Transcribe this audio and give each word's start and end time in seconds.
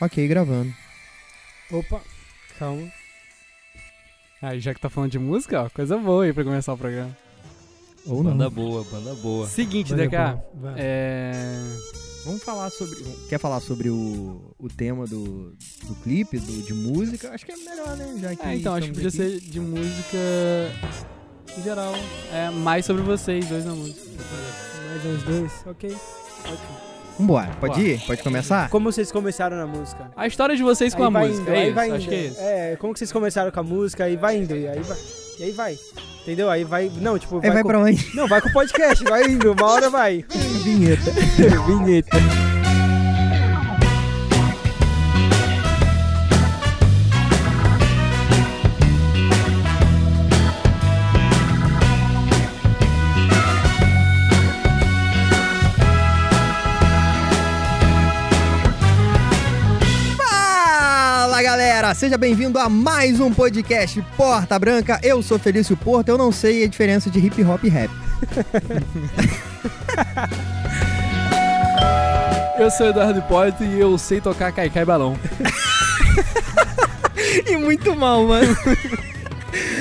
Ok, 0.00 0.26
gravando. 0.26 0.72
Opa, 1.70 2.00
calma. 2.58 2.90
Aí, 4.42 4.58
já 4.58 4.72
que 4.72 4.80
tá 4.80 4.88
falando 4.88 5.10
de 5.10 5.18
música, 5.18 5.62
ó, 5.62 5.68
coisa 5.68 5.98
boa 5.98 6.24
aí 6.24 6.32
pra 6.32 6.42
começar 6.42 6.72
o 6.72 6.78
programa. 6.78 7.14
Ou 8.06 8.22
não. 8.22 8.30
Banda 8.30 8.48
boa, 8.48 8.84
banda 8.84 9.14
boa. 9.16 9.46
Seguinte, 9.46 9.94
DK, 9.94 10.16
é... 10.76 11.42
Vamos 12.24 12.42
falar 12.42 12.70
sobre. 12.70 12.96
Quer 13.28 13.38
falar 13.38 13.60
sobre 13.60 13.88
o, 13.88 14.54
o 14.58 14.68
tema 14.68 15.06
do, 15.06 15.54
do 15.86 15.94
clipe, 16.02 16.38
do, 16.38 16.62
de 16.62 16.74
música? 16.74 17.32
Acho 17.32 17.46
que 17.46 17.52
é 17.52 17.56
melhor, 17.56 17.96
né? 17.96 18.14
Já 18.20 18.36
que 18.36 18.46
é, 18.46 18.56
então, 18.56 18.74
acho 18.74 18.88
que 18.88 18.94
podia 18.94 19.08
aqui. 19.08 19.16
ser 19.16 19.40
de 19.40 19.60
música 19.60 20.18
em 21.58 21.62
geral. 21.62 21.94
É, 22.32 22.50
mais 22.50 22.84
sobre 22.84 23.02
vocês 23.02 23.46
dois 23.48 23.64
na 23.64 23.72
música. 23.72 24.00
Mais 24.86 25.04
uns 25.06 25.22
dois, 25.22 25.52
ok. 25.66 25.96
Ótimo. 26.44 26.89
Vambora, 27.20 27.50
pode 27.60 27.74
Bora. 27.74 27.86
ir? 27.88 28.00
Pode 28.06 28.22
começar? 28.22 28.68
Como 28.70 28.90
vocês 28.90 29.12
começaram 29.12 29.56
na 29.56 29.66
música? 29.66 30.10
A 30.16 30.26
história 30.26 30.56
de 30.56 30.62
vocês 30.62 30.94
com 30.94 31.02
Aí 31.02 31.06
a 31.08 31.10
vai 31.10 31.28
música, 31.28 31.42
indo, 31.42 31.50
é 31.52 31.58
aí 31.58 31.66
isso, 31.66 31.74
vai 31.74 31.90
acho 31.90 31.96
indo. 32.00 32.08
que 32.08 32.14
é 32.14 32.18
isso. 32.26 32.40
É, 32.40 32.76
como 32.76 32.92
que 32.92 32.98
vocês 32.98 33.12
começaram 33.12 33.50
com 33.50 33.60
a 33.60 33.62
música, 33.62 34.04
aí 34.04 34.16
vai 34.16 34.36
indo, 34.38 34.56
e 34.56 34.66
aí 34.66 34.80
vai. 34.80 34.96
E 35.38 35.42
aí 35.44 35.50
vai. 35.52 35.78
Entendeu? 36.22 36.50
Aí 36.50 36.64
vai. 36.64 36.90
Não, 37.00 37.18
tipo, 37.18 37.40
Aí 37.42 37.50
vai 37.50 37.62
com... 37.62 37.68
pra 37.68 37.78
onde? 37.78 38.14
Não, 38.14 38.28
vai 38.28 38.40
com 38.40 38.48
o 38.48 38.52
podcast, 38.52 39.02
vai 39.04 39.24
indo, 39.24 39.52
uma 39.52 39.66
hora 39.66 39.88
vai. 39.88 40.24
Vinheta. 40.62 41.10
Vinheta. 41.66 42.49
Seja 61.94 62.16
bem-vindo 62.16 62.58
a 62.58 62.68
mais 62.68 63.20
um 63.20 63.32
podcast 63.32 64.00
Porta 64.16 64.58
Branca. 64.58 64.98
Eu 65.02 65.22
sou 65.22 65.38
Felício 65.38 65.76
Porto, 65.76 66.08
eu 66.08 66.16
não 66.16 66.30
sei 66.32 66.64
a 66.64 66.68
diferença 66.68 67.10
de 67.10 67.18
hip 67.18 67.42
hop 67.44 67.64
e 67.64 67.68
rap. 67.68 67.90
Eu 72.58 72.70
sou 72.70 72.88
Eduardo 72.88 73.20
Hipólito 73.20 73.64
e 73.64 73.80
eu 73.80 73.96
sei 73.96 74.20
tocar 74.20 74.52
caicai 74.52 74.84
balão. 74.84 75.18
E 77.46 77.56
muito 77.56 77.94
mal, 77.96 78.26
mano. 78.26 78.56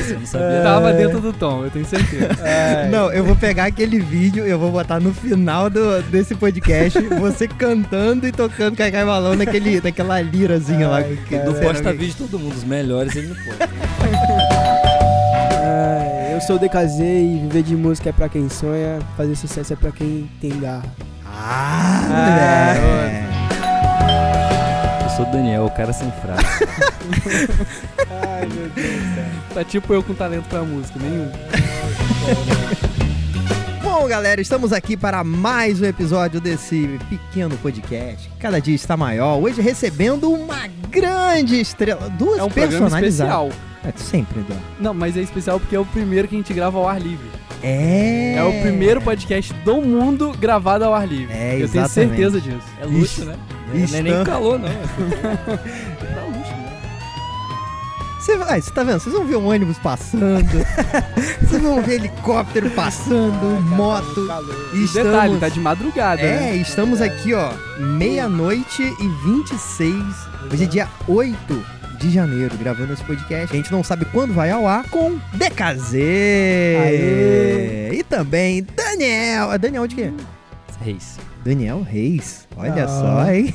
Você 0.09 0.19
não 0.19 0.25
sabia? 0.25 0.47
É. 0.47 0.63
Tava 0.63 0.93
dentro 0.93 1.19
do 1.19 1.31
tom, 1.33 1.63
eu 1.65 1.71
tenho 1.71 1.85
certeza. 1.85 2.29
É, 2.43 2.87
Não, 2.89 3.11
eu 3.11 3.23
vou 3.23 3.35
pegar 3.35 3.65
aquele 3.65 3.99
vídeo, 3.99 4.45
eu 4.45 4.57
vou 4.59 4.71
botar 4.71 4.99
no 4.99 5.13
final 5.13 5.69
do, 5.69 6.01
desse 6.03 6.35
podcast, 6.35 6.99
você 7.19 7.47
cantando 7.47 8.27
e 8.27 8.31
tocando 8.31 8.75
Cai 8.75 8.91
Balão 8.91 9.35
naquele, 9.35 9.81
naquela 9.81 10.21
lirazinha 10.21 10.87
lá. 10.87 10.97
Ai, 10.97 11.17
que- 11.27 11.35
cara. 11.35 11.45
Não 11.45 11.53
será 11.55 11.67
posta 11.73 11.91
vídeo 11.91 12.07
de 12.07 12.15
todo 12.15 12.39
mundo, 12.39 12.55
os 12.55 12.63
melhores 12.63 13.15
ele 13.15 13.27
não 13.27 13.35
pode. 13.35 13.57
é, 15.61 16.31
eu 16.35 16.41
sou 16.41 16.55
o 16.55 16.59
DKZ 16.59 16.99
e 16.99 17.39
viver 17.43 17.63
de 17.63 17.75
música 17.75 18.09
é 18.09 18.11
pra 18.11 18.27
quem 18.29 18.49
sonha, 18.49 18.99
fazer 19.17 19.35
sucesso 19.35 19.73
é 19.73 19.75
pra 19.75 19.91
quem 19.91 20.29
tem 20.41 20.51
garra. 20.59 20.83
Ah, 21.25 22.03
Ah. 22.11 22.75
Eu 24.48 24.48
sou 25.19 25.27
o 25.27 25.31
Daniel, 25.31 25.65
o 25.65 25.71
cara 25.71 25.91
sem 25.91 26.09
frase. 26.13 26.45
Ai, 28.23 28.45
meu 28.47 28.69
Deus 28.69 28.87
do 28.87 29.15
céu. 29.15 29.25
Tá 29.53 29.63
tipo 29.65 29.93
eu 29.93 30.01
com 30.01 30.13
talento 30.13 30.47
pra 30.47 30.61
música, 30.63 30.97
nenhum. 30.97 31.29
Bom, 33.83 34.07
galera, 34.07 34.39
estamos 34.39 34.71
aqui 34.71 34.95
para 34.95 35.21
mais 35.23 35.81
um 35.81 35.85
episódio 35.85 36.39
desse 36.39 36.97
pequeno 37.09 37.57
podcast. 37.57 38.29
que 38.29 38.37
Cada 38.37 38.61
dia 38.61 38.75
está 38.75 38.95
maior. 38.95 39.37
Hoje 39.41 39.61
recebendo 39.61 40.31
uma 40.31 40.67
grande 40.89 41.59
estrela. 41.59 42.09
Duas 42.09 42.39
É 42.39 42.43
um 42.43 42.49
programa 42.49 42.79
personalizadas. 42.89 43.11
especial. 43.11 43.49
É 43.83 43.91
sempre, 43.97 44.39
Eduardo. 44.39 44.63
Não, 44.79 44.93
mas 44.93 45.17
é 45.17 45.21
especial 45.21 45.59
porque 45.59 45.75
é 45.75 45.79
o 45.79 45.85
primeiro 45.85 46.27
que 46.29 46.35
a 46.35 46.37
gente 46.37 46.53
grava 46.53 46.77
ao 46.77 46.87
ar 46.87 47.01
livre. 47.01 47.27
É. 47.61 48.35
É 48.37 48.43
o 48.43 48.61
primeiro 48.61 49.01
podcast 49.01 49.53
do 49.65 49.81
mundo 49.81 50.31
gravado 50.39 50.85
ao 50.85 50.93
ar 50.93 51.07
livre. 51.07 51.33
É, 51.33 51.55
Eu 51.61 51.67
tenho 51.69 51.83
exatamente. 51.83 51.89
certeza 52.17 52.41
disso. 52.41 52.67
É 52.81 52.85
luxo, 52.85 53.25
né? 53.25 53.35
Isso. 53.73 53.91
Não 53.93 53.99
é 53.99 54.01
nem 54.01 54.23
calor, 54.23 54.57
não. 54.59 54.69
Tá 55.99 56.21
luxo, 56.25 56.51
né? 56.51 56.69
Você, 58.19 58.33
ah, 58.33 58.61
você 58.61 58.71
tá 58.71 58.83
vendo? 58.83 58.99
Vocês 58.99 59.15
vão 59.15 59.25
ver 59.25 59.35
um 59.37 59.47
ônibus 59.47 59.77
passando. 59.77 60.45
Vocês 61.41 61.61
vão 61.61 61.81
ver 61.81 61.95
helicóptero 61.95 62.69
passando, 62.71 63.61
moto. 63.61 64.27
Calor. 64.27 64.69
E 64.73 64.83
estamos... 64.83 65.11
Detalhe, 65.11 65.37
tá 65.39 65.49
de 65.49 65.59
madrugada, 65.59 66.21
É, 66.21 66.39
né? 66.51 66.55
estamos 66.57 67.01
aqui, 67.01 67.33
ó, 67.33 67.51
meia-noite 67.79 68.83
e 68.83 69.07
26. 69.25 69.93
Hoje 70.51 70.63
é 70.63 70.67
dia 70.67 70.87
8 71.07 71.78
de 71.99 72.09
janeiro, 72.09 72.55
gravando 72.57 72.93
esse 72.93 73.03
podcast. 73.03 73.53
A 73.53 73.57
gente 73.57 73.71
não 73.71 73.83
sabe 73.83 74.05
quando 74.05 74.33
vai 74.33 74.49
ao 74.51 74.67
ar 74.67 74.89
com 74.89 75.19
DKZ. 75.33 75.93
Aê. 75.95 77.89
E 77.93 78.03
também 78.03 78.65
Daniel. 78.75 79.51
É 79.51 79.57
Daniel 79.57 79.85
de 79.87 79.95
quê? 79.95 80.11
Reis. 80.83 81.17
Daniel 81.43 81.81
Reis. 81.81 82.47
Olha 82.57 82.85
Ah. 82.85 82.87
só, 82.87 83.31
hein? 83.31 83.53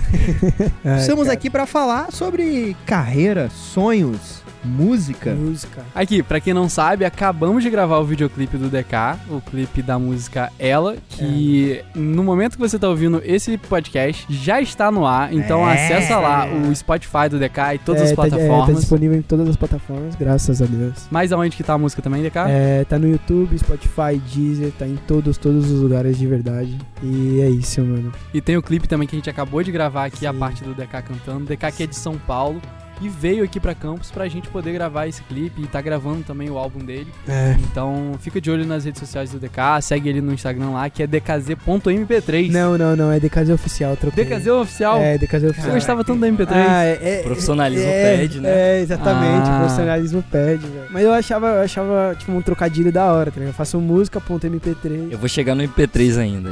Ai, 0.85 0.99
Estamos 1.01 1.25
cara, 1.25 1.35
aqui 1.35 1.51
para 1.51 1.67
falar 1.67 2.11
sobre 2.13 2.77
carreira, 2.87 3.51
sonhos, 3.51 4.43
música. 4.65 5.35
Música. 5.35 5.83
Aqui, 5.95 6.23
pra 6.23 6.41
quem 6.41 6.55
não 6.55 6.69
sabe, 6.69 7.05
acabamos 7.05 7.63
de 7.63 7.71
gravar 7.71 7.99
o 7.99 8.05
videoclipe 8.05 8.57
do 8.57 8.69
DK, 8.69 9.19
o 9.31 9.41
clipe 9.41 9.83
da 9.83 9.99
música 9.99 10.51
Ela, 10.59 10.97
que 11.11 11.83
no 11.95 12.25
momento 12.25 12.53
que 12.53 12.61
você 12.61 12.79
tá 12.79 12.89
ouvindo 12.89 13.21
esse 13.25 13.57
podcast 13.59 14.27
já 14.31 14.61
está 14.61 14.91
no 14.91 15.07
ar, 15.07 15.33
então 15.33 15.69
É. 15.69 15.75
acessa 15.75 16.19
lá 16.19 16.47
o 16.47 16.75
Spotify 16.75 17.29
do 17.31 17.39
DK 17.39 17.75
e 17.75 17.79
todas 17.79 18.03
É, 18.03 18.05
as 18.07 18.13
tá- 18.13 18.27
é, 18.27 18.31
tá 18.31 18.37
plataformas. 18.37 18.77
disponível 18.81 19.19
em 19.19 19.23
todas 19.23 19.49
as 19.49 19.57
plataformas, 19.57 20.15
graças 20.15 20.61
a 20.63 20.67
Deus. 20.67 21.07
Mas 21.11 21.33
aonde 21.33 21.57
que 21.57 21.63
tá 21.63 21.75
a 21.75 21.79
música 21.79 22.01
também, 22.03 22.23
DK? 22.23 22.39
É, 22.49 22.85
tá 22.85 22.99
no 22.99 23.09
YouTube, 23.09 23.59
Spotify, 23.59 24.17
Deezer, 24.35 24.73
tá 24.79 24.87
em 24.87 24.97
todos, 25.07 25.37
todos 25.39 25.71
os 25.71 25.81
lugares 25.81 26.17
de 26.19 26.27
verdade. 26.27 26.77
E 27.03 27.41
é 27.41 27.49
isso, 27.51 27.81
mano. 27.83 28.13
E 28.33 28.41
tem 28.41 28.57
o 28.57 28.63
clipe 28.63 28.89
também 28.89 29.07
que 29.07 29.15
a 29.15 29.19
gente 29.19 29.29
acabou 29.31 29.63
de 29.63 29.71
gravar 29.71 30.07
aqui, 30.07 30.27
a 30.27 30.33
Sim. 30.33 30.39
parte 30.39 30.65
do 30.65 30.75
DK 30.75 31.03
cantando. 31.03 31.45
DK 31.45 31.71
que 31.73 31.83
é 31.83 31.87
de 31.87 31.97
São 31.97 32.17
Paulo 32.17 32.61
e 33.01 33.09
veio 33.09 33.45
aqui 33.45 33.59
pra 33.61 33.75
Campos 33.75 34.11
pra 34.11 34.29
gente 34.29 34.49
poder 34.49 34.73
gravar 34.73 35.07
esse 35.07 35.23
clipe 35.25 35.63
e 35.63 35.67
tá 35.67 35.81
gravando 35.81 36.23
também 36.23 36.49
o 36.51 36.57
álbum 36.59 36.79
dele. 36.85 37.13
É. 37.29 37.57
Então 37.61 38.13
fica 38.21 38.41
de 38.41 38.51
olho 38.51 38.65
nas 38.67 38.85
redes 38.85 39.01
sociais 39.01 39.31
do 39.31 39.39
DK, 39.39 39.81
segue 39.83 40.09
ele 40.09 40.21
no 40.21 40.33
Instagram 40.33 40.71
lá, 40.71 40.89
que 40.89 41.03
é 41.03 41.07
dkz.mp3. 41.07 42.51
Não, 42.51 42.79
não, 42.79 42.97
não, 42.97 43.13
é 43.13 43.19
DKZ 43.21 43.51
oficial, 43.51 43.97
troquei. 43.97 44.25
DKZ 44.25 44.47
oficial? 44.49 44.99
É, 45.01 45.19
DKZ 45.19 45.45
oficial. 45.45 45.69
Eu 45.69 45.75
gostava 45.75 46.05
tanto 46.05 46.21
da 46.21 46.29
MP3. 46.29 46.53
Ah, 46.53 46.85
é, 46.85 46.99
é, 47.03 47.23
Profissionalismo 47.23 47.87
é, 47.89 48.17
perde, 48.17 48.41
né? 48.41 48.51
É, 48.51 48.81
exatamente, 48.81 49.49
Ah. 49.49 49.59
profissionalismo 49.61 50.23
perde, 50.31 50.67
velho. 50.67 50.87
Mas 50.91 51.03
eu 51.05 51.13
achava, 51.13 51.47
eu 51.49 51.63
achava, 51.63 52.15
tipo, 52.19 52.33
um 52.33 52.43
trocadilho 52.43 52.93
da 52.93 53.13
hora, 53.13 53.31
tá 53.31 53.39
ligado? 53.41 53.53
Eu 53.53 53.57
faço 53.57 53.81
música.mp3, 53.81 55.11
Eu 55.11 55.19
vou 55.19 55.29
chegar 55.29 55.55
no 55.55 55.63
MP3 55.63 56.19
ainda. 56.19 56.51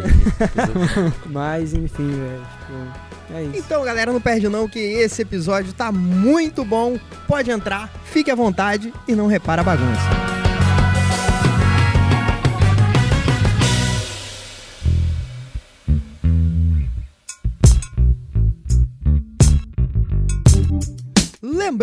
mas 1.26 1.72
enfim, 1.72 2.08
velho, 2.08 2.40
tipo, 2.60 3.11
é 3.34 3.42
isso. 3.44 3.56
Então, 3.56 3.84
galera, 3.84 4.12
não 4.12 4.20
perde 4.20 4.48
não 4.48 4.68
que 4.68 4.78
esse 4.78 5.22
episódio 5.22 5.72
tá 5.72 5.90
muito 5.90 6.64
bom. 6.64 6.98
Pode 7.26 7.50
entrar, 7.50 7.92
fique 8.04 8.30
à 8.30 8.34
vontade 8.34 8.92
e 9.08 9.14
não 9.14 9.26
repara 9.26 9.62
a 9.62 9.64
bagunça. 9.64 10.51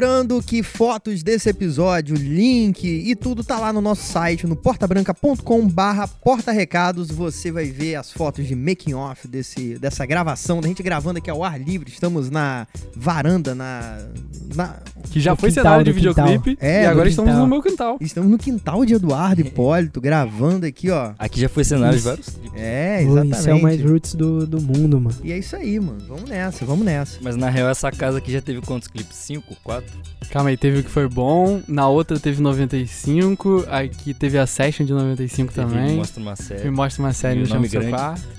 Lembrando 0.03 0.41
que 0.41 0.63
fotos 0.63 1.21
desse 1.21 1.49
episódio, 1.49 2.15
link 2.15 2.85
e 2.87 3.13
tudo 3.17 3.43
tá 3.43 3.59
lá 3.59 3.73
no 3.73 3.81
nosso 3.81 4.03
site, 4.09 4.47
no 4.47 4.55
portabranca.com 4.55 5.67
barra 5.67 6.07
porta-recados. 6.07 7.11
Você 7.11 7.51
vai 7.51 7.65
ver 7.65 7.95
as 7.95 8.09
fotos 8.09 8.47
de 8.47 8.55
making 8.55 8.93
off 8.93 9.27
desse, 9.27 9.77
dessa 9.77 10.05
gravação, 10.05 10.61
da 10.61 10.69
gente 10.69 10.81
gravando 10.81 11.17
aqui 11.19 11.29
ao 11.29 11.43
ar 11.43 11.59
livre. 11.59 11.91
Estamos 11.91 12.29
na 12.29 12.65
varanda, 12.95 13.53
na... 13.53 13.97
na- 14.55 14.77
Que 15.11 15.19
já 15.19 15.31
No 15.31 15.37
foi 15.37 15.49
quintal, 15.49 15.63
cenário 15.65 15.83
de 15.83 15.91
videoclipe 15.91 16.57
É, 16.61 16.83
e 16.83 16.85
no 16.85 16.91
agora 16.91 17.09
estamos 17.09 17.35
no 17.35 17.45
meu 17.47 17.61
quintal. 17.61 17.97
Estamos 17.99 18.31
no 18.31 18.37
quintal 18.37 18.85
de 18.85 18.93
Eduardo 18.93 19.41
Hipólito, 19.41 19.99
gravando 19.99 20.65
aqui, 20.65 20.89
ó. 20.89 21.11
Aqui 21.19 21.41
já 21.41 21.49
foi 21.49 21.65
cenário 21.65 21.91
de 21.91 21.97
Isso. 21.97 22.07
vários 22.07 22.29
clipes. 22.29 22.57
É, 22.61 23.01
exatamente. 23.03 23.37
Isso 23.37 23.49
é 23.49 23.53
o 23.53 23.61
mais 23.61 23.81
roots 23.83 24.15
do, 24.15 24.47
do 24.47 24.61
mundo, 24.61 25.01
mano. 25.01 25.17
E 25.25 25.33
é 25.33 25.37
isso 25.37 25.57
aí, 25.57 25.77
mano. 25.77 25.99
Vamos 26.07 26.29
nessa, 26.29 26.63
vamos 26.63 26.85
nessa. 26.85 27.17
Mas 27.21 27.35
na 27.35 27.49
real, 27.49 27.67
essa 27.67 27.91
casa 27.91 28.19
aqui 28.19 28.31
já 28.31 28.39
teve 28.41 28.61
quantos 28.61 28.87
clipes? 28.87 29.17
Cinco? 29.17 29.57
Quatro? 29.61 29.88
94. 29.89 29.99
Calma 30.29 30.49
aí, 30.51 30.57
teve 30.57 30.79
o 30.81 30.83
que 30.83 30.89
foi 30.91 31.07
bom, 31.07 31.59
na 31.67 31.87
outra 31.87 32.19
teve 32.19 32.39
95, 32.39 33.65
aqui 33.67 34.13
teve 34.13 34.37
a 34.37 34.45
Session 34.45 34.85
de 34.85 34.93
95 34.93 35.51
Teve 35.51 35.67
também. 35.67 35.95
Mostra 35.95 36.21
uma 36.21 36.35
série. 36.35 36.63
Me 36.65 36.69
mostra 36.69 37.01
uma 37.03 37.13
série 37.13 37.39
no 37.39 37.45
o 37.45 37.47
chão 37.47 37.61
do 37.61 37.67
seu. 37.67 37.81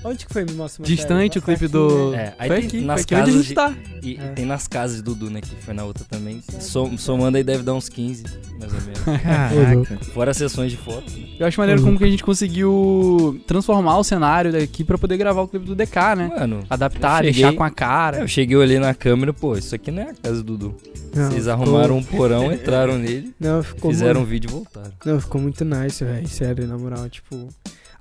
Onde 0.05 0.25
que 0.25 0.31
foi? 0.31 0.45
Me 0.45 0.53
mostra 0.53 0.81
uma 0.81 0.87
Distante, 0.87 1.37
o 1.37 1.41
série. 1.41 1.57
clipe 1.57 1.65
Aqui, 1.65 1.73
do. 1.73 2.11
né? 2.11 2.17
É, 2.17 2.33
aí 2.39 2.47
foi 2.47 2.57
tem 2.59 2.67
aqui, 2.67 2.77
foi 2.77 2.85
nas 2.87 3.01
aqui 3.01 3.13
onde 3.15 3.21
a 3.21 3.25
casas 3.25 3.35
gente 3.41 3.47
de- 3.49 3.53
tá. 3.55 3.73
E 4.03 4.15
É. 4.15 4.27
tem 4.29 4.45
nas 4.45 4.67
casas 4.69 4.97
de 4.97 5.03
Dudu, 5.03 5.29
né? 5.29 5.41
Que 5.41 5.53
foi 5.55 5.73
na 5.73 5.83
outra 5.83 6.05
também. 6.09 6.41
Som- 6.61 6.97
somando 6.97 7.35
aí 7.35 7.43
deve 7.43 7.61
dar 7.63 7.73
uns 7.73 7.89
15, 7.89 8.23
mais 8.57 8.73
ou 8.73 8.79
menos. 8.81 9.01
Caraca. 9.21 10.05
Fora 10.13 10.33
sessões 10.33 10.71
de 10.71 10.77
foto. 10.77 11.11
né? 11.11 11.27
Eu 11.39 11.45
acho 11.47 11.59
maneiro 11.59 11.81
Uhum. 11.81 11.87
como 11.87 11.97
que 11.97 12.05
a 12.05 12.09
gente 12.09 12.23
conseguiu 12.23 13.41
transformar 13.45 13.97
o 13.97 14.03
cenário 14.03 14.51
daqui 14.53 14.83
pra 14.85 14.97
poder 14.97 15.17
gravar 15.17 15.41
o 15.41 15.47
clipe 15.47 15.65
do 15.65 15.75
DK, 15.75 16.15
né? 16.15 16.31
Mano, 16.39 16.59
Adaptar, 16.69 17.19
eu 17.19 17.23
deixar 17.23 17.39
cheguei- 17.47 17.57
com 17.57 17.63
a 17.65 17.69
cara. 17.69 18.19
eu 18.19 18.27
cheguei 18.29 18.55
olhei 18.55 18.79
na 18.79 18.93
câmera, 18.93 19.33
pô, 19.33 19.57
isso 19.57 19.75
aqui 19.75 19.91
não 19.91 20.03
é 20.03 20.11
a 20.11 20.13
casa 20.13 20.37
do 20.43 20.57
Dudu. 20.57 20.75
Não, 21.13 21.30
Ficou- 21.39 21.51
arrumaram 21.51 21.97
um 21.97 22.03
porão, 22.03 22.51
entraram 22.53 22.97
nele, 22.97 23.33
Não, 23.39 23.61
ficou 23.63 23.91
fizeram 23.91 24.21
um 24.21 24.23
muito, 24.23 24.29
vídeo 24.29 24.49
e 24.49 24.53
voltaram. 24.53 24.91
Não, 25.05 25.19
ficou 25.19 25.41
muito 25.41 25.63
nice, 25.65 26.03
velho. 26.03 26.27
Sério, 26.27 26.67
na 26.67 26.77
moral, 26.77 27.09
tipo. 27.09 27.47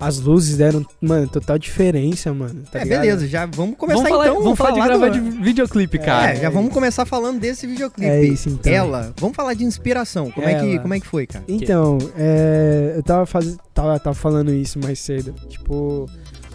As 0.03 0.19
luzes 0.19 0.57
deram, 0.57 0.83
mano, 0.99 1.29
total 1.29 1.59
diferença, 1.59 2.33
mano. 2.33 2.63
Tá 2.73 2.79
É, 2.81 2.85
ligado? 2.85 3.01
beleza, 3.03 3.29
já 3.29 3.45
vamos 3.45 3.77
começar 3.77 3.97
vamos 4.03 4.11
falar, 4.11 4.29
então. 4.31 4.43
vamos 4.43 4.57
falar 4.59 4.71
de 4.71 4.77
falar 4.81 4.89
gravar 4.97 5.09
do- 5.11 5.31
de 5.31 5.43
videoclipe, 5.43 5.99
cara. 5.99 6.33
É, 6.33 6.37
já 6.37 6.49
vamos 6.49 6.73
começar 6.73 7.05
falando 7.05 7.39
desse 7.39 7.67
videoclipe. 7.67 8.11
É 8.11 8.25
isso, 8.25 8.49
então. 8.49 8.73
Ela, 8.73 9.13
vamos 9.19 9.37
falar 9.37 9.53
de 9.53 9.63
inspiração. 9.63 10.31
Como 10.31 10.49
é 10.49 10.55
que, 10.55 10.79
como 10.79 10.95
é 10.95 11.01
que 11.01 11.07
foi, 11.07 11.27
cara? 11.27 11.45
Então, 11.47 11.99
é, 12.17 12.95
eu 12.97 13.03
tava, 13.03 13.27
faz... 13.27 13.59
tava, 13.75 13.99
tava 14.01 14.15
falando 14.15 14.51
isso 14.55 14.79
mais 14.79 14.99
cedo. 15.01 15.35
Tipo, 15.51 16.09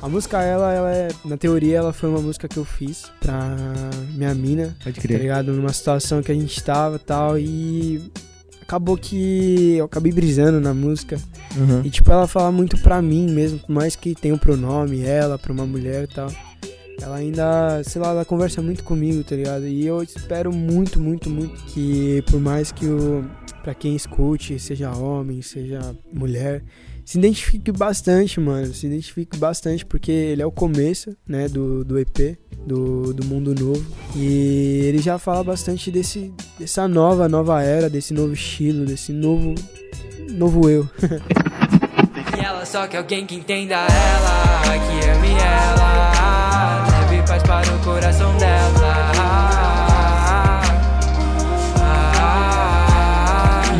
a 0.06 0.10
música, 0.10 0.40
ela, 0.40 0.72
ela 0.72 0.92
é. 0.94 1.07
Na 1.25 1.36
teoria, 1.36 1.78
ela 1.78 1.92
foi 1.92 2.10
uma 2.10 2.22
música 2.22 2.48
que 2.48 2.57
eu 2.57 2.63
fiz 2.63 3.12
pra 3.19 3.56
minha 4.13 4.36
mina, 4.36 4.75
Pode 4.84 5.02
tá 5.02 5.07
ligado? 5.18 5.52
Numa 5.52 5.74
situação 5.74 6.22
que 6.22 6.31
a 6.31 6.36
gente 6.36 6.63
tava 6.63 6.98
e 6.98 7.00
tal. 7.00 7.40
E 7.40 8.12
acabou 8.62 8.96
que 8.98 9.78
eu 9.78 9.86
acabei 9.86 10.12
brisando 10.12 10.60
na 10.62 10.75
música. 10.75 11.18
Uhum. 11.57 11.81
E 11.84 11.90
tipo, 11.90 12.12
ela 12.12 12.28
fala 12.28 12.52
muito 12.52 12.78
pra 12.78 13.02
mim 13.02 13.31
mesmo, 13.31 13.57
por 13.57 13.72
mais 13.72 13.96
que 13.96 14.13
tenha 14.13 14.36
o 14.36 14.40
pronome, 14.40 15.02
ela, 15.02 15.40
pra 15.40 15.52
uma 15.52 15.66
mulher 15.66 16.04
e 16.04 16.13
tal. 16.13 16.31
Ela 17.02 17.16
ainda, 17.16 17.84
sei 17.84 18.00
lá, 18.00 18.10
ela 18.10 18.24
conversa 18.25 18.62
muito 18.62 18.84
comigo, 18.84 19.24
tá 19.24 19.36
ligado? 19.36 19.68
E 19.68 19.88
eu 19.88 20.04
espero 20.04 20.54
muito, 20.54 21.00
muito, 21.00 21.31
muito 21.31 21.63
que 21.66 22.24
por 22.28 22.40
mais 22.40 22.72
que 22.72 22.86
o 22.86 23.25
pra 23.63 23.74
quem 23.74 23.96
escute, 23.96 24.60
seja 24.60 24.96
homem, 24.96 25.42
seja 25.42 25.80
mulher, 26.13 26.63
se 27.06 27.19
identifique 27.19 27.72
bastante, 27.72 28.40
mano. 28.40 28.74
Se 28.74 28.88
identifique 28.88 29.38
bastante, 29.38 29.86
porque 29.86 30.12
ele 30.12 30.42
é 30.42 30.46
o 30.46 30.52
começo, 30.52 31.16
né, 31.28 31.48
do, 31.48 31.86
do 31.86 32.00
EP, 32.00 32.36
do, 32.66 33.13
do 33.13 33.24
Mundo 33.25 33.54
Novo. 33.54 33.86
E 34.16 34.81
ele 34.86 34.98
já 34.98 35.19
fala 35.19 35.44
bastante 35.44 35.92
desse, 35.92 36.34
dessa 36.60 36.88
nova, 36.88 37.30
nova 37.30 37.62
era, 37.62 37.90
desse 37.90 38.12
novo 38.12 38.34
estilo, 38.34 38.86
desse 38.86 39.13
novo, 39.13 39.54
novo 40.31 40.68
eu. 40.68 40.90
E 42.38 42.44
ela 42.44 42.66
só 42.66 42.86
quer 42.88 42.98
alguém 42.98 43.25
que 43.25 43.36
entenda 43.36 43.75
ela, 43.75 44.63
que 44.80 45.10
ame 45.10 45.31
ela, 45.40 46.86
leve 46.90 47.28
paz 47.28 47.44
para 47.44 47.74
o 47.74 47.80
coração 47.80 48.36
dela. 48.38 49.55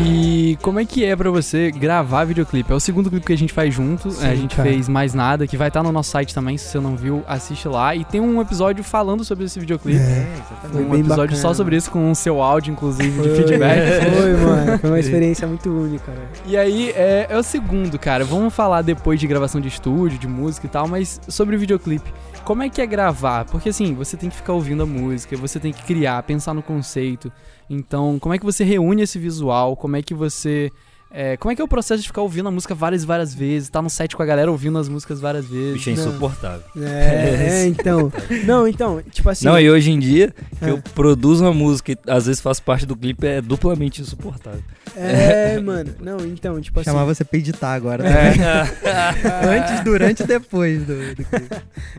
E 0.08 0.56
como 0.62 0.78
é 0.78 0.84
que 0.84 1.04
é 1.04 1.16
pra 1.16 1.30
você 1.30 1.72
gravar 1.72 2.24
videoclipe? 2.24 2.72
É 2.72 2.74
o 2.74 2.78
segundo 2.78 3.10
clipe 3.10 3.26
que 3.26 3.32
a 3.32 3.36
gente 3.36 3.52
faz 3.52 3.74
junto. 3.74 4.12
Sim, 4.12 4.24
a 4.24 4.34
gente 4.36 4.54
cara. 4.54 4.68
fez 4.68 4.88
mais 4.88 5.12
nada, 5.12 5.48
que 5.48 5.56
vai 5.56 5.66
estar 5.66 5.82
no 5.82 5.90
nosso 5.90 6.10
site 6.10 6.32
também. 6.32 6.56
Se 6.56 6.68
você 6.68 6.78
não 6.78 6.96
viu, 6.96 7.24
assiste 7.26 7.66
lá. 7.66 7.92
E 7.94 8.04
tem 8.04 8.20
um 8.20 8.40
episódio 8.40 8.84
falando 8.84 9.24
sobre 9.24 9.46
esse 9.46 9.58
videoclipe. 9.58 9.98
É, 9.98 10.26
Foi 10.70 10.84
um 10.84 10.90
bem 10.90 11.00
episódio 11.00 11.34
bacana. 11.34 11.42
só 11.42 11.52
sobre 11.52 11.74
isso, 11.74 11.90
com 11.90 12.12
o 12.12 12.14
seu 12.14 12.40
áudio, 12.40 12.72
inclusive, 12.72 13.10
de 13.10 13.28
Foi, 13.28 13.34
feedback. 13.36 14.04
Foi, 14.14 14.36
mano. 14.36 14.78
Foi 14.78 14.90
uma 14.90 15.00
experiência 15.00 15.48
muito 15.48 15.68
única, 15.70 16.12
velho. 16.12 16.28
E 16.46 16.56
aí, 16.56 16.90
é, 16.90 17.26
é 17.28 17.36
o 17.36 17.42
segundo, 17.42 17.98
cara. 17.98 18.24
Vamos 18.24 18.54
falar 18.54 18.82
depois 18.82 19.18
de 19.18 19.26
gravação 19.26 19.60
de 19.60 19.66
estúdio, 19.66 20.18
de 20.18 20.28
música 20.28 20.66
e 20.68 20.70
tal, 20.70 20.86
mas 20.86 21.20
sobre 21.26 21.56
o 21.56 21.58
videoclipe. 21.58 22.12
Como 22.44 22.62
é 22.62 22.68
que 22.68 22.80
é 22.80 22.86
gravar? 22.86 23.44
Porque 23.46 23.70
assim, 23.70 23.92
você 23.92 24.16
tem 24.16 24.30
que 24.30 24.36
ficar 24.36 24.52
ouvindo 24.52 24.84
a 24.84 24.86
música, 24.86 25.36
você 25.36 25.58
tem 25.58 25.72
que 25.72 25.82
criar, 25.82 26.22
pensar 26.22 26.54
no 26.54 26.62
conceito. 26.62 27.32
Então, 27.68 28.18
como 28.18 28.34
é 28.34 28.38
que 28.38 28.44
você 28.44 28.64
reúne 28.64 29.02
esse 29.02 29.18
visual? 29.18 29.76
Como 29.76 29.96
é 29.96 30.02
que 30.02 30.14
você. 30.14 30.70
É, 31.18 31.34
como 31.38 31.50
é 31.50 31.56
que 31.56 31.62
é 31.62 31.64
o 31.64 31.68
processo 31.68 32.02
de 32.02 32.08
ficar 32.08 32.20
ouvindo 32.20 32.46
a 32.46 32.50
música 32.50 32.74
várias 32.74 33.02
e 33.02 33.06
várias 33.06 33.32
vezes? 33.32 33.70
Tá 33.70 33.80
no 33.80 33.88
set 33.88 34.14
com 34.14 34.22
a 34.22 34.26
galera 34.26 34.50
ouvindo 34.50 34.76
as 34.78 34.86
músicas 34.86 35.18
várias 35.18 35.46
vezes? 35.46 35.72
Bicho 35.72 35.88
é 35.88 35.92
insuportável. 35.94 36.62
É, 36.76 37.62
é, 37.64 37.66
então. 37.66 38.12
Não, 38.44 38.68
então, 38.68 39.02
tipo 39.10 39.30
assim. 39.30 39.46
Não, 39.46 39.58
e 39.58 39.70
hoje 39.70 39.90
em 39.90 39.98
dia, 39.98 40.34
que 40.58 40.66
É. 40.66 40.70
eu 40.72 40.82
produzo 40.94 41.42
uma 41.42 41.54
música 41.54 41.92
e 41.92 41.98
às 42.06 42.26
vezes 42.26 42.42
faço 42.42 42.62
parte 42.62 42.84
do 42.84 42.94
clipe, 42.94 43.26
é 43.26 43.40
duplamente 43.40 44.02
insuportável. 44.02 44.62
É, 44.94 45.58
mano. 45.64 45.94
Não, 46.02 46.18
então, 46.18 46.60
tipo 46.60 46.80
assim. 46.80 46.90
Chamar 46.90 47.06
você 47.06 47.24
pra 47.24 47.38
editar 47.38 47.72
agora. 47.72 48.04
É. 48.06 48.34
Antes, 49.56 49.84
durante 49.84 50.22
e 50.22 50.26
depois 50.26 50.84
do, 50.84 51.14
do 51.14 51.24
clipe. 51.24 51.56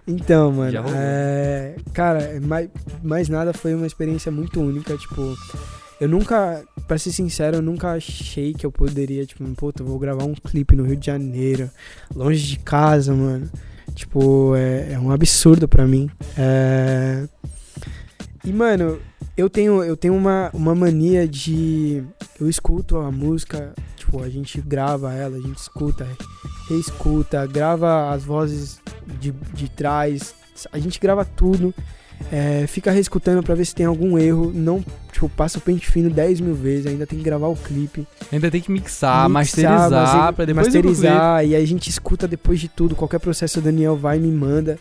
Então, 0.08 0.52
mano. 0.52 0.78
É, 0.96 1.74
cara, 1.92 2.40
mais, 2.40 2.70
mais 3.04 3.30
nada 3.30 3.52
foi 3.52 3.74
uma 3.74 3.88
experiência 3.88 4.32
muito 4.32 4.62
única. 4.62 4.96
Tipo, 4.96 5.36
eu 6.00 6.08
nunca, 6.08 6.64
pra 6.88 6.98
ser 6.98 7.12
sincero, 7.12 7.58
eu 7.58 7.62
nunca 7.62 7.94
achei 7.94 8.54
que 8.54 8.66
eu 8.66 8.72
poderia, 8.72 9.26
tipo, 9.26 9.44
puta, 9.56 9.84
vou 9.84 9.98
gravar 9.98 10.26
um 10.26 10.36
clipe 10.36 10.76
no 10.76 10.84
Rio 10.84 10.96
de 10.96 11.06
Janeiro, 11.06 11.70
longe 12.16 12.46
de 12.46 12.60
casa, 12.60 13.14
mano. 13.14 13.50
Tipo, 13.96 14.56
é, 14.56 14.94
é 14.94 15.00
um 15.00 15.12
absurdo 15.12 15.68
pra 15.68 15.88
mim. 15.88 16.10
É... 16.38 17.28
E, 18.46 18.54
mano, 18.54 19.00
eu 19.36 19.50
tenho, 19.50 19.84
eu 19.84 19.98
tenho 19.98 20.16
uma, 20.16 20.52
uma 20.54 20.76
mania 20.76 21.28
de. 21.28 22.04
Eu 22.40 22.48
escuto 22.48 22.98
a 22.98 23.12
música, 23.12 23.74
tipo, 23.96 24.22
a 24.22 24.30
gente 24.30 24.62
grava 24.62 25.14
ela, 25.14 25.38
a 25.38 25.42
gente 25.42 25.58
escuta, 25.58 26.08
reescuta, 26.70 27.46
grava 27.48 28.12
as 28.12 28.24
vozes 28.24 28.80
de, 29.20 29.32
de 29.32 29.70
trás, 29.70 30.36
a 30.72 30.78
gente 30.78 31.00
grava 31.00 31.26
tudo. 31.26 31.74
é, 32.32 32.66
fica 32.68 32.92
reescutando 32.92 33.44
pra 33.44 33.56
ver 33.56 33.66
se 33.66 33.76
tem 33.76 33.86
algum 33.86 34.18
erro. 34.18 34.52
Não, 34.54 34.84
tipo, 35.18 35.30
passa 35.30 35.58
o 35.58 35.62
pente 35.62 35.90
fino 35.90 36.10
10 36.10 36.40
mil 36.42 36.54
vezes, 36.54 36.86
ainda 36.86 37.08
tem 37.08 37.18
que 37.18 37.26
gravar 37.26 37.48
o 37.48 37.56
clipe. 37.56 38.08
Ainda 38.32 38.52
tem 38.52 38.62
que 38.62 38.72
mixar, 38.72 39.28
mixar, 39.28 39.30
masterizar, 39.30 39.92
mas- 40.26 40.36
pra 40.36 40.46
depois 40.46 40.68
masterizar, 40.68 41.44
e 41.46 41.56
aí 41.56 41.64
a 41.64 41.68
gente 41.68 41.90
escuta 41.90 42.28
depois 42.28 42.60
de 42.60 42.68
tudo, 42.68 42.96
qualquer 42.96 43.20
processo 43.20 43.60
o 43.60 43.62
Daniel 43.62 43.96
vai 43.98 44.18
e 44.18 44.20
me 44.22 44.32
manda. 44.32 44.78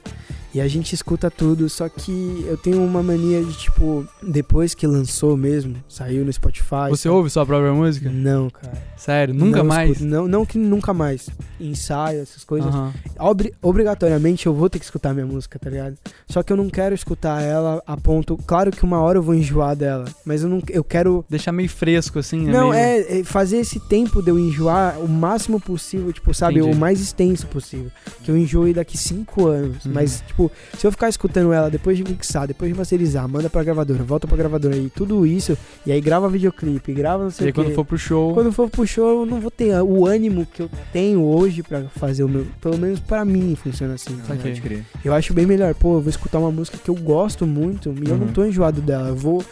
E 0.55 0.61
a 0.61 0.67
gente 0.69 0.95
escuta 0.95 1.31
tudo, 1.31 1.69
só 1.69 1.87
que 1.87 2.43
eu 2.49 2.57
tenho 2.57 2.83
uma 2.83 3.03
mania 3.03 3.45
de, 3.45 3.53
tipo, 3.59 4.07
depois 4.23 4.73
que 4.75 4.87
lançou 4.87 5.37
mesmo, 5.37 5.77
saiu 5.87 6.25
no 6.25 6.33
Spotify. 6.33 6.89
Você 6.89 7.03
sabe? 7.03 7.15
ouve 7.15 7.29
sua 7.29 7.45
própria 7.45 7.75
música? 7.75 8.09
Não, 8.11 8.49
cara. 8.49 8.73
Sério, 8.97 9.35
nunca 9.35 9.59
Não 9.59 9.67
mais? 9.67 9.91
escuto. 9.91 10.07
não, 10.09 10.27
não 10.27 10.47
que 10.47 10.57
nunca 10.57 10.95
mais. 10.95 11.29
Ensaio, 11.61 12.23
essas 12.23 12.43
coisas. 12.43 12.75
Aham. 12.75 12.91
Obri- 13.19 13.53
obrigatoriamente 13.61 14.47
eu 14.47 14.55
vou 14.55 14.71
ter 14.71 14.79
que 14.79 14.87
escutar 14.87 15.13
minha 15.13 15.27
música, 15.27 15.59
tá 15.59 15.69
ligado? 15.69 15.99
Só 16.27 16.43
que 16.43 16.51
eu 16.51 16.57
não 16.57 16.71
quero 16.71 16.95
escutar 16.95 17.43
ela 17.43 17.83
a 17.87 17.95
ponto. 17.95 18.39
Claro 18.47 18.71
que 18.71 18.83
uma 18.83 18.99
hora 19.01 19.19
eu 19.19 19.23
vou 19.23 19.35
enjoar 19.35 19.77
dela, 19.77 20.07
mas 20.27 20.43
eu 20.43 20.49
não 20.49 20.61
eu 20.69 20.83
quero. 20.85 21.25
Deixar 21.31 21.53
meio 21.53 21.69
fresco, 21.71 22.19
assim, 22.19 22.41
né? 22.47 22.53
não, 22.53 22.71
meio... 22.71 22.75
é, 22.83 23.21
é 23.21 23.25
fazer 23.25 23.59
esse 23.59 23.79
tempo 23.81 24.21
de 24.21 24.31
eu 24.31 24.39
enjoar 24.39 24.99
o 24.99 25.09
máximo 25.09 25.61
possível, 25.61 26.13
tipo, 26.13 26.35
sabe? 26.35 26.59
Entendi. 26.59 26.77
O 26.77 26.79
mais 26.79 27.01
extenso 27.01 27.47
possível. 27.47 27.91
Que 28.23 28.31
eu 28.31 28.37
enjoe 28.37 28.75
daqui 28.75 28.99
cinco 28.99 29.47
anos. 29.47 29.85
Uhum. 29.85 29.93
Mas, 29.95 30.23
tipo, 30.27 30.51
se 30.77 30.87
eu 30.87 30.91
ficar 30.93 31.09
escutando 31.09 31.53
ela 31.53 31.71
depois 31.71 31.97
de 31.97 32.05
mixar, 32.05 32.47
depois 32.47 32.71
de 32.73 32.77
masterizar, 32.77 33.29
manda 33.29 33.49
pra 33.49 33.63
gravadora, 33.63 34.03
volta 34.03 34.27
pra 34.27 34.37
gravadora 34.37 34.77
e 34.77 34.91
tudo 34.91 35.25
isso, 35.25 35.57
e 35.87 35.93
aí 35.93 36.01
grava 36.01 36.29
videoclipe, 36.29 36.93
grava 36.93 37.23
não 37.23 37.29
E 37.31 37.33
sei 37.33 37.47
aí 37.47 37.51
o 37.51 37.55
quê. 37.55 37.63
quando 37.63 37.75
for 37.75 37.85
pro 37.85 37.99
show. 37.99 38.35
Quando 38.35 38.53
for 38.53 38.69
pro 38.69 38.87
show, 38.87 39.21
eu 39.21 39.27
não 39.27 39.41
vou 39.41 39.51
ter 39.51 39.73
o 39.83 40.07
ânimo 40.07 40.45
que 40.47 40.63
eu 40.63 40.71
tenho 40.93 41.23
hoje 41.23 41.63
pra 41.63 41.85
fazer 41.97 42.25
o 42.25 42.29
meu. 42.29 42.47
Pelo 42.61 42.77
menos 42.79 42.99
pra 43.01 43.25
mim 43.25 43.55
funciona 43.55 43.95
assim. 43.95 44.17
tá 44.27 44.35
ligado? 44.35 44.85
Eu 45.05 45.15
acho 45.15 45.33
bem 45.33 45.47
melhor. 45.47 45.75
Pô, 45.75 45.95
eu 45.97 46.01
vou 46.01 46.11
escutar 46.11 46.39
uma 46.39 46.51
música 46.51 46.79
que 46.83 46.89
eu 46.89 46.95
gosto 46.95 47.47
muito 47.47 47.95
e 48.05 48.09
eu 48.11 48.17
não 48.17 48.27
Uhum. 48.27 48.33
tô 48.33 48.45
enjoado 48.45 48.81
dela. 48.81 49.09
Eu 49.09 49.17
vou 49.17 49.45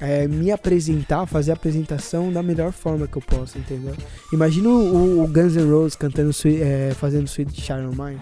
é, 0.00 0.26
me 0.28 0.50
apresentar, 0.50 1.26
fazer 1.26 1.50
a 1.50 1.54
apresentação 1.54 2.32
da 2.32 2.42
melhor 2.42 2.72
forma 2.72 3.06
que 3.06 3.16
eu 3.16 3.22
posso, 3.22 3.58
entendeu? 3.58 3.94
Imagina 4.32 4.68
o, 4.68 5.24
o 5.24 5.28
Guns 5.28 5.56
N' 5.56 5.70
Roses 5.70 5.96
cantando, 5.96 6.30
é, 6.60 6.92
fazendo 6.94 7.26
Sweet 7.26 7.60
Child 7.60 7.96
Mine. 7.96 8.20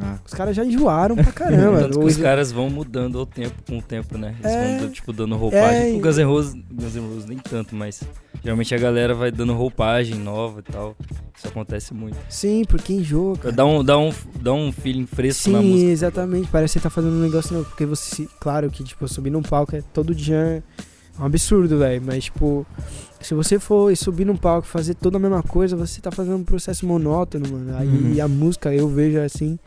Ah. 0.00 0.16
Os 0.24 0.32
caras 0.32 0.54
já 0.54 0.64
enjoaram 0.64 1.16
pra 1.16 1.32
caramba. 1.32 1.80
Tanto 1.90 1.98
os 2.00 2.16
caras 2.16 2.52
vão 2.52 2.70
mudando 2.70 3.18
ao 3.18 3.26
tempo, 3.26 3.54
com 3.66 3.78
o 3.78 3.82
tempo, 3.82 4.16
né? 4.16 4.36
Eles 4.38 4.52
É. 4.54 4.78
vão, 4.78 4.90
tipo, 4.90 5.12
dando 5.12 5.34
roupagem. 5.34 5.94
É, 5.94 5.96
O 5.96 6.00
Guns 6.00 6.18
N' 6.18 6.24
Roses, 6.24 6.54
Guns 6.70 6.94
N' 6.94 7.00
Roses 7.00 7.24
nem 7.26 7.38
tanto, 7.38 7.74
mas 7.74 8.00
geralmente 8.40 8.72
a 8.72 8.78
galera 8.78 9.12
vai 9.12 9.32
dando 9.32 9.54
roupagem 9.54 10.14
nova 10.14 10.60
e 10.60 10.72
tal. 10.72 10.94
Isso 11.36 11.48
acontece 11.48 11.92
muito. 11.94 12.16
Sim, 12.28 12.62
porque 12.68 12.92
enjoa, 12.92 13.36
cara. 13.38 13.52
Dá 13.52 13.66
um, 13.66 13.82
dá 13.82 13.98
um, 13.98 14.12
dá 14.40 14.52
um 14.52 14.70
feeling 14.70 15.06
fresco 15.06 15.50
na 15.50 15.60
Sim, 15.60 15.68
música. 15.72 15.90
exatamente. 15.90 16.48
Parece 16.48 16.74
que 16.74 16.78
você 16.78 16.82
tá 16.84 16.90
fazendo 16.90 17.14
um 17.14 17.20
negócio 17.22 17.52
novo. 17.56 17.68
Porque 17.68 17.84
você, 17.86 18.28
claro 18.38 18.70
que, 18.70 18.84
tipo, 18.84 19.08
subir 19.08 19.30
num 19.30 19.42
palco 19.42 19.74
é 19.74 19.82
todo 19.92 20.14
dia 20.14 20.62
um 21.20 21.24
absurdo, 21.24 21.78
velho. 21.78 22.02
Mas, 22.04 22.24
tipo, 22.24 22.66
se 23.20 23.34
você 23.34 23.58
for 23.58 23.94
subir 23.96 24.24
num 24.24 24.36
palco 24.36 24.66
e 24.66 24.70
fazer 24.70 24.94
toda 24.94 25.16
a 25.16 25.20
mesma 25.20 25.42
coisa, 25.42 25.76
você 25.76 26.00
tá 26.00 26.10
fazendo 26.10 26.36
um 26.36 26.44
processo 26.44 26.86
monótono, 26.86 27.46
mano. 27.50 27.76
Aí 27.76 27.88
Uhum. 27.88 28.24
a 28.24 28.28
música, 28.28 28.72
eu 28.74 28.88
vejo 28.88 29.18
assim, 29.20 29.58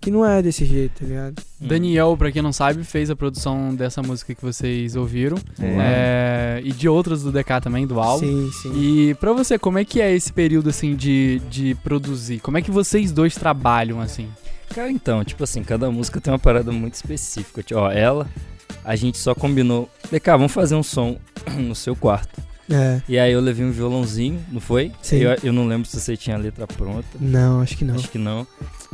que 0.00 0.10
não 0.10 0.24
é 0.24 0.40
desse 0.40 0.64
jeito, 0.64 1.00
tá 1.00 1.06
ligado? 1.06 1.42
Hum. 1.60 1.66
Daniel, 1.68 2.16
pra 2.16 2.32
quem 2.32 2.40
não 2.40 2.52
sabe, 2.54 2.82
fez 2.84 3.10
a 3.10 3.16
produção 3.16 3.74
dessa 3.74 4.02
música 4.02 4.34
que 4.34 4.42
vocês 4.42 4.96
ouviram. 4.96 5.36
É. 5.60 6.56
É, 6.58 6.62
e 6.64 6.72
de 6.72 6.88
outras 6.88 7.22
do 7.22 7.30
DK 7.30 7.60
também, 7.62 7.86
do 7.86 8.00
álbum. 8.00 8.26
Sim, 8.26 8.50
sim. 8.62 8.72
E 9.10 9.14
pra 9.16 9.32
você, 9.32 9.58
como 9.58 9.78
é 9.78 9.84
que 9.84 10.00
é 10.00 10.14
esse 10.14 10.32
período, 10.32 10.70
assim, 10.70 10.94
de, 10.96 11.40
de 11.50 11.74
produzir? 11.76 12.40
Como 12.40 12.56
é 12.56 12.62
que 12.62 12.70
vocês 12.70 13.12
dois 13.12 13.34
trabalham, 13.34 14.00
assim? 14.00 14.28
Cara, 14.74 14.90
então, 14.90 15.24
tipo 15.24 15.42
assim, 15.44 15.62
cada 15.64 15.90
música 15.90 16.20
tem 16.20 16.32
uma 16.32 16.38
parada 16.38 16.70
muito 16.70 16.94
específica. 16.94 17.60
Tipo, 17.62 17.80
Ó, 17.80 17.90
ela, 17.90 18.26
a 18.84 18.96
gente 18.96 19.18
só 19.18 19.34
combinou. 19.34 19.88
DK, 20.10 20.26
vamos 20.32 20.52
fazer 20.52 20.74
um 20.74 20.82
som 20.82 21.16
no 21.58 21.74
seu 21.74 21.94
quarto. 21.96 22.40
É. 22.72 23.02
E 23.08 23.18
aí 23.18 23.32
eu 23.32 23.40
levei 23.40 23.66
um 23.66 23.72
violãozinho, 23.72 24.38
não 24.52 24.60
foi? 24.60 24.92
Sim. 25.02 25.16
Eu, 25.16 25.36
eu 25.42 25.52
não 25.52 25.66
lembro 25.66 25.88
se 25.88 25.98
você 25.98 26.16
tinha 26.16 26.36
a 26.36 26.38
letra 26.38 26.68
pronta. 26.68 27.04
Não, 27.20 27.60
acho 27.60 27.76
que 27.76 27.84
não. 27.84 27.96
Acho 27.96 28.08
que 28.08 28.18
não. 28.18 28.46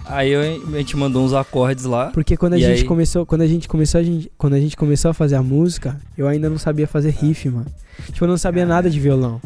Aí 0.06 0.30
eu- 0.30 0.40
a 0.40 0.78
gente 0.78 0.96
mandou 0.96 1.22
uns 1.24 1.34
acordes 1.34 1.84
lá. 1.84 2.10
Porque 2.10 2.36
quando 2.38 2.54
a 2.54 2.58
gente 2.58 2.80
aí? 2.80 2.84
começou, 2.84 3.26
quando 3.26 3.42
a 3.42 3.46
gente 3.46 3.68
começou, 3.68 4.00
a 4.00 4.04
gente, 4.04 4.32
quando 4.38 4.54
a 4.54 4.60
gente 4.60 4.76
começou 4.78 5.10
a 5.10 5.14
fazer 5.14 5.34
a 5.36 5.42
música, 5.42 6.00
eu 6.16 6.26
ainda 6.26 6.48
não 6.48 6.56
sabia 6.58 6.86
fazer 6.86 7.10
riff, 7.10 7.48
mano. 7.50 7.66
Tipo, 8.06 8.24
eu 8.24 8.28
não 8.28 8.38
sabia 8.38 8.64
nada 8.64 8.88
de 8.88 8.98
violão. 8.98 9.42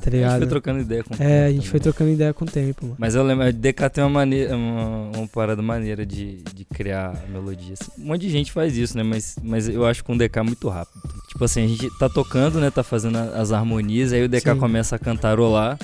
Tá 0.00 0.08
A 0.08 0.10
ligado? 0.10 0.30
gente 0.30 0.38
foi 0.40 0.48
trocando 0.48 0.80
ideia 0.80 1.04
com 1.04 1.12
o 1.12 1.16
É, 1.16 1.18
tempo 1.18 1.28
a 1.30 1.36
gente 1.48 1.56
também. 1.56 1.70
foi 1.70 1.80
trocando 1.80 2.10
ideia 2.10 2.32
com 2.34 2.44
o 2.44 2.48
tempo, 2.48 2.84
mano. 2.86 2.96
Mas 2.98 3.14
eu 3.14 3.22
lembro, 3.22 3.44
a 3.46 3.50
DK 3.50 3.90
tem 3.90 4.02
uma 4.04 4.10
maneira, 4.10 4.56
uma, 4.56 5.10
uma 5.18 5.28
parada 5.28 5.60
maneira 5.60 6.06
de, 6.06 6.42
de 6.54 6.64
criar 6.64 7.22
a 7.22 7.30
melodia. 7.30 7.74
assim. 7.78 7.90
Um 8.02 8.06
monte 8.06 8.22
de 8.22 8.30
gente 8.30 8.50
faz 8.50 8.76
isso, 8.76 8.96
né? 8.96 9.02
Mas, 9.02 9.36
mas 9.42 9.68
eu 9.68 9.84
acho 9.84 10.02
que 10.02 10.10
um 10.10 10.16
DK 10.16 10.38
é 10.38 10.42
muito 10.42 10.68
rápido. 10.68 11.00
Tipo 11.28 11.44
assim, 11.44 11.64
a 11.64 11.68
gente 11.68 11.88
tá 11.98 12.08
tocando, 12.08 12.58
né? 12.60 12.70
Tá 12.70 12.82
fazendo 12.82 13.16
a- 13.18 13.38
as 13.40 13.52
harmonias, 13.52 14.12
aí 14.12 14.24
o 14.24 14.28
DK 14.28 14.52
Sim. 14.54 14.58
começa 14.58 14.96
a 14.96 14.98
cantarolar. 14.98 15.78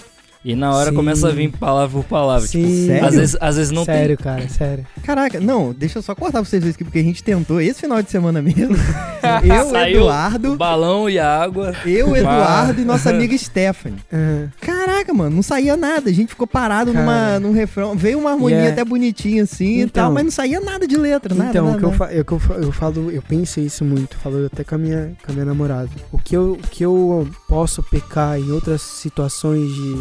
E 0.49 0.55
na 0.55 0.73
hora 0.73 0.91
Sim. 0.91 0.97
começa 0.97 1.27
a 1.29 1.33
vir 1.33 1.51
palavra 1.51 2.01
por 2.01 2.05
palavra. 2.09 2.47
Tipo, 2.47 2.65
Sim. 2.69 2.87
sério? 2.87 3.07
às 3.09 3.15
vezes, 3.17 3.37
às 3.41 3.57
vezes 3.57 3.73
não 3.73 3.85
sério, 3.85 4.17
cara, 4.17 4.49
sério. 4.49 4.87
Caraca, 5.03 5.41
não, 5.41 5.73
deixa 5.73 5.99
eu 5.99 6.03
só 6.03 6.15
cortar 6.15 6.39
pra 6.41 6.45
vocês 6.49 6.63
dois 6.63 6.75
aqui, 6.77 6.85
porque 6.85 7.01
a 7.01 7.03
gente 7.03 7.21
tentou 7.25 7.61
esse 7.61 7.81
final 7.81 8.01
de 8.01 8.09
semana 8.11 8.41
mesmo. 8.41 8.77
eu, 9.43 9.71
Saiu 9.71 9.97
o 9.99 10.03
Eduardo, 10.05 10.57
balão 10.57 11.11
e 11.11 11.19
a 11.19 11.43
água. 11.43 11.75
eu, 11.85 12.15
Eduardo 12.15 12.81
e 12.81 12.85
nossa 12.85 13.11
amiga 13.11 13.37
Stephanie. 13.37 13.99
Aham. 14.13 14.53
Caraca, 14.61 15.13
mano, 15.13 15.35
não 15.37 15.43
saía 15.43 15.77
nada. 15.77 16.09
A 16.11 16.13
gente 16.13 16.29
ficou 16.29 16.47
parado 16.47 16.93
Cara. 16.93 17.05
numa, 17.05 17.41
num 17.41 17.53
refrão. 17.53 17.97
Veio 17.97 18.19
uma 18.21 18.31
harmonia 18.31 18.57
Yeah. 18.57 18.73
até 18.73 18.85
bonitinha 18.85 19.43
assim 19.43 19.79
e 19.79 19.81
Então. 19.81 20.05
tal, 20.05 20.13
mas 20.13 20.23
não 20.25 20.31
saía 20.31 20.61
nada 20.61 20.87
de 20.87 20.97
letra, 20.97 21.35
nada. 21.35 21.51
Então, 21.51 21.65
nada, 21.67 21.77
o 21.77 21.81
que 21.81 21.85
eu, 21.85 21.91
nada. 21.91 22.13
eu, 22.15 22.25
eu, 22.31 22.39
fa- 22.39 22.55
eu 22.55 22.73
falo, 22.73 23.11
eu 23.11 23.23
penso 23.23 23.59
isso 23.59 23.85
muito, 23.85 24.17
falo 24.19 24.47
até 24.47 24.63
com 24.63 24.77
a 24.77 24.79
minha, 24.79 25.13
com 25.25 25.33
a 25.33 25.35
minha 25.35 25.45
namorada. 25.45 25.91
O 26.13 26.19
que 26.19 26.37
eu, 26.37 26.53
o 26.53 26.69
que 26.69 26.85
eu 26.85 27.29
posso 27.49 27.83
pecar 27.83 28.39
em 28.39 28.51
outras 28.53 28.81
situações 28.81 29.69
de, 29.75 29.97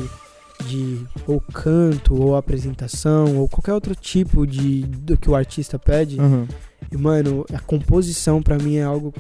de 0.64 1.00
ou 1.28 1.40
canto, 1.42 2.16
ou 2.20 2.36
apresentação, 2.36 3.38
ou 3.38 3.48
qualquer 3.48 3.74
outro 3.74 3.96
tipo 3.96 4.46
de 4.48 4.84
do 4.84 5.18
que 5.18 5.30
o 5.30 5.36
artista 5.36 5.78
pede, 5.78 6.20
Aham. 6.20 6.48
e, 6.92 6.98
mano, 6.98 7.46
a 7.54 7.60
composição 7.60 8.42
pra 8.42 8.58
mim 8.58 8.76
é 8.76 8.84
algo 8.84 9.14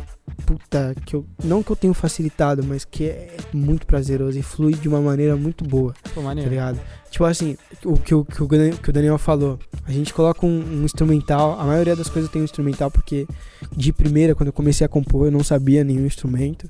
puta 0.46 0.96
que 1.06 1.16
eu 1.16 1.26
não 1.44 1.64
que 1.64 1.72
eu 1.72 1.76
tenho 1.76 1.94
facilitado, 1.94 2.64
mas 2.64 2.84
que 2.86 3.06
é 3.06 3.36
muito 3.54 3.86
prazeroso 3.86 4.38
e 4.38 4.44
flui 4.44 4.74
de 4.74 4.88
uma 4.88 5.02
maneira 5.02 5.36
muito 5.36 5.64
boa. 5.64 5.94
Pô, 6.14 6.22
tá 6.22 6.22
maneiro. 6.22 6.50
ligado? 6.50 6.80
Tipo 7.10 7.24
assim, 7.26 7.56
o 7.86 7.98
que, 7.98 8.14
o, 8.14 8.26
que, 8.26 8.44
o, 8.44 8.48
Daniel- 8.48 8.78
que 8.78 8.90
o 8.90 8.94
Daniel 8.94 9.18
falou, 9.18 9.58
a 9.86 9.92
gente 9.92 10.14
coloca 10.14 10.46
um, 10.46 10.50
um 10.82 10.84
instrumental, 10.84 11.58
a 11.60 11.64
maioria 11.64 11.96
das 11.96 12.10
coisas 12.10 12.30
tem 12.30 12.42
um 12.42 12.46
instrumental, 12.46 12.92
porque 12.92 13.26
de 13.72 13.94
primeira, 13.94 14.36
quando 14.36 14.48
eu 14.48 14.54
comecei 14.54 14.84
a 14.84 14.90
compor, 14.90 15.28
eu 15.28 15.32
não 15.32 15.44
sabia 15.44 15.84
nenhum 15.84 16.06
instrumento. 16.06 16.68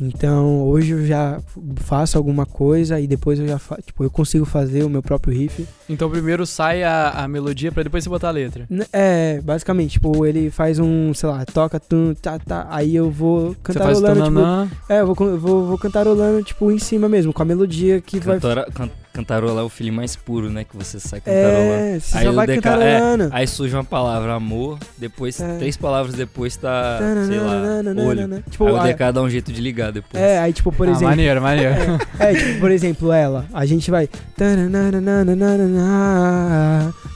Então, 0.00 0.62
hoje 0.62 0.92
eu 0.92 1.04
já 1.06 1.40
faço 1.76 2.16
alguma 2.16 2.46
coisa 2.46 2.98
e 3.00 3.06
depois 3.06 3.38
eu 3.38 3.46
já 3.46 3.58
fa 3.58 3.76
tipo, 3.84 4.02
eu 4.02 4.10
consigo 4.10 4.44
fazer 4.46 4.82
o 4.84 4.88
meu 4.88 5.02
próprio 5.02 5.36
riff. 5.36 5.66
Então 5.88 6.08
primeiro 6.10 6.46
sai 6.46 6.82
a, 6.82 7.10
a 7.10 7.28
melodia 7.28 7.70
pra 7.70 7.82
depois 7.82 8.02
você 8.04 8.08
botar 8.08 8.28
a 8.28 8.32
letra. 8.32 8.66
É, 8.92 9.40
basicamente, 9.42 9.92
tipo, 9.92 10.24
ele 10.24 10.50
faz 10.50 10.78
um, 10.78 11.12
sei 11.12 11.28
lá, 11.28 11.44
toca, 11.44 11.78
tum, 11.78 12.14
tá, 12.14 12.38
tá, 12.38 12.66
aí 12.70 12.89
eu 12.94 13.10
vou 13.10 13.56
Você 13.64 13.78
faz 13.78 13.98
o 13.98 14.02
cantarolando, 14.02 14.24
tipo, 14.24 14.34
tananã. 14.34 14.70
é, 14.88 15.00
eu 15.00 15.14
vou, 15.14 15.28
eu 15.28 15.38
vou, 15.38 15.66
vou 15.66 15.78
cantarolando, 15.78 16.42
tipo, 16.42 16.70
em 16.70 16.78
cima 16.78 17.08
mesmo, 17.08 17.32
com 17.32 17.42
a 17.42 17.44
melodia 17.44 18.00
que 18.00 18.18
vai... 18.20 18.36
Cantora, 18.36 18.66
can, 18.72 18.88
cantarolar 19.12 19.62
é 19.62 19.66
o 19.66 19.68
feeling 19.68 19.90
mais 19.90 20.14
puro, 20.16 20.48
né? 20.50 20.64
Que 20.64 20.76
você 20.76 21.00
sai 21.00 21.20
cantarolando. 21.20 21.72
É, 21.72 21.98
você 21.98 22.18
Aí 22.18 22.28
o 22.28 22.32
vai 22.32 22.46
DK 22.46 22.52
é, 22.58 22.60
cantarolando. 22.62 23.28
Aí 23.32 23.46
surge 23.46 23.74
uma 23.74 23.84
palavra, 23.84 24.34
amor, 24.34 24.78
depois, 24.96 25.40
É. 25.40 25.56
três 25.58 25.76
palavras 25.76 26.14
depois 26.14 26.56
tá, 26.56 26.98
sei 27.26 27.38
lá, 27.38 27.82
olho. 28.06 28.42
Tipo, 28.50 28.66
aí 28.66 28.72
o 28.72 28.76
a- 28.76 28.84
DK 28.84 29.12
dá 29.12 29.22
um 29.22 29.28
jeito 29.28 29.52
de 29.52 29.60
ligar 29.60 29.90
depois. 29.92 30.22
É, 30.22 30.38
aí 30.38 30.52
tipo, 30.52 30.70
por 30.70 30.86
ah, 30.86 30.90
exemplo. 30.90 31.08
maneiro, 31.08 31.42
maneiro. 31.42 31.74
É, 32.18 32.34
tipo, 32.34 32.60
por 32.60 32.70
exemplo, 32.70 33.12
ela. 33.12 33.46
A 33.52 33.66
gente 33.66 33.90
vai. 33.90 34.08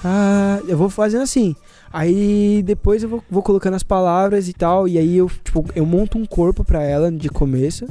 Ah, 0.05 0.59
Eu 0.67 0.77
vou 0.77 0.91
fazendo 0.91 1.23
assim. 1.23 1.55
Aí 1.95 2.61
depois 2.65 3.05
eu 3.05 3.09
vou, 3.09 3.23
vou 3.31 3.41
colocando 3.41 3.75
as 3.75 3.85
palavras 3.85 4.49
e 4.49 4.53
tal. 4.53 4.89
E 4.89 4.99
aí 4.99 5.17
eu, 5.17 5.31
tipo, 5.45 5.65
eu 5.77 5.87
monto 5.87 6.19
um 6.19 6.27
corpo 6.27 6.65
pra 6.65 6.83
ela 6.83 7.09
de 7.09 7.29
começo. 7.29 7.87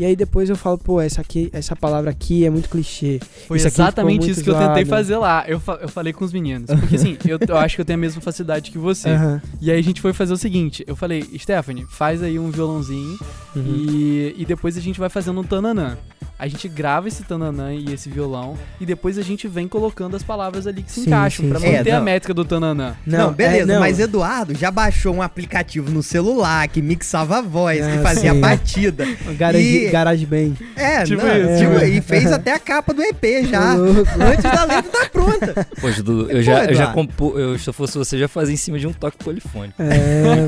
E 0.00 0.04
aí 0.06 0.16
depois 0.16 0.48
eu 0.48 0.56
falo, 0.56 0.78
pô, 0.78 0.98
essa 0.98 1.20
aqui, 1.20 1.50
essa 1.52 1.76
palavra 1.76 2.10
aqui 2.10 2.46
é 2.46 2.48
muito 2.48 2.70
clichê. 2.70 3.20
Foi 3.46 3.58
Isso 3.58 3.66
exatamente 3.66 4.30
isso 4.30 4.42
que 4.42 4.48
eu 4.48 4.54
tentei 4.54 4.84
zoado. 4.84 4.86
fazer 4.86 5.16
lá. 5.18 5.44
Eu, 5.46 5.60
fa- 5.60 5.78
eu 5.82 5.90
falei 5.90 6.10
com 6.14 6.24
os 6.24 6.32
meninos. 6.32 6.70
Porque 6.70 6.96
assim, 6.96 7.18
eu, 7.28 7.38
eu 7.46 7.56
acho 7.58 7.74
que 7.74 7.82
eu 7.82 7.84
tenho 7.84 7.98
a 7.98 8.00
mesma 8.00 8.22
facilidade 8.22 8.70
que 8.70 8.78
você. 8.78 9.10
Aham. 9.10 9.42
E 9.60 9.70
aí 9.70 9.78
a 9.78 9.82
gente 9.82 10.00
foi 10.00 10.14
fazer 10.14 10.32
o 10.32 10.38
seguinte: 10.38 10.82
eu 10.86 10.96
falei, 10.96 11.22
Stephanie, 11.38 11.84
faz 11.90 12.22
aí 12.22 12.38
um 12.38 12.50
violãozinho 12.50 13.18
Uhum. 13.54 13.62
e, 13.66 14.34
e 14.38 14.44
depois 14.46 14.76
a 14.76 14.80
gente 14.80 14.98
vai 15.00 15.08
fazendo 15.10 15.40
um 15.40 15.44
tananã. 15.44 15.98
A 16.38 16.46
gente 16.48 16.68
grava 16.68 17.06
esse 17.08 17.22
tananã 17.24 17.74
e 17.74 17.92
esse 17.92 18.08
violão 18.08 18.56
e 18.80 18.86
depois 18.86 19.18
a 19.18 19.22
gente 19.22 19.46
vem 19.46 19.68
colocando 19.68 20.16
as 20.16 20.22
palavras 20.22 20.66
ali 20.66 20.82
que 20.82 20.90
se 20.90 21.00
Sim, 21.02 21.10
encaixam 21.10 21.44
sim, 21.44 21.50
pra 21.50 21.60
sim. 21.60 21.66
manter 21.76 21.90
É, 21.90 21.92
a 21.92 21.98
não. 21.98 22.04
métrica 22.04 22.32
do 22.32 22.46
tananã. 22.46 22.94
Não, 23.04 23.30
beleza, 23.30 23.62
é, 23.70 23.74
não. 23.74 23.80
mas 23.80 23.98
Eduardo 24.00 24.54
já 24.56 24.70
baixou 24.70 25.14
um 25.14 25.20
aplicativo 25.20 25.90
no 25.90 26.02
celular 26.02 26.66
que 26.68 26.80
mixava 26.80 27.38
a 27.38 27.42
voz, 27.42 27.84
que 27.84 27.92
Ah, 27.98 28.02
fazia 28.02 28.30
a 28.30 28.34
sim. 28.34 28.40
batida. 28.40 29.04
E- 29.60 29.89
Garage 29.90 30.26
Band. 30.26 30.52
É, 30.76 31.04
Tipo 31.04 31.22
não, 31.24 31.36
isso. 31.36 31.58
tipo, 31.64 31.72
É. 31.84 31.88
e 31.88 32.00
fez 32.00 32.32
até 32.32 32.52
a 32.54 32.58
capa 32.58 32.92
do 32.94 33.02
EP 33.02 33.44
já. 33.48 33.72
Antes 33.74 34.42
da 34.42 34.64
letra 34.64 34.90
tá 34.90 35.08
pronta. 35.12 35.66
Poxa, 35.80 36.02
Dudu, 36.02 36.30
eu 36.30 36.36
Pô, 36.36 36.42
já, 36.42 36.64
eu 36.64 36.74
já 36.74 36.86
compus, 36.88 37.38
eu, 37.38 37.58
se 37.58 37.68
eu 37.68 37.72
fosse 37.74 37.96
você, 37.98 38.18
já 38.18 38.28
fazia 38.28 38.54
em 38.54 38.56
cima 38.58 38.78
de 38.78 38.86
um 38.86 38.92
toque 38.92 39.16
polifônico. 39.18 39.74
É, 39.82 40.44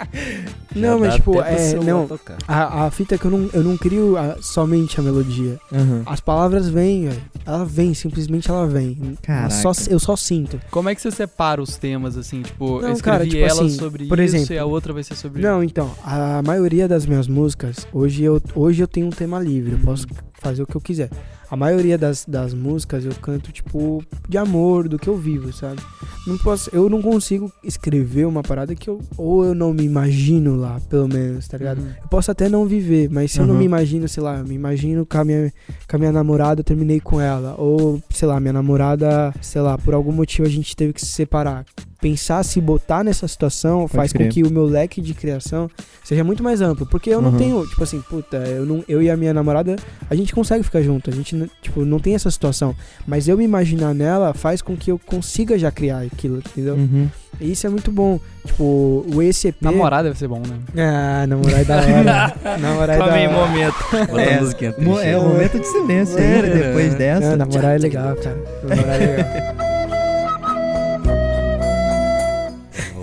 Não, 0.74 1.00
mas 1.00 1.14
tipo, 1.14 1.40
é. 1.42 1.74
Não, 1.84 2.08
a, 2.46 2.86
a 2.86 2.90
fita 2.90 3.16
é 3.16 3.18
que 3.18 3.24
eu 3.24 3.30
não, 3.30 3.50
eu 3.52 3.62
não 3.64 3.76
crio 3.76 4.16
a- 4.16 4.36
somente 4.40 5.00
a 5.00 5.02
melodia. 5.02 5.58
As 6.06 6.20
palavras 6.20 6.68
vêm. 6.68 7.08
Ela 7.44 7.64
vem, 7.64 7.92
simplesmente 7.94 8.48
ela 8.48 8.66
vem. 8.66 9.16
Caraca. 9.22 9.50
Só, 9.50 9.72
eu 9.88 9.98
só 9.98 10.14
sinto. 10.14 10.60
Como 10.70 10.88
é 10.88 10.94
que 10.94 11.00
você 11.02 11.10
separa 11.10 11.60
os 11.60 11.76
temas, 11.76 12.16
assim? 12.16 12.42
Tipo, 12.42 12.80
Não, 12.80 12.88
eu 12.88 12.92
escrevi 12.94 13.02
cara, 13.02 13.24
tipo 13.26 13.36
ela 13.38 13.52
assim, 13.66 13.70
sobre 13.76 14.04
por 14.06 14.18
isso 14.20 14.36
exemplo- 14.36 14.54
e 14.54 14.58
a 14.58 14.64
outra 14.64 14.92
vai 14.92 15.02
ser 15.02 15.16
sobre 15.16 15.42
Não, 15.42 15.62
então, 15.64 15.90
a 16.04 16.40
maioria 16.46 16.86
das 16.86 17.04
minhas 17.04 17.26
músicas, 17.26 17.86
hoje 17.92 18.22
eu, 18.22 18.39
hoje 18.54 18.82
eu 18.82 18.88
tenho 18.88 19.06
um 19.06 19.10
tema 19.10 19.38
livre, 19.38 19.72
eu 19.72 19.78
posso 19.78 20.06
fazer 20.40 20.62
o 20.62 20.66
que 20.66 20.76
eu 20.76 20.80
quiser. 20.80 21.10
A 21.50 21.56
maioria 21.56 21.98
das, 21.98 22.24
das 22.24 22.54
músicas 22.54 23.04
eu 23.04 23.12
canto, 23.16 23.50
tipo, 23.50 24.04
de 24.28 24.38
amor, 24.38 24.88
do 24.88 24.98
que 25.00 25.08
eu 25.08 25.16
vivo, 25.16 25.52
sabe? 25.52 25.82
Não 26.24 26.38
posso, 26.38 26.70
eu 26.72 26.88
não 26.88 27.02
consigo 27.02 27.52
escrever 27.64 28.24
uma 28.24 28.40
parada 28.42 28.72
que 28.74 28.88
eu. 28.88 29.00
Ou 29.16 29.44
eu 29.44 29.54
não 29.54 29.74
me 29.74 29.82
imagino 29.82 30.54
lá, 30.54 30.80
pelo 30.88 31.08
menos, 31.08 31.48
tá 31.48 31.58
ligado? 31.58 31.78
Uhum. 31.80 31.88
Eu 32.02 32.08
posso 32.08 32.30
até 32.30 32.48
não 32.48 32.66
viver, 32.66 33.10
mas 33.10 33.32
se 33.32 33.40
eu 33.40 33.46
não 33.46 33.54
Uhum. 33.54 33.58
me 33.60 33.64
imagino, 33.66 34.08
sei 34.08 34.22
lá, 34.22 34.38
eu 34.38 34.44
me 34.46 34.54
imagino 34.54 35.04
com 35.04 35.18
a, 35.18 35.24
minha, 35.24 35.52
com 35.88 35.96
a 35.96 35.98
minha 35.98 36.12
namorada, 36.12 36.60
eu 36.60 36.64
terminei 36.64 37.00
com 37.00 37.20
ela. 37.20 37.56
Ou, 37.58 38.00
sei 38.10 38.28
lá, 38.28 38.38
minha 38.38 38.52
namorada, 38.52 39.34
sei 39.40 39.60
lá, 39.60 39.76
por 39.76 39.92
algum 39.92 40.12
motivo 40.12 40.46
a 40.46 40.50
gente 40.50 40.76
teve 40.76 40.92
que 40.92 41.00
se 41.00 41.06
separar. 41.12 41.64
Pensar 42.00 42.42
se 42.42 42.60
botar 42.60 43.04
nessa 43.04 43.28
situação 43.28 43.86
faz 43.86 44.12
crer. 44.12 44.28
com 44.28 44.32
que 44.32 44.42
o 44.42 44.50
meu 44.50 44.64
leque 44.64 45.00
de 45.02 45.12
criação 45.12 45.68
seja 46.02 46.24
muito 46.24 46.42
mais 46.42 46.60
amplo. 46.62 46.86
Porque 46.86 47.10
eu 47.10 47.20
não 47.20 47.30
Uhum. 47.32 47.36
tenho, 47.38 47.66
tipo 47.66 47.82
assim, 47.82 48.00
puta, 48.00 48.38
eu, 48.38 48.64
não, 48.64 48.82
eu 48.88 49.02
e 49.02 49.10
a 49.10 49.16
minha 49.16 49.34
namorada, 49.34 49.76
a 50.08 50.14
gente 50.14 50.34
consegue 50.34 50.62
ficar 50.64 50.80
junto. 50.82 51.10
A 51.10 51.12
gente, 51.12 51.36
tipo, 51.60 51.84
não 51.84 51.98
tem 51.98 52.14
essa 52.14 52.30
situação. 52.30 52.74
Mas 53.06 53.28
eu 53.28 53.36
me 53.36 53.44
imaginar 53.44 53.94
nela 53.94 54.32
faz 54.32 54.62
com 54.62 54.74
que 54.76 54.90
eu 54.90 54.98
consiga 54.98 55.58
já 55.58 55.70
criar 55.70 56.00
aquilo, 56.00 56.38
entendeu? 56.38 56.74
Uhum. 56.74 57.08
E 57.40 57.52
isso 57.52 57.66
é 57.66 57.70
muito 57.70 57.90
bom. 57.92 58.18
Tipo, 58.44 59.04
o 59.14 59.22
ECP. 59.22 59.56
Namorar 59.60 60.02
deve 60.02 60.18
ser 60.18 60.26
bom, 60.28 60.40
né? 60.40 60.56
Ah, 60.76 61.26
namorar 61.26 61.60
é 61.60 61.64
da 61.64 61.76
hora. 61.76 62.34
namorar 62.58 62.96
é 62.96 62.98
da 62.98 63.12
aí, 63.14 63.26
hora. 63.26 63.46
momento. 63.46 63.74
É. 64.18 65.10
É 65.10 65.16
o 65.18 65.22
momento 65.22 65.58
de 65.60 65.66
silêncio 65.66 66.16
aí, 66.18 66.24
É, 66.24 66.42
depois 66.42 66.94
é. 66.94 66.96
dessa. 66.96 67.30
Não, 67.30 67.36
namorar 67.46 67.74
é 67.76 67.78
legal, 67.78 68.16
cara. 68.16 68.38
Namorar 68.66 69.00
é 69.02 69.06
legal. 69.06 69.69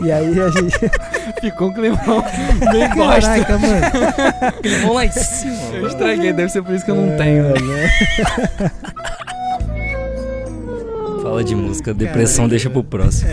E 0.03 0.11
aí 0.11 0.39
a 0.39 0.49
gente. 0.49 0.77
Ficou 1.41 1.69
um 1.69 1.73
climão 1.73 2.23
bem 2.71 2.89
bosta. 2.95 3.21
Caraca, 3.21 3.57
mano. 3.57 3.81
Vamos 4.81 4.95
lá 4.95 5.05
em 5.05 5.11
cima. 5.11 5.75
Eu 5.75 5.87
estraguei, 5.87 6.33
deve 6.33 6.49
ser 6.49 6.63
por 6.63 6.73
isso 6.73 6.83
que 6.85 6.91
eu 6.91 6.95
não 6.95 7.13
É, 7.13 7.17
tenho. 7.17 7.43
né? 7.43 7.89
Fala 11.21 11.43
de 11.43 11.55
música, 11.55 11.93
depressão 11.93 12.45
Caraca. 12.45 12.49
deixa 12.49 12.69
pro 12.69 12.83
próximo. 12.83 13.29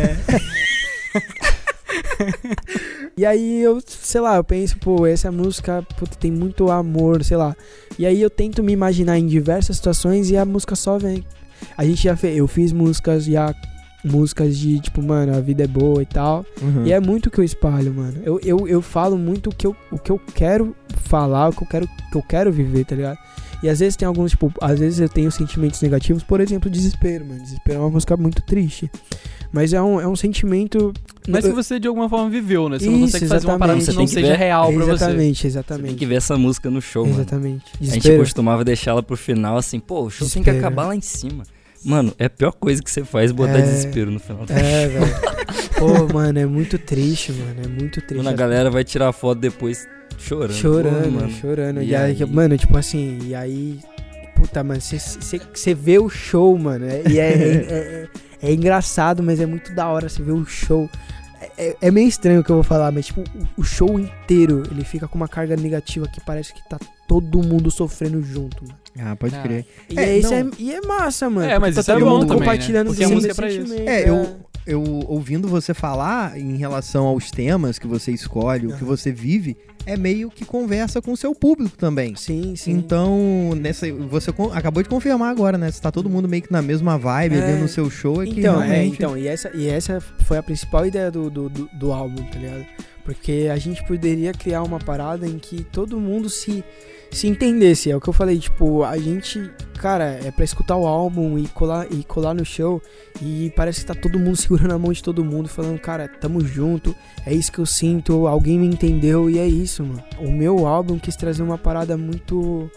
E 3.16 3.25
aí 3.25 3.62
eu, 3.62 3.80
sei 3.87 4.21
lá, 4.21 4.37
eu 4.37 4.44
penso, 4.44 4.76
pô, 4.78 5.06
essa 5.06 5.30
música 5.30 5.83
puta, 5.97 6.16
tem 6.16 6.30
muito 6.33 6.71
amor, 6.71 7.23
sei 7.23 7.37
lá. 7.37 7.54
E 7.99 8.04
aí 8.04 8.21
eu 8.21 8.28
tento 8.28 8.62
me 8.62 8.73
imaginar 8.73 9.18
em 9.18 9.26
diversas 9.26 9.76
situações 9.76 10.30
e 10.30 10.37
a 10.37 10.44
música 10.44 10.75
só 10.75 10.99
vem. 10.99 11.25
A 11.78 11.85
gente 11.85 12.02
já 12.02 12.16
fez, 12.16 12.37
eu 12.37 12.49
fiz 12.49 12.73
músicas 12.73 13.25
já 13.25 13.54
músicas 14.05 14.57
de, 14.59 14.79
tipo, 14.81 15.03
mano, 15.03 15.35
a 15.37 15.41
vida 15.41 15.65
é 15.65 15.67
boa 15.67 16.03
e 16.03 16.07
tal. 16.07 16.45
Uhum. 16.61 16.87
E 16.87 16.93
é 16.93 17.01
muito 17.01 17.27
o 17.27 17.31
que 17.31 17.39
eu 17.41 17.45
espalho, 17.45 17.93
mano. 17.95 18.21
Eu, 18.23 18.39
eu, 18.45 18.69
eu 18.69 18.83
falo 18.83 19.17
muito 19.17 19.49
o 19.51 19.55
que 19.55 19.67
eu, 19.67 19.75
o 19.91 19.99
que 19.99 20.13
eu 20.13 20.21
quero 20.35 20.75
falar, 21.05 21.49
o 21.49 21.53
que 21.53 21.63
eu 21.63 21.67
quero, 21.69 21.89
que 22.11 22.17
eu 22.19 22.23
quero 22.23 22.53
viver, 22.53 22.85
tá 22.85 22.95
ligado? 22.95 23.19
E 23.63 23.69
às 23.69 23.79
vezes 23.81 23.97
tem 23.97 24.07
alguns, 24.07 24.33
tipo, 24.33 24.53
às 24.61 24.79
vezes 24.79 24.99
eu 25.01 25.09
tenho 25.09 25.31
sentimentos 25.33 25.81
negativos, 25.81 26.23
por 26.23 26.39
exemplo, 26.41 26.69
desespero, 26.69 27.25
mano. 27.25 27.41
Desespero 27.41 27.79
é 27.79 27.81
uma 27.81 27.91
música 27.91 28.15
muito 28.17 28.43
triste. 28.43 28.91
Mas 29.51 29.73
é 29.73 29.81
um, 29.81 30.01
é 30.01 30.07
um 30.07 30.17
sentimento. 30.17 30.93
Mas 31.29 31.45
eu- 31.45 31.51
que 31.51 31.57
você 31.57 31.79
de 31.79 31.87
alguma 31.89 32.09
forma 32.09 32.29
viveu, 32.29 32.69
né? 32.69 32.79
Você 32.79 32.87
não 32.87 32.95
Isso, 32.97 33.13
consegue 33.13 33.27
fazer 33.29 33.47
uma 33.47 33.59
parada 33.59 33.79
que 33.79 33.85
exatamente. 33.85 34.01
não 34.01 34.07
Você 34.09 34.15
tem 34.17 34.23
que 34.25 34.27
seja 34.29 34.39
ver- 34.39 34.45
real 34.45 34.67
pra 34.73 34.85
você. 34.85 34.91
Exatamente, 34.93 35.41
Tem 35.43 35.49
exatamente. 35.49 35.95
que 35.95 36.07
ver 36.07 36.15
essa 36.17 36.37
música 36.37 36.69
no 36.69 36.83
show, 36.83 37.05
mano. 37.07 37.17
Exatamente. 37.21 37.65
A 37.67 37.77
gente 37.79 37.87
Desespero. 37.95 38.19
costumava 38.19 38.65
deixar 38.65 38.91
ela 38.91 39.03
pro 39.03 39.17
final 39.17 39.57
assim, 39.57 39.79
pô, 39.81 40.03
o 40.03 40.11
show 40.11 40.29
tem 40.29 40.43
que 40.43 40.51
Desespero. 40.51 40.59
acabar 40.59 40.89
lá 40.89 40.97
em 40.97 41.01
cima. 41.01 41.45
Mano, 41.85 42.14
é 42.19 42.26
a 42.26 42.31
pior 42.31 42.53
coisa 42.53 42.83
que 42.83 42.91
você 42.91 43.05
faz 43.05 43.31
botar 43.33 43.59
É. 43.59 43.62
desespero 43.62 44.11
no 44.11 44.19
final. 44.19 44.45
É, 44.49 44.88
velho. 44.88 45.07
Pô, 45.79 46.12
mano, 46.14 46.38
é 46.38 46.47
muito 46.47 46.79
triste, 46.79 47.33
mano. 47.33 47.61
É 47.64 47.69
muito 47.69 48.00
triste. 48.00 48.17
Quando 48.17 48.29
a 48.29 48.33
galera 48.33 48.71
vai 48.71 48.85
tirar 48.85 49.12
foto 49.12 49.41
depois 49.41 49.87
chorando. 50.19 50.55
Chorando, 50.55 51.05
Pô, 51.05 51.11
mano. 51.11 51.31
chorando. 51.33 51.83
E, 51.83 51.88
E 51.88 51.95
aí, 51.97 52.17
aí? 52.23 52.26
mano, 52.31 52.57
tipo 52.57 52.76
assim, 52.79 53.19
e 53.25 53.35
aí. 53.35 53.79
Puta, 54.37 54.64
mano, 54.64 54.81
você 54.81 55.75
vê 55.75 55.99
o 55.99 56.09
show, 56.09 56.57
mano. 56.59 56.87
é- 56.87 57.03
e 57.09 57.19
é, 57.19 57.33
é, 57.33 58.09
é- 58.43 58.49
é 58.49 58.53
engraçado, 58.53 59.23
mas 59.23 59.41
é 59.41 59.47
muito 59.47 59.73
da 59.75 59.87
hora 59.88 60.09
você 60.09 60.23
ver 60.23 60.33
o 60.33 60.45
show. 60.45 60.88
É, 61.41 61.67
é- 61.69 61.76
é 61.83 61.91
meio 61.91 62.09
estranho 62.09 62.41
o 62.41 62.45
que 62.45 62.50
eu 62.50 62.57
vou 62.57 62.64
falar, 62.64 62.91
mas 62.91 63.07
tipo, 63.07 63.21
o, 63.21 63.61
o 63.61 63.64
show 63.64 63.99
inteiro 63.99 64.62
ele 64.71 64.85
fica 64.85 65.07
com 65.07 65.17
uma 65.17 65.29
carga 65.29 65.55
negativa 65.57 66.09
que 66.09 66.21
parece 66.21 66.53
que 66.55 66.67
tá 66.69 66.79
todo 67.07 67.43
mundo 67.43 67.71
sofrendo 67.71 68.23
junto, 68.23 68.64
mano. 68.64 68.79
Ah, 68.99 69.17
pode 69.17 69.35
Ah. 69.35 69.43
crer. 69.43 69.67
E 69.91 69.99
É, 69.99 70.03
é, 70.05 70.19
isso 70.19 70.33
é, 70.33 70.47
e 70.59 70.73
é 70.73 70.81
massa, 70.83 71.29
mano. 71.29 71.49
É, 71.49 71.59
mas 71.59 71.75
porque 71.75 71.81
isso 71.81 71.91
é 71.91 71.95
todo 71.95 72.05
bom 72.05 72.11
mundo 72.11 72.21
também, 72.27 72.41
né? 72.41 72.45
compartilhando 72.47 72.87
Porque 72.89 73.03
o 73.03 73.07
a 73.07 73.09
mesmo 73.09 73.15
música 73.17 73.33
é 73.33 73.35
pra 73.35 73.51
isso. 73.51 73.75
É, 73.75 74.09
eu, 74.09 74.37
eu 74.67 74.83
ouvindo 75.09 75.49
você 75.49 75.75
falar 75.75 76.39
em 76.39 76.57
relação 76.57 77.07
aos 77.07 77.31
temas 77.31 77.79
que 77.79 77.87
você 77.87 78.13
escolhe, 78.13 78.67
o 78.69 78.77
que 78.77 78.85
você 78.85 79.11
vive, 79.11 79.57
é 79.87 79.97
meio 79.97 80.31
que 80.31 80.45
conversa 80.45 81.03
com 81.03 81.13
o 81.13 81.17
seu 81.17 81.35
público 81.35 81.77
também. 81.77 82.15
Sim, 82.17 82.55
sim. 82.57 82.71
Então, 82.71 83.53
nessa, 83.57 83.93
você 83.93 84.31
acabou 84.53 84.83
de 84.83 84.89
confirmar 84.89 85.31
agora, 85.31 85.59
né? 85.59 85.71
Se 85.71 85.83
tá 85.83 85.91
todo 85.91 86.09
mundo 86.09 86.27
meio 86.29 86.43
que 86.43 86.53
na 86.53 86.63
mesma 86.63 86.97
vibe, 86.97 87.37
É. 87.37 87.41
vendo 87.53 87.65
o 87.65 87.69
seu 87.69 87.91
show, 87.91 88.23
é 88.23 88.27
que 88.27 88.41
Então, 88.41 88.63
é, 88.63 88.67
realmente... 88.67 88.95
então 88.95 89.19
e, 89.19 89.27
essa, 89.27 89.51
e 89.55 89.67
essa 89.69 90.01
foi 90.01 90.39
a 90.39 90.43
principal 90.43 90.87
ideia 90.87 91.11
do, 91.11 91.29
do, 91.29 91.49
do, 91.51 91.69
do 91.79 91.93
álbum, 91.93 92.23
tá 92.23 92.39
ligado? 92.39 92.65
Porque 93.05 93.51
a 93.53 93.57
gente 93.57 93.85
poderia 93.85 94.33
criar 94.33 94.63
uma 94.63 94.79
parada 94.79 95.27
em 95.27 95.39
que 95.39 95.63
todo 95.65 96.01
mundo 96.01 96.31
se, 96.31 96.65
se 97.14 97.26
entendesse. 97.28 97.90
É 97.90 97.97
o 97.97 98.00
que 98.00 98.09
eu 98.09 98.12
falei, 98.12 98.38
tipo, 98.38 98.83
a 98.85 98.97
gente, 98.99 99.50
cara, 99.78 100.18
é 100.25 100.30
pra 100.30 100.44
escutar 100.44 100.76
o 100.76 100.87
álbum 100.87 101.38
e 101.38 101.47
colar, 101.49 101.87
e 101.90 102.02
colar 102.04 102.35
no 102.35 102.44
show 102.44 102.80
e 103.23 103.52
parece 103.56 103.80
que 103.80 103.87
tá 103.87 103.94
todo 103.94 104.18
mundo 104.18 104.37
segurando 104.40 104.73
a 104.73 104.78
mão 104.78 104.92
de 104.92 105.02
todo 105.02 105.25
mundo, 105.25 105.49
falando, 105.49 105.78
cara, 105.78 106.09
tamo 106.09 106.40
junto, 106.44 106.94
é 107.26 107.33
isso 107.33 107.50
que 107.52 107.59
eu 107.59 107.66
sinto, 107.66 108.26
alguém 108.26 108.59
me 108.59 108.66
entendeu 108.66 109.28
e 109.30 109.38
é 109.38 109.47
isso, 109.47 109.83
mano. 109.85 110.02
O 110.18 110.30
meu 110.30 110.66
álbum 110.66 110.99
quis 110.99 111.16
trazer 111.16 111.42
uma 111.42 111.59
parada 111.59 111.97
muito. 111.97 112.71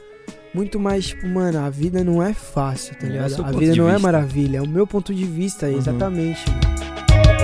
Muito 0.53 0.79
mais, 0.79 1.07
tipo, 1.07 1.27
mano, 1.27 1.59
a 1.59 1.69
vida 1.69 2.03
não 2.03 2.23
é 2.23 2.33
fácil, 2.33 2.95
tá 2.95 3.05
É 3.05 3.09
ligado? 3.09 3.29
seu 3.29 3.45
a 3.45 3.51
vida 3.51 3.75
não 3.75 3.87
é 3.89 3.93
vista. 3.93 3.99
maravilha, 4.07 4.57
é 4.57 4.61
o 4.61 4.67
meu 4.67 4.87
ponto 4.87 5.13
de 5.13 5.25
vista, 5.25 5.67
Uhum. 5.67 5.77
exatamente, 5.77 6.41
mano. 6.49 7.36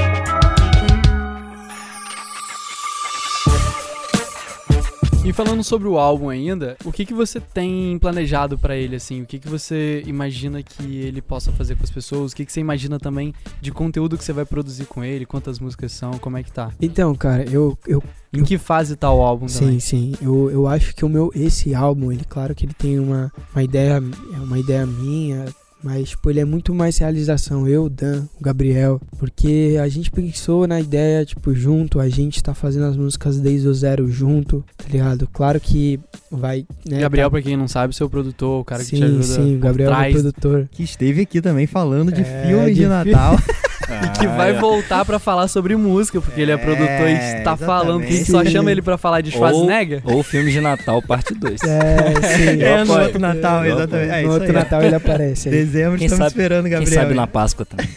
E 5.25 5.31
falando 5.31 5.63
sobre 5.63 5.87
o 5.87 5.97
álbum 5.97 6.27
ainda, 6.27 6.75
o 6.83 6.91
que 6.91 7.05
que 7.05 7.13
você 7.13 7.39
tem 7.39 7.97
planejado 7.97 8.57
pra 8.57 8.75
ele 8.75 8.97
assim? 8.97 9.21
O 9.21 9.25
que 9.25 9.39
que 9.39 9.47
você 9.47 10.03
imagina 10.05 10.61
que 10.61 10.97
ele 10.97 11.21
possa 11.21 11.49
fazer 11.53 11.77
com 11.77 11.83
as 11.83 11.89
pessoas? 11.89 12.33
O 12.33 12.35
que 12.35 12.45
que 12.45 12.51
você 12.51 12.59
imagina 12.59 12.99
também 12.99 13.33
de 13.61 13.71
conteúdo 13.71 14.17
que 14.17 14.23
você 14.23 14.33
vai 14.33 14.43
produzir 14.43 14.83
com 14.85 15.01
ele? 15.01 15.25
Quantas 15.25 15.59
músicas 15.59 15.93
são? 15.93 16.11
Como 16.19 16.37
é 16.37 16.43
que 16.43 16.51
tá? 16.51 16.71
Então, 16.81 17.15
cara, 17.15 17.45
eu, 17.49 17.77
eu 17.87 18.03
Em 18.33 18.43
que 18.43 18.57
fase 18.57 18.97
tá 18.97 19.09
o 19.13 19.21
álbum 19.21 19.47
sim, 19.47 19.59
também? 19.59 19.79
sim, 19.79 20.13
eu, 20.21 20.51
eu 20.51 20.67
acho 20.67 20.93
que 20.93 21.05
o 21.05 21.09
meu 21.09 21.31
esse 21.33 21.73
álbum, 21.73 22.11
ele 22.11 22.25
claro 22.25 22.53
que 22.53 22.65
ele 22.65 22.73
tem 22.73 22.99
uma, 22.99 23.31
uma 23.55 23.63
ideia, 23.63 24.03
é 24.33 24.37
uma 24.41 24.59
ideia 24.59 24.85
minha, 24.85 25.45
mas 25.83 26.09
tipo, 26.09 26.29
ele 26.29 26.39
é 26.39 26.45
muito 26.45 26.73
mais 26.73 26.97
realização, 26.97 27.67
eu, 27.67 27.85
o 27.85 27.89
Dan, 27.89 28.23
o 28.39 28.43
Gabriel, 28.43 29.01
porque 29.19 29.77
a 29.81 29.87
gente 29.87 30.09
pensou 30.09 30.65
na 30.67 30.79
ideia, 30.79 31.25
tipo, 31.25 31.53
junto, 31.53 31.99
a 31.99 32.07
gente 32.09 32.41
tá 32.41 32.53
fazendo 32.53 32.85
as 32.85 32.95
músicas 32.97 33.39
desde 33.39 33.67
o 33.67 33.73
zero 33.73 34.07
junto, 34.09 34.63
tá 34.77 34.85
ligado? 34.89 35.27
Claro 35.31 35.59
que 35.59 35.99
vai, 36.31 36.65
né, 36.87 36.99
Gabriel, 36.99 37.27
tá- 37.27 37.31
pra 37.31 37.41
quem 37.41 37.57
não 37.57 37.67
sabe, 37.67 37.93
seu 37.95 38.09
produtor, 38.09 38.61
o 38.61 38.65
cara 38.65 38.81
que 38.83 38.89
sim, 38.89 38.97
te 38.97 39.03
ajuda 39.03 39.23
sim, 39.23 39.51
o 39.55 39.59
por 39.59 39.63
Gabriel 39.63 39.93
é 39.93 40.09
o 40.09 40.11
produtor. 40.13 40.69
Que 40.71 40.83
esteve 40.83 41.21
aqui 41.21 41.41
também 41.41 41.67
falando 41.67 42.11
de 42.11 42.21
É, 42.21 42.45
filme 42.47 42.73
de, 42.73 42.81
de 42.81 42.87
fi- 42.87 43.11
Que 44.19 44.27
vai 44.27 44.51
Ah, 44.51 44.55
é. 44.55 44.59
voltar 44.59 45.03
pra 45.05 45.19
falar 45.19 45.47
sobre 45.47 45.75
música, 45.75 46.21
porque 46.21 46.39
ele 46.39 46.51
é 46.51 46.53
É, 46.53 46.57
produtor 46.57 47.07
e 47.09 47.13
está 47.37 47.57
falando 47.57 48.01
que 48.01 48.07
a 48.13 48.15
gente 48.17 48.31
só 48.31 48.43
chama 48.45 48.71
ele 48.71 48.81
pra 48.81 48.97
falar 48.97 49.21
de 49.21 49.31
Schwarzenegger. 49.31 50.01
Ou 50.05 50.23
filme 50.23 50.51
de 50.51 50.61
Natal, 50.61 51.01
parte 51.01 51.33
2. 51.33 51.59
É, 51.63 52.37
sim. 52.37 52.61
É, 52.63 52.83
no 52.83 52.93
outro 52.99 53.19
Natal, 53.19 53.65
exatamente. 53.65 54.09
É 54.11 54.21
no 54.23 54.31
outro 54.31 54.47
aí. 54.47 54.53
Natal 54.53 54.83
ele 54.83 54.95
aparece 54.95 55.49
aí. 55.49 55.55
Dezembro, 55.55 55.97
Quem 55.97 56.05
estamos 56.05 56.25
sabe- 56.25 56.29
esperando 56.31 56.65
o 56.65 56.69
Quem 56.69 56.79
Gabriel. 56.79 57.01
sabe 57.01 57.13
na 57.13 57.27
Páscoa 57.27 57.65
também. 57.65 57.87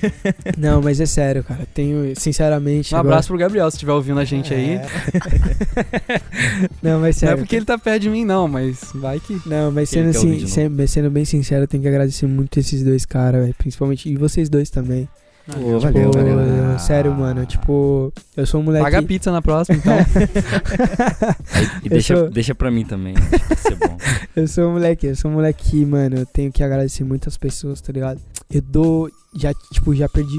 Não, 0.59 0.81
mas 0.83 1.01
é 1.01 1.07
sério, 1.07 1.45
cara. 1.45 1.61
Tenho, 1.73 2.13
sinceramente. 2.17 2.95
Um 2.95 2.99
agora- 2.99 3.15
abraço 3.15 3.29
pro 3.29 3.39
Gabriel, 3.39 3.71
se 3.71 3.77
estiver 3.77 3.93
ouvindo 3.93 4.19
a 4.21 4.25
gente 4.25 4.53
aí. 4.53 4.75
É. 4.75 4.87
Não, 6.83 7.01
mas 7.01 7.01
Não 7.01 7.07
é 7.07 7.13
sério. 7.13 7.39
porque 7.39 7.57
ele 7.57 7.65
tá 7.65 7.79
perto 7.79 8.03
de 8.03 8.11
mim, 8.11 8.25
não, 8.25 8.49
mas 8.49 8.81
vai 8.95 9.21
que. 9.21 9.41
Não, 9.47 9.71
mas 9.71 9.89
sendo, 9.91 10.11
assim, 10.11 10.47
sendo 10.87 11.11
bem 11.11 11.25
sincero, 11.25 11.65
eu 11.65 11.69
tenho 11.69 11.83
que 11.83 11.89
agradecer 11.89 12.27
muito 12.27 12.59
esses 12.59 12.83
dois 12.83 13.05
caras. 13.05 13.51
Principalmente. 13.59 14.09
E 14.09 14.17
vocês 14.17 14.49
dois 14.49 14.71
também. 14.71 15.09
Pô, 15.47 15.53
Tipo, 15.53 15.81
valeu, 15.81 16.11
valeu. 16.13 16.39
eu- 16.73 16.79
sério, 16.81 17.15
mano. 17.15 17.47
Tipo, 17.47 18.13
eu 18.37 18.45
sou 18.47 18.61
um 18.61 18.65
moleque. 18.65 18.85
Paga 18.85 19.03
pizza 19.03 19.31
na 19.31 19.41
próxima, 19.41 19.79
então. 19.79 19.93
Aí- 19.95 20.05
e 21.83 21.87
Eu 21.87 21.91
deixa, 21.91 22.17
sou- 22.17 22.31
deixa 22.31 22.55
pra 22.55 22.71
mim 22.71 22.85
também. 22.85 23.15
Acho 23.17 23.29
que 23.31 23.39
vai 23.47 23.57
ser 23.57 23.77
bom. 23.77 23.97
Eu 24.37 24.47
sou 24.49 24.69
um 24.69 24.73
moleque, 24.73 25.07
eu 25.07 25.17
sou 25.17 25.31
um 25.31 25.35
moleque 25.35 25.71
que, 25.71 25.87
mano, 25.87 26.17
eu 26.19 26.27
tenho 26.27 26.53
que 26.53 26.63
agradecer 26.63 27.03
muitas 27.05 27.39
pessoas, 27.39 27.81
tá 27.81 27.91
ligado? 27.91 28.21
Eu 28.51 28.61
dou. 28.61 29.11
Já, 29.35 29.55
tipo, 29.73 29.95
já 29.95 30.07
perdi 30.11 30.39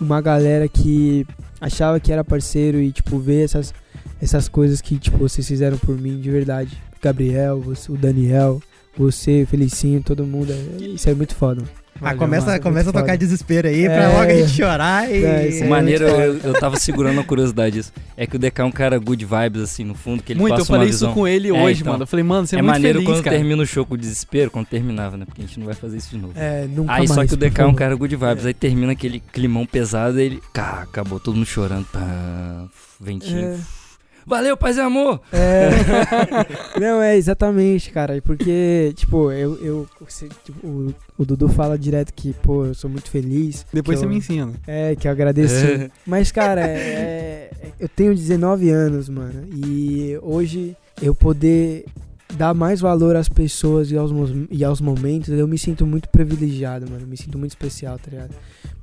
uma 0.00 0.20
galera 0.20 0.68
que 0.68 1.26
achava 1.60 1.98
que 1.98 2.12
era 2.12 2.22
parceiro 2.22 2.78
e, 2.80 2.92
tipo, 2.92 3.18
ver 3.18 3.44
essas, 3.44 3.74
essas 4.22 4.48
coisas 4.48 4.80
que, 4.80 4.96
tipo, 4.96 5.18
vocês 5.18 5.46
fizeram 5.46 5.76
por 5.76 5.96
mim 5.98 6.20
de 6.20 6.30
verdade. 6.30 6.80
Gabriel, 7.02 7.60
você, 7.60 7.90
o 7.90 7.96
Daniel, 7.96 8.62
você, 8.96 9.42
o 9.42 9.46
Felicinho, 9.48 10.00
todo 10.02 10.24
mundo. 10.24 10.52
é- 10.52 10.84
Isso 10.84 11.08
é 11.10 11.14
muito 11.14 11.34
foda. 11.34 11.62
Ah, 11.96 12.04
Valeu, 12.04 12.18
começa, 12.18 12.46
mano. 12.46 12.60
começa 12.62 12.90
a 12.90 12.92
muito 12.92 12.94
tocar 13.02 13.12
foda. 13.12 13.18
desespero 13.18 13.68
aí, 13.68 13.84
pra 13.86 13.94
É. 13.94 14.08
logo 14.08 14.30
a 14.30 14.34
gente 14.34 14.50
chorar 14.50 15.10
e... 15.10 15.24
É, 15.24 15.36
aí. 15.40 15.64
maneiro, 15.68 16.04
muito 16.06 16.20
eu, 16.46 16.52
eu 16.52 16.60
tava 16.60 16.76
segurando 16.78 17.20
a 17.20 17.24
curiosidade 17.24 17.76
disso. 17.76 17.92
É 18.16 18.26
que 18.26 18.36
o 18.36 18.38
DK 18.38 18.60
é 18.60 18.64
um 18.64 18.70
cara 18.70 18.98
good 18.98 19.24
vibes, 19.24 19.62
assim, 19.62 19.84
no 19.84 19.94
fundo, 19.94 20.22
que 20.22 20.32
ele 20.32 20.40
muito, 20.40 20.52
eu 20.54 20.58
passa 20.58 20.72
uma 20.72 20.78
falei 20.78 20.90
visão. 20.92 21.08
isso 21.10 21.14
com 21.18 21.26
ele 21.28 21.48
É, 21.48 21.52
hoje, 21.52 21.80
então. 21.80 21.92
mano. 21.92 22.02
Eu 22.02 22.06
falei, 22.06 22.22
mano, 22.24 22.46
você 22.46 22.56
é, 22.56 22.58
é 22.58 22.62
muito 22.62 22.72
maneiro 22.74 22.98
feliz, 23.00 23.10
quando 23.14 23.24
cara. 23.24 23.36
termina 23.36 23.62
o 23.62 23.66
show 23.66 23.84
com 23.86 23.94
o 23.94 23.98
desespero, 23.98 24.50
quando 24.50 24.66
terminava, 24.66 25.16
né? 25.16 25.24
Porque 25.24 25.42
a 25.42 25.44
gente 25.46 25.58
não 25.58 25.66
vai 25.66 25.74
fazer 25.74 25.96
isso 25.96 26.10
de 26.10 26.18
novo. 26.18 26.32
É, 26.36 26.66
nunca 26.68 26.92
Aí 26.92 26.98
mais. 27.08 27.10
só 27.10 27.26
que 27.26 27.34
o 27.34 27.36
DK 27.36 27.60
é 27.62 27.66
um 27.66 27.74
cara 27.74 27.94
good 27.94 28.14
vibes, 28.14 28.46
aí 28.46 28.54
termina 28.54 28.92
aquele 28.92 29.20
climão 29.32 29.64
pesado, 29.66 30.20
ele. 30.20 30.40
Cá, 30.52 30.80
acabou 30.82 31.18
todo 31.18 31.34
mundo 31.34 31.46
chorando. 31.46 31.86
Pá, 31.92 32.64
ventinho. 33.00 33.58
Valeu, 34.26 34.56
paz 34.56 34.76
e 34.76 34.80
amor! 34.80 35.20
É. 35.32 35.70
Não, 36.80 37.00
é 37.00 37.16
exatamente, 37.16 37.90
cara. 37.90 38.20
Porque, 38.22 38.92
tipo, 38.96 39.30
eu. 39.30 39.56
eu 39.62 39.86
você- 40.00 40.28
tipo, 40.44 40.66
o, 40.66 40.94
o 41.16 41.24
Dudu 41.24 41.48
fala 41.48 41.78
direto 41.78 42.12
que, 42.12 42.32
pô, 42.42 42.66
eu 42.66 42.74
sou 42.74 42.90
muito 42.90 43.08
feliz. 43.10 43.64
Depois 43.72 43.98
você 44.00 44.04
eu- 44.04 44.08
me 44.08 44.16
ensina. 44.16 44.52
É, 44.66 44.96
que 44.96 45.06
eu 45.06 45.12
agradeço. 45.12 45.54
É. 45.64 45.90
Mas, 46.06 46.32
cara, 46.32 46.60
é- 46.66 47.50
é- 47.62 47.70
eu 47.78 47.88
tenho 47.88 48.14
19 48.14 48.68
anos, 48.70 49.08
mano. 49.08 49.44
E 49.54 50.18
hoje 50.22 50.76
eu 51.00 51.14
poder 51.14 51.84
dar 52.34 52.52
mais 52.52 52.80
valor 52.80 53.14
às 53.14 53.28
pessoas 53.28 53.90
e 53.92 53.96
aos, 53.96 54.10
e 54.50 54.64
aos 54.64 54.80
momentos, 54.80 55.28
eu 55.28 55.46
me 55.46 55.56
sinto 55.56 55.86
muito 55.86 56.08
privilegiado, 56.08 56.90
mano. 56.90 57.02
Eu 57.04 57.08
me 57.08 57.16
sinto 57.16 57.38
muito 57.38 57.52
especial, 57.52 57.96
tá 57.98 58.10
ligado? 58.10 58.34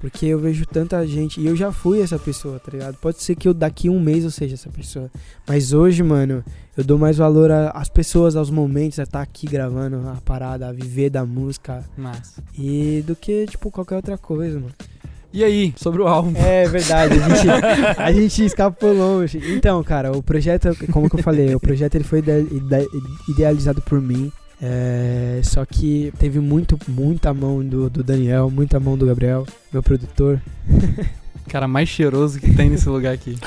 Porque 0.03 0.25
eu 0.25 0.37
vejo 0.37 0.65
tanta 0.65 1.07
gente. 1.07 1.39
E 1.39 1.47
eu 1.47 1.55
já 1.55 1.71
fui 1.71 2.01
essa 2.01 2.19
pessoa, 2.19 2.59
tá 2.59 2.69
ligado? 2.73 2.97
Pode 2.97 3.23
ser 3.23 3.35
que 3.37 3.47
eu 3.47 3.53
daqui 3.53 3.89
um 3.89 4.01
mês 4.01 4.25
eu 4.25 4.31
seja 4.31 4.55
essa 4.55 4.69
pessoa. 4.69 5.09
Mas 5.47 5.71
hoje, 5.71 6.03
mano, 6.03 6.43
eu 6.75 6.83
dou 6.83 6.99
mais 6.99 7.15
valor 7.15 7.49
às 7.49 7.87
pessoas, 7.87 8.35
aos 8.35 8.49
momentos, 8.49 8.99
a 8.99 9.03
estar 9.03 9.21
aqui 9.21 9.47
gravando 9.47 10.05
a 10.09 10.15
parada, 10.25 10.67
a 10.67 10.73
viver 10.73 11.09
da 11.09 11.25
música. 11.25 11.85
Massa. 11.97 12.43
E 12.59 13.01
do 13.07 13.15
que, 13.15 13.45
tipo, 13.45 13.71
qualquer 13.71 13.95
outra 13.95 14.17
coisa, 14.17 14.59
mano. 14.59 14.73
E 15.31 15.41
aí, 15.41 15.73
sobre 15.77 16.01
o 16.01 16.07
álbum? 16.07 16.33
É 16.35 16.67
verdade, 16.67 17.15
a 17.19 17.29
gente, 17.29 17.49
a 17.97 18.11
gente 18.11 18.43
escapou 18.45 18.91
longe. 18.93 19.39
Então, 19.55 19.81
cara, 19.85 20.11
o 20.11 20.21
projeto, 20.21 20.75
como 20.91 21.09
que 21.09 21.15
eu 21.15 21.23
falei, 21.23 21.55
o 21.55 21.61
projeto 21.61 21.95
ele 21.95 22.03
foi 22.03 22.19
ide- 22.19 22.41
ide- 22.51 22.89
idealizado 23.29 23.81
por 23.81 24.01
mim. 24.01 24.29
É, 24.65 25.41
só 25.43 25.65
que 25.65 26.13
teve 26.17 26.39
muito, 26.39 26.79
muita 26.87 27.33
mão 27.33 27.61
do, 27.61 27.89
do 27.89 28.01
Daniel, 28.01 28.49
muita 28.49 28.79
mão 28.79 28.97
do 28.97 29.05
Gabriel, 29.05 29.45
meu 29.73 29.83
produtor. 29.83 30.39
Cara 31.49 31.67
mais 31.67 31.89
cheiroso 31.89 32.39
que 32.39 32.49
tem 32.53 32.69
nesse 32.69 32.87
lugar 32.87 33.13
aqui. 33.13 33.37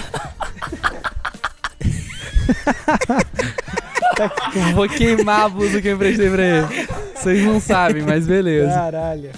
Vou 4.74 4.88
queimar 4.88 5.46
a 5.46 5.48
blusa 5.48 5.80
que 5.80 5.88
eu 5.88 5.94
emprestei 5.94 6.30
pra 6.30 6.42
ele. 6.44 6.66
Vocês 7.14 7.44
não 7.44 7.60
sabem, 7.60 8.02
mas 8.02 8.26
beleza. 8.26 8.68
Caralho. 8.72 9.30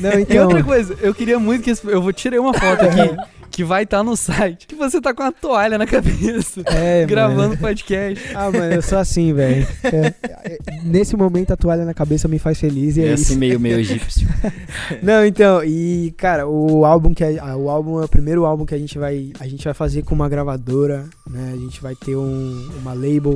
Não, 0.00 0.12
E 0.12 0.22
então. 0.22 0.44
outra 0.44 0.62
coisa, 0.64 0.96
eu 1.00 1.14
queria 1.14 1.38
muito 1.38 1.62
que 1.62 1.70
esse- 1.70 1.86
eu 1.86 2.00
vou 2.00 2.12
tirei 2.12 2.38
uma 2.38 2.54
foto 2.54 2.84
aqui 2.84 3.16
que 3.58 3.64
vai 3.64 3.82
estar 3.82 4.04
no 4.04 4.16
site. 4.16 4.68
Que 4.68 4.76
você 4.76 5.00
tá 5.00 5.12
com 5.12 5.20
uma 5.24 5.32
toalha 5.32 5.76
na 5.76 5.84
cabeça, 5.84 6.62
É, 6.66 7.04
gravando 7.04 7.40
mano. 7.48 7.56
podcast. 7.58 8.24
Ah, 8.32 8.52
mano, 8.52 8.72
eu 8.74 8.80
sou 8.80 8.98
assim, 8.98 9.32
velho. 9.32 9.66
É, 9.82 10.14
é, 10.44 10.58
nesse 10.84 11.16
momento 11.16 11.52
a 11.52 11.56
toalha 11.56 11.84
na 11.84 11.92
cabeça 11.92 12.28
me 12.28 12.38
faz 12.38 12.60
feliz 12.60 12.96
e 12.96 13.00
é, 13.02 13.08
É 13.08 13.14
isso. 13.14 13.32
assim 13.32 13.36
meio, 13.36 13.58
meio 13.58 13.80
egípcio. 13.80 14.28
Não, 15.02 15.26
então, 15.26 15.64
e 15.64 16.14
cara, 16.16 16.46
o 16.46 16.84
álbum 16.84 17.12
que 17.12 17.24
a- 17.24 17.56
o 17.56 17.68
álbum 17.68 18.00
é 18.00 18.04
o 18.04 18.08
primeiro 18.08 18.44
álbum 18.44 18.64
que 18.64 18.76
a 18.76 18.78
gente 18.78 18.96
vai 18.96 19.32
a 19.40 19.48
gente 19.48 19.64
vai 19.64 19.74
fazer 19.74 20.02
com 20.02 20.14
uma 20.14 20.28
gravadora, 20.28 21.06
né? 21.28 21.50
A 21.54 21.56
gente 21.56 21.82
vai 21.82 21.96
ter 21.96 22.14
um, 22.14 22.70
uma 22.80 22.92
label 22.92 23.34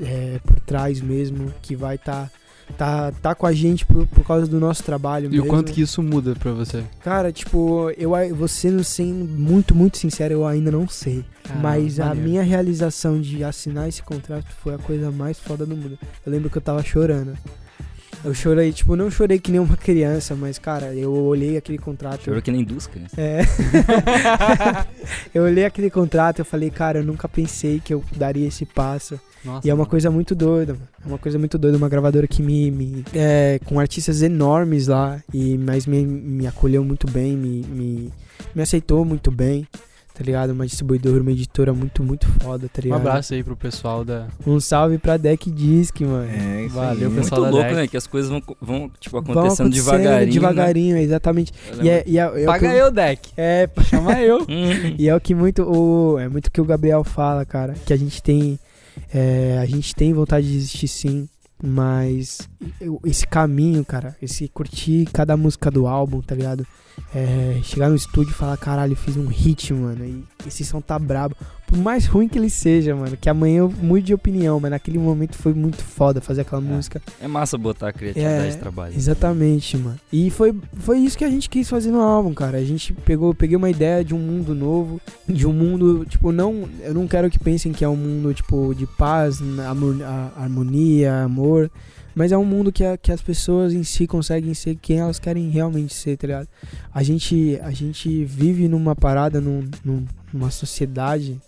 é, 0.00 0.40
por 0.46 0.58
trás 0.60 0.98
mesmo 1.02 1.52
que 1.60 1.76
vai 1.76 1.96
estar 1.96 2.24
tá, 2.24 2.30
tá, 2.76 3.34
com 3.34 3.46
a 3.46 3.52
gente 3.52 3.86
por, 3.86 4.06
por 4.06 4.24
causa 4.24 4.46
do 4.46 4.58
nosso 4.60 4.82
trabalho 4.82 5.26
E 5.26 5.30
mesmo. 5.30 5.44
o 5.44 5.48
quanto 5.48 5.72
que 5.72 5.80
isso 5.80 6.02
muda 6.02 6.34
pra 6.34 6.52
você? 6.52 6.84
Cara, 7.02 7.32
tipo, 7.32 7.90
eu 7.96 8.10
você 8.36 8.70
não 8.70 8.82
sendo 8.82 9.24
muito 9.24 9.74
muito 9.74 9.98
sincero, 9.98 10.34
eu 10.34 10.46
ainda 10.46 10.70
não 10.70 10.86
sei. 10.88 11.24
Caramba, 11.44 11.62
Mas 11.68 11.98
a 12.00 12.06
maneiro. 12.06 12.28
minha 12.28 12.42
realização 12.42 13.20
de 13.20 13.42
assinar 13.42 13.88
esse 13.88 14.02
contrato 14.02 14.46
foi 14.62 14.74
a 14.74 14.78
coisa 14.78 15.10
mais 15.10 15.38
foda 15.38 15.64
do 15.64 15.76
mundo. 15.76 15.98
Eu 16.24 16.32
lembro 16.32 16.50
que 16.50 16.58
eu 16.58 16.62
tava 16.62 16.82
chorando. 16.82 17.36
Eu 18.24 18.34
chorei, 18.34 18.72
tipo, 18.72 18.96
não 18.96 19.10
chorei 19.10 19.38
que 19.38 19.50
nem 19.50 19.60
uma 19.60 19.76
criança, 19.76 20.34
mas, 20.34 20.58
cara, 20.58 20.92
eu 20.94 21.12
olhei 21.12 21.56
aquele 21.56 21.78
contrato. 21.78 22.24
Chorou 22.24 22.42
que 22.42 22.50
nem 22.50 22.64
Dusca, 22.64 22.98
né? 22.98 23.06
É. 23.16 23.40
eu 25.32 25.44
olhei 25.44 25.64
aquele 25.64 25.90
contrato 25.90 26.38
e 26.38 26.40
eu 26.40 26.44
falei, 26.44 26.70
cara, 26.70 26.98
eu 26.98 27.04
nunca 27.04 27.28
pensei 27.28 27.80
que 27.80 27.92
eu 27.94 28.02
daria 28.16 28.46
esse 28.46 28.64
passo. 28.64 29.18
Nossa, 29.44 29.66
E 29.66 29.70
é 29.70 29.72
uma 29.72 29.78
mano. 29.78 29.90
coisa 29.90 30.10
muito 30.10 30.34
doida, 30.34 30.74
mano. 30.74 30.88
É 31.04 31.08
uma 31.08 31.18
coisa 31.18 31.38
muito 31.38 31.56
doida, 31.56 31.76
uma 31.78 31.88
gravadora 31.88 32.26
que 32.26 32.42
me. 32.42 32.70
me- 32.70 33.04
é, 33.14 33.60
com 33.64 33.78
artistas 33.78 34.20
enormes 34.20 34.88
lá, 34.88 35.22
e, 35.32 35.56
mas 35.56 35.86
me, 35.86 36.04
me 36.04 36.46
acolheu 36.46 36.84
muito 36.84 37.08
bem, 37.10 37.36
me, 37.36 37.62
me, 37.68 38.12
me 38.54 38.62
aceitou 38.62 39.04
muito 39.04 39.30
bem, 39.30 39.66
tá 40.18 40.24
ligado? 40.24 40.50
Uma 40.50 40.66
distribuidora, 40.66 41.22
uma 41.22 41.30
editora 41.30 41.72
muito, 41.72 42.02
muito 42.02 42.26
foda, 42.42 42.68
tá 42.68 42.80
Um 42.80 42.82
ligado? 42.82 43.00
abraço 43.00 43.34
aí 43.34 43.44
pro 43.44 43.56
pessoal 43.56 44.04
da. 44.04 44.26
Um 44.44 44.58
salve 44.58 44.98
pra 44.98 45.16
Deck 45.16 45.48
Disc, 45.48 46.00
mano. 46.00 46.28
É, 46.28 46.64
isso 46.66 46.74
Valeu, 46.74 47.08
aí. 47.08 47.14
pessoal. 47.14 47.40
Muito 47.42 47.50
da 47.52 47.56
louco, 47.56 47.68
Deck. 47.68 47.74
né? 47.76 47.86
Que 47.86 47.96
as 47.96 48.06
coisas 48.08 48.28
vão, 48.30 48.42
vão 48.60 48.90
tipo, 48.98 49.20
Vão 49.22 49.32
acontecendo 49.32 49.70
devagarinho. 49.70 50.32
Devagarinho, 50.32 50.96
exatamente. 50.96 51.52
Né? 51.76 51.84
E 51.84 51.88
é, 51.88 52.04
e 52.06 52.18
é- 52.18 52.22
é 52.22 52.42
o 52.42 52.46
Paga 52.46 52.68
que- 52.68 52.74
eu, 52.76 52.90
deck. 52.90 53.30
É, 53.36 53.68
Chama 53.88 54.20
eu. 54.20 54.38
Hum, 54.42 54.94
E 54.98 55.08
é 55.08 55.14
o 55.14 55.20
que 55.20 55.34
muito 55.34 55.62
o 55.62 56.18
é 56.18 56.28
muito 56.28 56.50
que 56.50 56.60
o 56.60 56.64
Gabriel 56.64 57.04
fala, 57.04 57.44
cara, 57.44 57.74
que 57.86 57.92
a 57.92 57.96
gente 57.96 58.20
tem 58.22 58.58
é, 59.14 59.58
a 59.62 59.66
gente 59.66 59.94
tem 59.94 60.12
vontade 60.12 60.50
de 60.50 60.56
existir 60.56 60.88
sim, 60.88 61.28
mas 61.62 62.48
eu- 62.80 63.00
esse 63.04 63.26
caminho, 63.26 63.84
cara, 63.84 64.16
esse 64.22 64.48
curtir 64.48 65.06
cada 65.12 65.36
música 65.36 65.70
do 65.70 65.86
álbum, 65.86 66.20
tá 66.20 66.34
ligado? 66.34 66.66
É, 67.14 67.60
chegar 67.62 67.88
no 67.88 67.96
estúdio 67.96 68.30
e 68.30 68.34
falar, 68.34 68.56
caralho, 68.56 68.96
fiz 68.96 69.16
um 69.16 69.26
hit, 69.26 69.72
mano, 69.72 70.04
e 70.04 70.24
esse 70.46 70.64
som 70.64 70.80
tá 70.80 70.98
brabo. 70.98 71.36
Por 71.68 71.78
mais 71.78 72.06
ruim 72.06 72.26
que 72.28 72.38
ele 72.38 72.48
seja, 72.48 72.96
mano, 72.96 73.14
que 73.14 73.28
amanhã 73.28 73.58
eu 73.58 73.68
mude 73.82 74.06
de 74.06 74.14
opinião, 74.14 74.58
mas 74.58 74.70
naquele 74.70 74.98
momento 74.98 75.36
foi 75.36 75.52
muito 75.52 75.84
foda 75.84 76.18
fazer 76.18 76.40
aquela 76.40 76.62
É. 76.62 76.64
música. 76.64 77.00
É 77.20 77.28
massa 77.28 77.58
botar 77.58 77.88
a 77.88 77.92
criatividade 77.92 78.46
É, 78.46 78.50
de 78.50 78.56
trabalho. 78.56 78.94
Exatamente, 78.96 79.76
mano. 79.76 80.00
E 80.10 80.30
foi, 80.30 80.54
foi 80.78 80.98
isso 80.98 81.16
que 81.18 81.24
a 81.24 81.30
gente 81.30 81.50
quis 81.50 81.68
fazer 81.68 81.90
no 81.90 82.00
álbum, 82.00 82.32
cara. 82.32 82.56
A 82.56 82.64
gente 82.64 82.94
pegou, 82.94 83.34
peguei 83.34 83.54
uma 83.56 83.68
ideia 83.68 84.02
de 84.02 84.14
um 84.14 84.18
mundo 84.18 84.54
novo, 84.54 84.98
de 85.28 85.46
um 85.46 85.52
mundo, 85.52 86.06
tipo, 86.06 86.32
não, 86.32 86.66
eu 86.82 86.94
não 86.94 87.06
quero 87.06 87.28
que 87.30 87.38
pensem 87.38 87.70
que 87.70 87.84
é 87.84 87.88
um 87.88 87.96
mundo 87.96 88.32
tipo 88.32 88.74
de 88.74 88.86
paz, 88.86 89.38
harmonia, 90.36 91.22
amor, 91.24 91.70
mas 92.14 92.32
é 92.32 92.38
um 92.38 92.44
mundo 92.44 92.72
que, 92.72 92.84
a- 92.84 92.96
que 92.96 93.12
as 93.12 93.20
pessoas 93.20 93.72
em 93.72 93.84
si 93.84 94.06
conseguem 94.06 94.54
ser 94.54 94.76
quem 94.80 94.98
elas 95.00 95.18
querem 95.18 95.50
realmente 95.50 95.94
ser, 95.94 96.16
tá 96.16 96.26
ligado? 96.26 96.48
A 96.92 97.02
gente, 97.02 97.58
a 97.62 97.70
gente 97.70 98.24
vive 98.24 98.66
numa 98.68 98.96
parada, 98.96 99.40
num, 99.40 99.68
num- 99.84 100.04
numa 100.32 100.50
sociedade. 100.50 101.38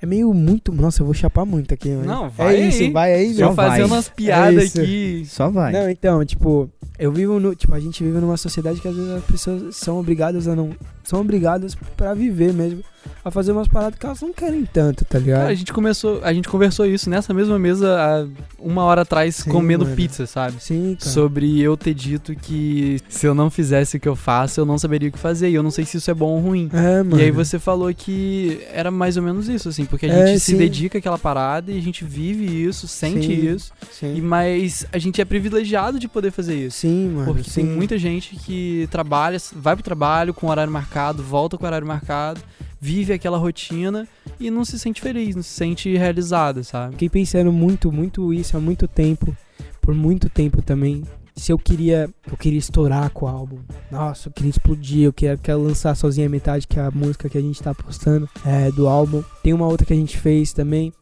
É 0.00 0.06
meio 0.06 0.32
muito. 0.34 0.72
Nossa, 0.72 1.00
eu 1.00 1.06
vou 1.06 1.14
chapar 1.14 1.44
muito 1.44 1.72
aqui, 1.72 1.88
mano. 1.88 2.04
Não, 2.04 2.28
vai 2.30 2.56
É 2.56 2.68
isso, 2.68 2.82
aí. 2.82 2.90
vai 2.92 3.14
aí, 3.14 3.34
Só 3.34 3.54
fazendo 3.54 3.86
umas 3.86 4.08
piadas 4.08 4.64
isso. 4.64 4.80
aqui. 4.80 5.24
Só 5.26 5.50
vai. 5.50 5.72
Não, 5.72 5.88
então, 5.88 6.24
tipo, 6.24 6.70
eu 6.98 7.10
vivo 7.10 7.40
no. 7.40 7.54
Tipo, 7.54 7.74
a 7.74 7.80
gente 7.80 8.04
vive 8.04 8.18
numa 8.18 8.36
sociedade 8.36 8.80
que 8.80 8.88
às 8.88 8.94
vezes 8.94 9.10
as 9.10 9.24
pessoas 9.24 9.76
são 9.76 9.98
obrigadas 9.98 10.46
a 10.46 10.54
não. 10.54 10.70
São 11.02 11.20
obrigadas 11.20 11.74
pra 11.96 12.12
viver 12.12 12.52
mesmo. 12.52 12.82
A 13.24 13.30
fazer 13.30 13.52
umas 13.52 13.68
paradas 13.68 13.98
que 13.98 14.06
elas 14.06 14.20
não 14.20 14.32
querem 14.32 14.64
tanto, 14.64 15.04
tá 15.04 15.18
ligado? 15.18 15.38
Cara, 15.40 15.50
a 15.50 15.54
gente 15.54 15.72
começou, 15.72 16.20
a 16.22 16.32
gente 16.32 16.48
conversou 16.48 16.86
isso 16.86 17.08
nessa 17.10 17.32
mesma 17.34 17.58
mesa 17.58 17.96
há 17.98 18.26
uma 18.58 18.84
hora 18.84 19.02
atrás 19.02 19.36
Sim, 19.36 19.50
comendo 19.50 19.84
mano. 19.84 19.96
pizza, 19.96 20.26
sabe? 20.26 20.56
Sim, 20.60 20.96
cara. 20.98 21.10
Sobre 21.10 21.60
eu 21.60 21.76
ter 21.76 21.94
dito 21.94 22.34
que 22.34 23.00
se 23.08 23.26
eu 23.26 23.34
não 23.34 23.50
fizesse 23.50 23.96
o 23.96 24.00
que 24.00 24.08
eu 24.08 24.16
faço, 24.16 24.60
eu 24.60 24.64
não 24.66 24.78
saberia 24.78 25.08
o 25.08 25.12
que 25.12 25.18
fazer. 25.18 25.50
E 25.50 25.54
eu 25.54 25.62
não 25.62 25.70
sei 25.70 25.84
se 25.84 25.96
isso 25.96 26.10
é 26.10 26.14
bom 26.14 26.30
ou 26.32 26.40
ruim. 26.40 26.68
É, 26.72 27.02
mano. 27.02 27.18
E 27.18 27.22
aí 27.24 27.30
você 27.30 27.58
falou 27.58 27.92
que 27.94 28.60
era 28.72 28.90
mais 28.90 29.16
ou 29.16 29.22
menos 29.22 29.48
isso, 29.48 29.68
assim, 29.68 29.84
porque 29.84 30.06
a 30.06 30.08
É, 30.12 30.26
gente 30.28 30.40
se 30.40 30.52
sim. 30.52 30.56
dedica 30.58 30.98
àquela 30.98 31.18
parada 31.18 31.70
e 31.72 31.78
a 31.78 31.82
gente 31.82 32.04
vive 32.04 32.44
isso, 32.44 32.86
sente 32.88 33.26
Sim. 33.26 33.54
isso. 33.54 33.72
Sim, 33.92 34.16
E 34.16 34.20
mas 34.20 34.86
a 34.92 34.98
gente 34.98 35.20
é 35.20 35.24
privilegiado 35.24 35.98
de 35.98 36.08
poder 36.08 36.30
fazer 36.30 36.54
isso. 36.66 36.78
sim 36.78 37.08
mano. 37.10 37.34
Porque 37.34 37.50
tem 37.50 37.64
muita 37.64 37.98
gente 37.98 38.36
que 38.36 38.86
trabalha, 38.90 39.38
vai 39.54 39.74
pro 39.74 39.82
trabalho 39.82 40.32
com 40.34 40.48
horário 40.48 40.72
marcado, 40.72 41.22
volta 41.22 41.56
com 41.58 41.64
horário 41.66 41.86
marcado, 41.86 42.40
vive 42.80 43.12
aquela 43.12 43.38
rotina 43.38 44.06
e 44.38 44.50
não 44.50 44.64
se 44.64 44.78
sente 44.78 45.00
feliz, 45.00 45.34
não 45.34 45.42
se 45.42 45.50
sente 45.50 45.96
realizado, 45.96 46.62
sabe? 46.64 46.92
Fiquei 46.92 47.08
pensando 47.08 47.52
muito, 47.52 47.90
muito 47.92 48.32
isso 48.32 48.56
há 48.56 48.60
muito 48.60 48.86
tempo. 48.86 49.36
Por 49.80 49.94
muito 49.94 50.28
tempo 50.28 50.60
também. 50.62 51.02
Se 51.36 51.52
eu 51.52 51.58
queria. 51.58 52.08
Eu 52.30 52.36
queria 52.36 52.58
estourar 52.58 53.10
com 53.10 53.26
o 53.26 53.28
álbum. 53.28 53.58
Nossa, 53.90 54.28
eu 54.28 54.32
queria 54.32 54.50
explodir. 54.50 55.02
Eu 55.04 55.12
quero, 55.12 55.38
quero 55.38 55.62
lançar 55.62 55.94
sozinha 55.94 56.26
a 56.26 56.30
metade, 56.30 56.66
que 56.66 56.78
é 56.78 56.82
a 56.82 56.90
música 56.90 57.28
que 57.28 57.36
a 57.36 57.40
gente 57.40 57.62
tá 57.62 57.74
postando 57.74 58.28
é, 58.44 58.70
do 58.72 58.88
álbum. 58.88 59.22
Tem 59.42 59.52
uma 59.52 59.66
outra 59.66 59.86
que 59.86 59.92
a 59.92 59.96
gente 59.96 60.16
fez 60.18 60.52
também. 60.52 60.92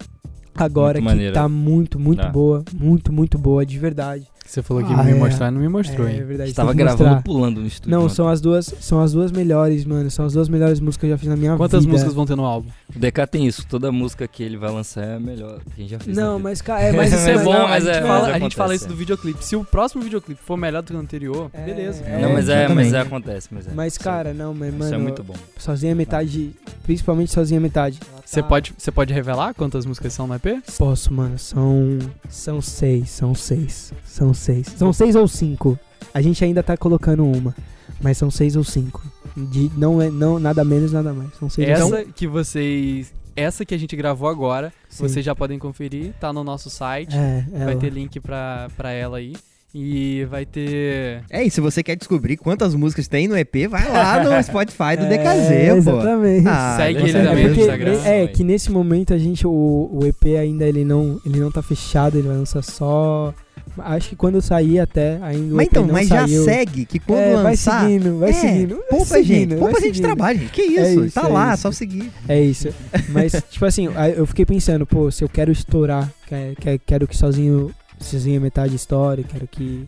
Agora 0.56 0.98
Muito 1.00 1.08
que 1.08 1.14
maneira. 1.16 1.32
tá 1.34 1.48
muito, 1.48 1.98
muito 1.98 2.22
Ah. 2.22 2.28
boa. 2.28 2.64
Muito, 2.74 3.12
muito 3.12 3.38
boa, 3.38 3.64
de 3.64 3.78
verdade. 3.78 4.26
Você 4.46 4.62
falou 4.62 4.84
que 4.84 4.92
Ah, 4.92 4.96
ia 4.98 5.02
me 5.04 5.10
é. 5.12 5.14
mostrar 5.14 5.48
e 5.48 5.50
não 5.50 5.60
me 5.60 5.68
mostrou, 5.68 6.06
é, 6.06 6.12
hein? 6.16 6.22
verdade. 6.24 6.50
Estava 6.50 6.72
gravando 6.74 7.04
mostrar. 7.04 7.22
pulando 7.22 7.60
no 7.60 7.66
estúdio. 7.66 7.90
Não, 7.90 8.04
ontem. 8.04 8.14
são 8.14 8.28
as 8.28 8.40
duas, 8.40 8.66
são 8.80 9.00
as 9.00 9.12
duas 9.12 9.32
melhores, 9.32 9.84
mano. 9.84 10.10
São 10.10 10.26
as 10.26 10.34
duas 10.34 10.48
melhores 10.48 10.78
músicas 10.80 11.00
que 11.00 11.06
eu 11.06 11.10
já 11.10 11.18
fiz 11.18 11.28
na 11.28 11.36
minha 11.36 11.56
Quantas 11.56 11.80
vida. 11.84 11.92
músicas 11.92 12.14
vão 12.14 12.26
ter 12.26 12.36
no 12.36 12.44
álbum? 12.44 12.68
O 12.94 12.98
DK 12.98 13.26
tem 13.26 13.46
isso. 13.46 13.66
Toda 13.66 13.90
música 13.90 14.28
que 14.28 14.42
ele 14.42 14.56
vai 14.56 14.70
lançar 14.70 15.02
é 15.02 15.16
a 15.16 15.20
melhor 15.20 15.58
que 15.60 15.72
a 15.72 15.76
gente 15.82 15.90
já 15.90 15.98
fez. 15.98 16.16
Não, 16.16 16.38
mas 16.38 16.60
cara, 16.62 16.82
é, 16.82 16.92
mas 16.92 17.12
Isso 17.12 17.28
é 17.28 17.34
Mas 17.34 17.44
bom, 17.44 17.52
não, 17.52 17.64
a 17.64 17.68
mas 17.68 17.84
gente, 17.84 17.96
é- 17.96 18.02
fala, 18.02 18.20
mas 18.26 18.34
a 18.34 18.38
gente 18.38 18.56
fala 18.56 18.74
isso 18.74 18.84
é. 18.84 18.88
do 18.88 18.94
videoclipe. 18.96 19.44
Se 19.44 19.56
o 19.56 19.64
próximo 19.64 20.02
videoclipe 20.02 20.40
for 20.44 20.56
melhor 20.56 20.82
do 20.82 20.86
que 20.88 20.94
o 20.94 20.98
anterior, 21.00 21.50
É, 21.52 21.62
beleza. 21.64 22.04
é. 22.04 22.20
Não, 22.20 22.32
mas 22.34 22.48
é, 22.48 22.68
mas 22.68 22.92
é, 22.92 23.00
acontece, 23.00 23.48
mas 23.50 23.66
é. 23.66 23.70
Mas, 23.74 23.98
cara, 23.98 24.32
não, 24.34 24.52
mas, 24.54 24.68
é- 24.68 24.72
mano. 24.72 24.84
Isso 24.84 24.94
é 24.94 24.98
muito 24.98 25.24
bom. 25.24 25.34
Sozinha 25.58 25.94
metade, 25.94 26.52
principalmente 26.84 27.32
sozinha 27.32 27.58
metade. 27.60 27.98
Você 28.24 28.42
Tá. 28.42 28.48
pode, 28.48 28.74
você 28.76 28.90
pode 28.90 29.12
revelar 29.12 29.54
quantas 29.54 29.84
músicas 29.86 30.12
são 30.12 30.26
no 30.26 30.34
EP? 30.34 30.62
Posso, 30.78 31.12
mano. 31.12 31.38
São. 31.38 31.98
São 32.28 32.60
seis, 32.60 33.10
são 33.10 33.34
seis. 33.34 33.92
São 34.04 34.32
seis. 34.32 34.66
São 34.76 34.92
seis 34.92 35.14
ou 35.14 35.28
cinco. 35.28 35.78
A 36.12 36.20
gente 36.22 36.42
ainda 36.44 36.62
tá 36.62 36.76
colocando 36.76 37.24
uma. 37.24 37.54
Mas 38.00 38.16
são 38.18 38.30
seis 38.30 38.56
ou 38.56 38.64
cinco. 38.64 39.02
De, 39.36 39.70
não 39.76 40.00
é 40.00 40.10
não, 40.10 40.38
nada 40.38 40.64
menos, 40.64 40.92
nada 40.92 41.12
mais. 41.12 41.34
São 41.38 41.48
seis 41.50 41.68
ou 41.68 41.74
Essa 41.74 41.98
cinco. 41.98 42.12
que 42.12 42.26
vocês. 42.26 43.12
Essa 43.36 43.64
que 43.64 43.74
a 43.74 43.78
gente 43.78 43.96
gravou 43.96 44.28
agora, 44.28 44.72
Sim. 44.88 45.08
vocês 45.08 45.24
já 45.24 45.34
podem 45.34 45.58
conferir, 45.58 46.12
tá 46.20 46.32
no 46.32 46.44
nosso 46.44 46.70
site. 46.70 47.16
É, 47.16 47.44
Vai 47.64 47.74
ter 47.76 47.90
link 47.92 48.20
pra, 48.20 48.68
pra 48.76 48.92
ela 48.92 49.18
aí. 49.18 49.34
E 49.76 50.24
vai 50.30 50.46
ter. 50.46 51.24
É, 51.28 51.42
e 51.42 51.50
se 51.50 51.60
você 51.60 51.82
quer 51.82 51.96
descobrir 51.96 52.36
quantas 52.36 52.76
músicas 52.76 53.08
tem 53.08 53.26
no 53.26 53.36
EP, 53.36 53.66
vai 53.68 53.90
lá 53.90 54.22
no 54.22 54.30
Spotify 54.40 54.96
do 54.96 55.04
É, 55.06 55.08
DKZ, 55.08 55.84
pô. 55.84 55.90
Exatamente. 55.90 56.48
Ah, 56.48 56.74
Segue 56.78 56.98
ele 57.00 57.12
também 57.12 57.42
no 57.42 57.48
porque, 57.48 57.60
Instagram. 57.62 58.00
É, 58.04 58.26
que 58.28 58.44
nesse 58.44 58.70
momento 58.70 59.12
a 59.12 59.18
gente, 59.18 59.44
o, 59.44 59.50
o 59.50 60.00
EP 60.06 60.36
ainda 60.40 60.64
ele 60.64 60.84
não, 60.84 61.20
ele 61.26 61.40
não 61.40 61.50
tá 61.50 61.60
fechado, 61.60 62.16
ele 62.16 62.28
vai 62.28 62.36
lançar 62.36 62.62
só. 62.62 63.34
Acho 63.78 64.10
que 64.10 64.14
quando 64.16 64.40
sair 64.40 64.78
até, 64.78 65.18
ainda 65.20 65.52
o 65.54 65.56
Mas 65.56 65.66
então, 65.66 65.84
não 65.84 65.94
mas 65.94 66.06
saiu. 66.06 66.44
já 66.44 66.52
segue, 66.52 66.84
que 66.86 67.00
quando 67.00 67.18
é, 67.18 67.34
vai 67.34 67.42
lançar... 67.42 67.80
seguindo, 67.82 68.18
vai 68.20 68.30
é, 68.30 68.32
seguindo. 68.32 68.74
vai 68.76 68.84
Poupa 68.88 69.04
seguindo, 69.06 69.26
gente, 69.26 69.48
vai 69.48 69.58
poupa 69.58 69.80
gente 69.80 70.00
trabalho, 70.02 70.38
gente. 70.38 70.50
Que 70.52 70.62
isso? 70.62 70.80
É 70.80 70.94
isso, 71.06 71.14
tá 71.20 71.28
é 71.28 71.32
lá, 71.32 71.54
isso. 71.54 71.62
só 71.62 71.72
seguir. 71.72 72.12
É 72.28 72.40
isso. 72.40 72.68
Mas, 73.08 73.32
tipo 73.50 73.64
assim, 73.64 73.88
eu 74.16 74.24
fiquei 74.26 74.46
pensando, 74.46 74.86
pô, 74.86 75.10
se 75.10 75.24
eu 75.24 75.28
quero 75.28 75.50
estourar, 75.50 76.08
que- 76.28 76.54
que- 76.60 76.78
quero 76.86 77.08
que 77.08 77.16
sozinho, 77.16 77.72
sozinho 78.00 78.38
a 78.38 78.42
metade 78.42 78.74
estoure, 78.74 79.24
quero 79.24 79.46
que. 79.46 79.86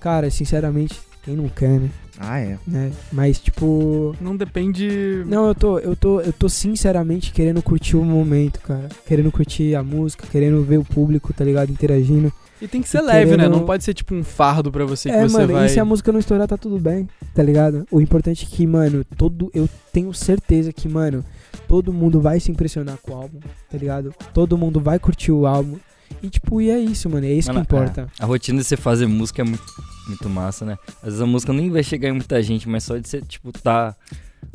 Cara, 0.00 0.30
sinceramente, 0.30 0.98
quem 1.22 1.36
não 1.36 1.48
quer, 1.48 1.78
né? 1.80 1.90
Ah, 2.18 2.38
é. 2.38 2.58
né? 2.66 2.92
Mas, 3.12 3.38
tipo. 3.40 4.14
Não 4.20 4.36
depende. 4.36 5.22
Não, 5.26 5.46
eu 5.48 5.54
tô, 5.54 5.78
eu 5.78 5.96
tô, 5.96 6.20
eu 6.20 6.32
tô 6.32 6.48
sinceramente 6.48 7.32
querendo 7.32 7.62
curtir 7.62 7.96
o 7.96 8.04
momento, 8.04 8.60
cara. 8.60 8.88
Querendo 9.06 9.30
curtir 9.32 9.74
a 9.74 9.82
música, 9.82 10.26
querendo 10.30 10.62
ver 10.62 10.78
o 10.78 10.84
público, 10.84 11.32
tá 11.32 11.44
ligado? 11.44 11.70
Interagindo. 11.70 12.32
E 12.60 12.68
tem 12.68 12.82
que 12.82 12.88
ser 12.90 12.98
E 12.98 13.06
leve, 13.06 13.30
né? 13.30 13.36
querendo- 13.38 13.56
Não 13.56 13.64
pode 13.64 13.82
ser 13.82 13.94
tipo 13.94 14.14
um 14.14 14.22
fardo 14.22 14.70
pra 14.70 14.84
você 14.84 15.08
que 15.08 15.14
é, 15.16 15.26
você 15.26 15.32
mano, 15.38 15.54
vai. 15.54 15.64
e 15.64 15.68
se 15.70 15.80
a 15.80 15.84
música 15.84 16.12
não 16.12 16.18
estourar, 16.20 16.46
tá 16.46 16.58
tudo 16.58 16.78
bem, 16.78 17.08
tá 17.34 17.42
ligado? 17.42 17.86
O 17.90 18.02
importante 18.02 18.44
é 18.50 18.54
que, 18.54 18.66
mano, 18.66 19.02
todo. 19.16 19.50
Eu 19.54 19.66
tenho 19.90 20.12
certeza 20.12 20.70
que, 20.74 20.86
mano, 20.86 21.24
todo 21.66 21.90
mundo 21.90 22.20
vai 22.20 22.38
se 22.38 22.50
impressionar 22.50 22.98
com 22.98 23.12
o 23.12 23.16
álbum, 23.16 23.38
tá 23.70 23.78
ligado? 23.78 24.14
Todo 24.34 24.58
mundo 24.58 24.78
vai 24.78 24.98
curtir 24.98 25.32
o 25.32 25.46
álbum. 25.46 25.76
E 26.22 26.28
tipo, 26.28 26.60
e 26.60 26.70
é 26.70 26.78
isso, 26.78 27.08
mano. 27.08 27.26
É 27.26 27.32
isso 27.32 27.48
Mano, 27.48 27.64
que 27.64 27.74
importa. 27.74 28.08
A 28.18 28.26
rotina 28.26 28.58
de 28.60 28.64
você 28.64 28.76
fazer 28.76 29.06
música 29.06 29.42
é 29.42 29.44
muito, 29.44 29.64
muito 30.06 30.28
massa, 30.28 30.64
né? 30.64 30.78
Às 30.98 31.04
vezes 31.04 31.20
a 31.20 31.26
música 31.26 31.52
nem 31.52 31.70
vai 31.70 31.82
chegar 31.82 32.08
em 32.08 32.12
muita 32.12 32.42
gente, 32.42 32.68
mas 32.68 32.84
só 32.84 32.96
de 32.96 33.08
você, 33.08 33.20
tipo, 33.22 33.52
tá 33.52 33.94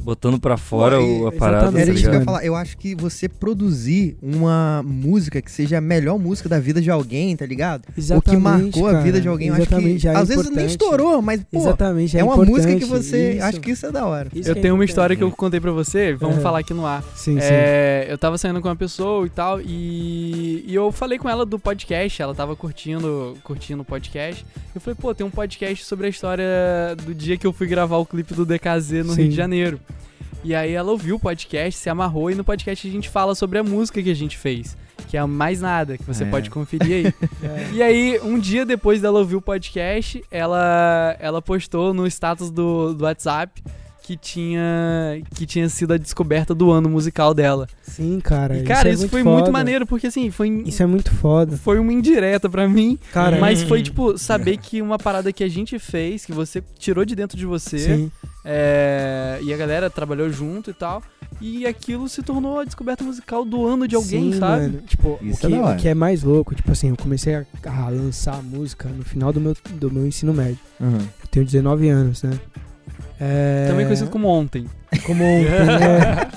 botando 0.02 0.40
pra 0.40 0.58
fora 0.58 1.00
o- 1.00 1.02
a 1.02 1.06
exatamente. 1.32 1.38
parada, 1.40 1.72
tá 1.72 2.14
eu 2.18 2.22
falar. 2.24 2.46
Eu 2.46 2.56
acho 2.56 2.78
que 2.78 2.94
você 2.96 3.28
produzir 3.28 4.18
uma 4.22 4.84
música 4.86 5.42
que 5.42 5.52
seja 5.52 5.78
a 5.78 5.82
melhor 5.82 6.20
música 6.20 6.48
da 6.48 6.60
vida 6.60 6.82
de 6.82 6.92
alguém, 6.92 7.36
tá 7.36 7.46
ligado? 7.46 7.84
Ou 8.14 8.22
que 8.22 8.38
marcou 8.38 8.88
a 8.88 8.92
cara. 8.92 9.04
vida 9.04 9.20
de 9.22 9.28
alguém. 9.28 9.48
Eu 9.48 9.56
acho 9.56 9.64
que 9.68 9.74
Exatamente, 9.74 10.00
já 10.04 10.12
é 10.14 10.16
às 10.18 10.28
vezes 10.28 10.50
nem 10.52 10.66
estourou, 10.66 11.22
mas, 11.22 11.42
pô, 11.44 11.58
Exatamente, 11.60 12.18
é, 12.18 12.24
uma 12.24 12.34
importante, 12.34 12.52
música 12.56 12.76
que 12.76 12.86
você. 12.86 13.34
isso. 13.34 13.44
Acho 13.46 13.60
que 13.62 13.72
isso 13.72 13.86
é 13.86 13.92
da 13.92 14.06
hora. 14.06 14.30
Isso 14.34 14.50
Eu 14.50 14.56
é 14.56 14.60
tenho 14.62 14.74
uma 14.76 14.86
história 14.86 15.16
que 15.16 15.24
eu 15.24 15.32
contei 15.32 15.60
pra 15.60 15.72
você, 15.72 16.14
vamos 16.14 16.42
falar 16.42 16.60
aqui 16.60 16.74
no 16.74 16.86
ar. 16.86 17.02
Sim, 17.16 17.40
sim. 17.40 17.48
É, 17.50 18.08
eu 18.10 18.18
tava 18.18 18.38
saindo 18.38 18.62
com 18.62 18.68
uma 18.68 18.76
pessoa 18.76 19.26
e 19.26 19.30
tal, 19.30 19.60
e, 19.62 20.64
e 20.68 20.76
eu 20.76 20.92
falei 20.92 21.18
com 21.18 21.30
ela 21.30 21.46
do 21.46 21.58
podcast, 21.58 22.22
ela 22.22 22.36
tava 22.36 22.56
curtindo, 22.56 23.36
curtindo 23.44 23.82
o 23.82 23.86
podcast. 23.86 24.46
Eu 24.74 24.82
falei, 24.82 24.96
pô, 25.00 25.14
tem 25.16 25.26
um 25.26 25.30
podcast 25.32 25.86
sobre 25.86 26.08
a 26.08 26.10
história 26.10 26.46
do 27.06 27.14
dia 27.14 27.38
que 27.38 27.48
eu 27.48 27.54
fui 27.54 27.66
gravar 27.68 27.98
o 27.98 28.06
clipe 28.06 28.34
do 28.34 28.46
DKZ 28.46 28.92
no 29.06 29.14
Sim. 29.14 29.22
Rio 29.22 29.30
de 29.30 29.36
Janeiro. 29.36 29.80
E 30.44 30.54
aí 30.54 30.74
ela 30.74 30.92
ouviu 30.92 31.16
o 31.16 31.20
podcast, 31.20 31.80
se 31.80 31.90
amarrou, 31.90 32.30
e 32.30 32.36
no 32.36 32.44
podcast 32.44 32.88
a 32.88 32.92
gente 32.92 33.10
fala 33.10 33.34
sobre 33.34 33.58
a 33.58 33.64
música 33.64 34.02
que 34.04 34.12
a 34.12 34.16
gente 34.16 34.38
fez. 34.38 34.78
Que 35.08 35.18
é 35.18 35.26
Mais 35.26 35.62
Nada, 35.62 35.98
que 35.98 36.04
você 36.04 36.24
É. 36.24 36.28
pode 36.30 36.50
conferir 36.50 37.06
aí. 37.08 37.14
É. 37.44 37.70
E 37.74 37.82
aí, 37.84 38.20
um 38.24 38.38
dia 38.40 38.66
depois 38.66 39.02
dela 39.02 39.20
ouvir 39.20 39.36
o 39.36 39.42
podcast, 39.42 40.24
ela, 40.32 41.16
ela 41.20 41.42
postou 41.42 41.94
no 41.94 42.06
status 42.08 42.50
do, 42.52 42.94
do 42.94 43.04
WhatsApp 43.06 43.64
que 44.06 44.16
tinha, 44.16 45.20
que 45.34 45.48
tinha 45.48 45.68
sido 45.68 45.92
a 45.94 45.98
descoberta 45.98 46.54
do 46.54 46.70
ano 46.70 46.88
musical 46.88 47.34
dela. 47.34 47.68
Sim, 47.82 48.20
cara. 48.20 48.56
E, 48.56 48.64
cara, 48.64 48.88
é 48.88 48.92
isso, 48.92 49.00
muito 49.02 49.12
foi 49.12 49.24
foda. 49.24 49.36
muito 49.38 49.52
maneiro, 49.52 49.88
porque 49.88 50.06
assim, 50.06 50.30
foi, 50.30 50.48
Isso 50.64 50.84
é 50.84 50.86
muito 50.86 51.10
foda. 51.12 51.58
foi 51.58 51.80
uma 51.80 51.92
indireta 51.92 52.48
pra 52.48 52.70
mim. 52.70 53.00
Cara, 53.12 53.40
Mas 53.40 53.64
foi, 53.64 53.82
tipo, 53.82 54.16
saber 54.16 54.58
que 54.58 54.80
uma 54.80 55.00
parada 55.00 55.34
que 55.34 55.44
a 55.44 55.48
gente 55.48 55.80
fez, 55.80 56.24
que 56.24 56.32
você 56.32 56.64
tirou 56.78 57.04
de 57.04 57.16
dentro 57.16 57.36
de 57.36 57.48
você, 57.48 57.80
sim. 57.80 58.12
é, 58.46 59.40
e 59.42 59.52
a 59.52 59.58
galera 59.58 59.90
trabalhou 59.90 60.30
junto 60.30 60.70
e 60.70 60.74
tal, 60.76 61.02
e 61.42 61.66
aquilo 61.66 62.08
se 62.08 62.22
tornou 62.22 62.60
a 62.60 62.64
descoberta 62.64 63.04
musical 63.04 63.44
do 63.44 63.66
ano 63.66 63.88
de 63.88 63.96
alguém, 63.96 64.34
Sim, 64.34 64.40
sabe? 64.40 64.62
mano. 64.68 64.82
Tipo, 64.86 65.18
Isso 65.24 65.44
o, 65.44 65.48
é 65.48 65.50
que, 65.50 65.56
da 65.58 65.64
hora. 65.66 65.76
o 65.76 65.82
que 65.82 65.88
é 65.88 65.96
mais 65.96 66.22
louco, 66.22 66.54
tipo 66.54 66.72
assim, 66.72 66.90
eu 66.90 66.96
comecei 66.96 67.34
a, 67.34 67.44
a 67.66 67.90
lançar 67.90 68.40
música 68.44 68.88
no 68.88 69.04
final 69.04 69.34
do 69.34 69.42
meu, 69.42 69.56
do 69.72 69.90
meu 69.90 70.06
ensino 70.06 70.32
médio. 70.32 70.60
Uhum. 70.80 71.00
Eu 71.00 71.28
tenho 71.32 71.44
19 71.44 71.90
anos, 71.90 72.22
né? 72.22 72.40
É... 73.20 73.68
Também 73.70 73.86
conhecido 73.86 74.10
como 74.10 74.28
ontem. 74.28 74.66
Como 75.06 75.24
ontem, 75.24 75.50
né? 75.66 76.30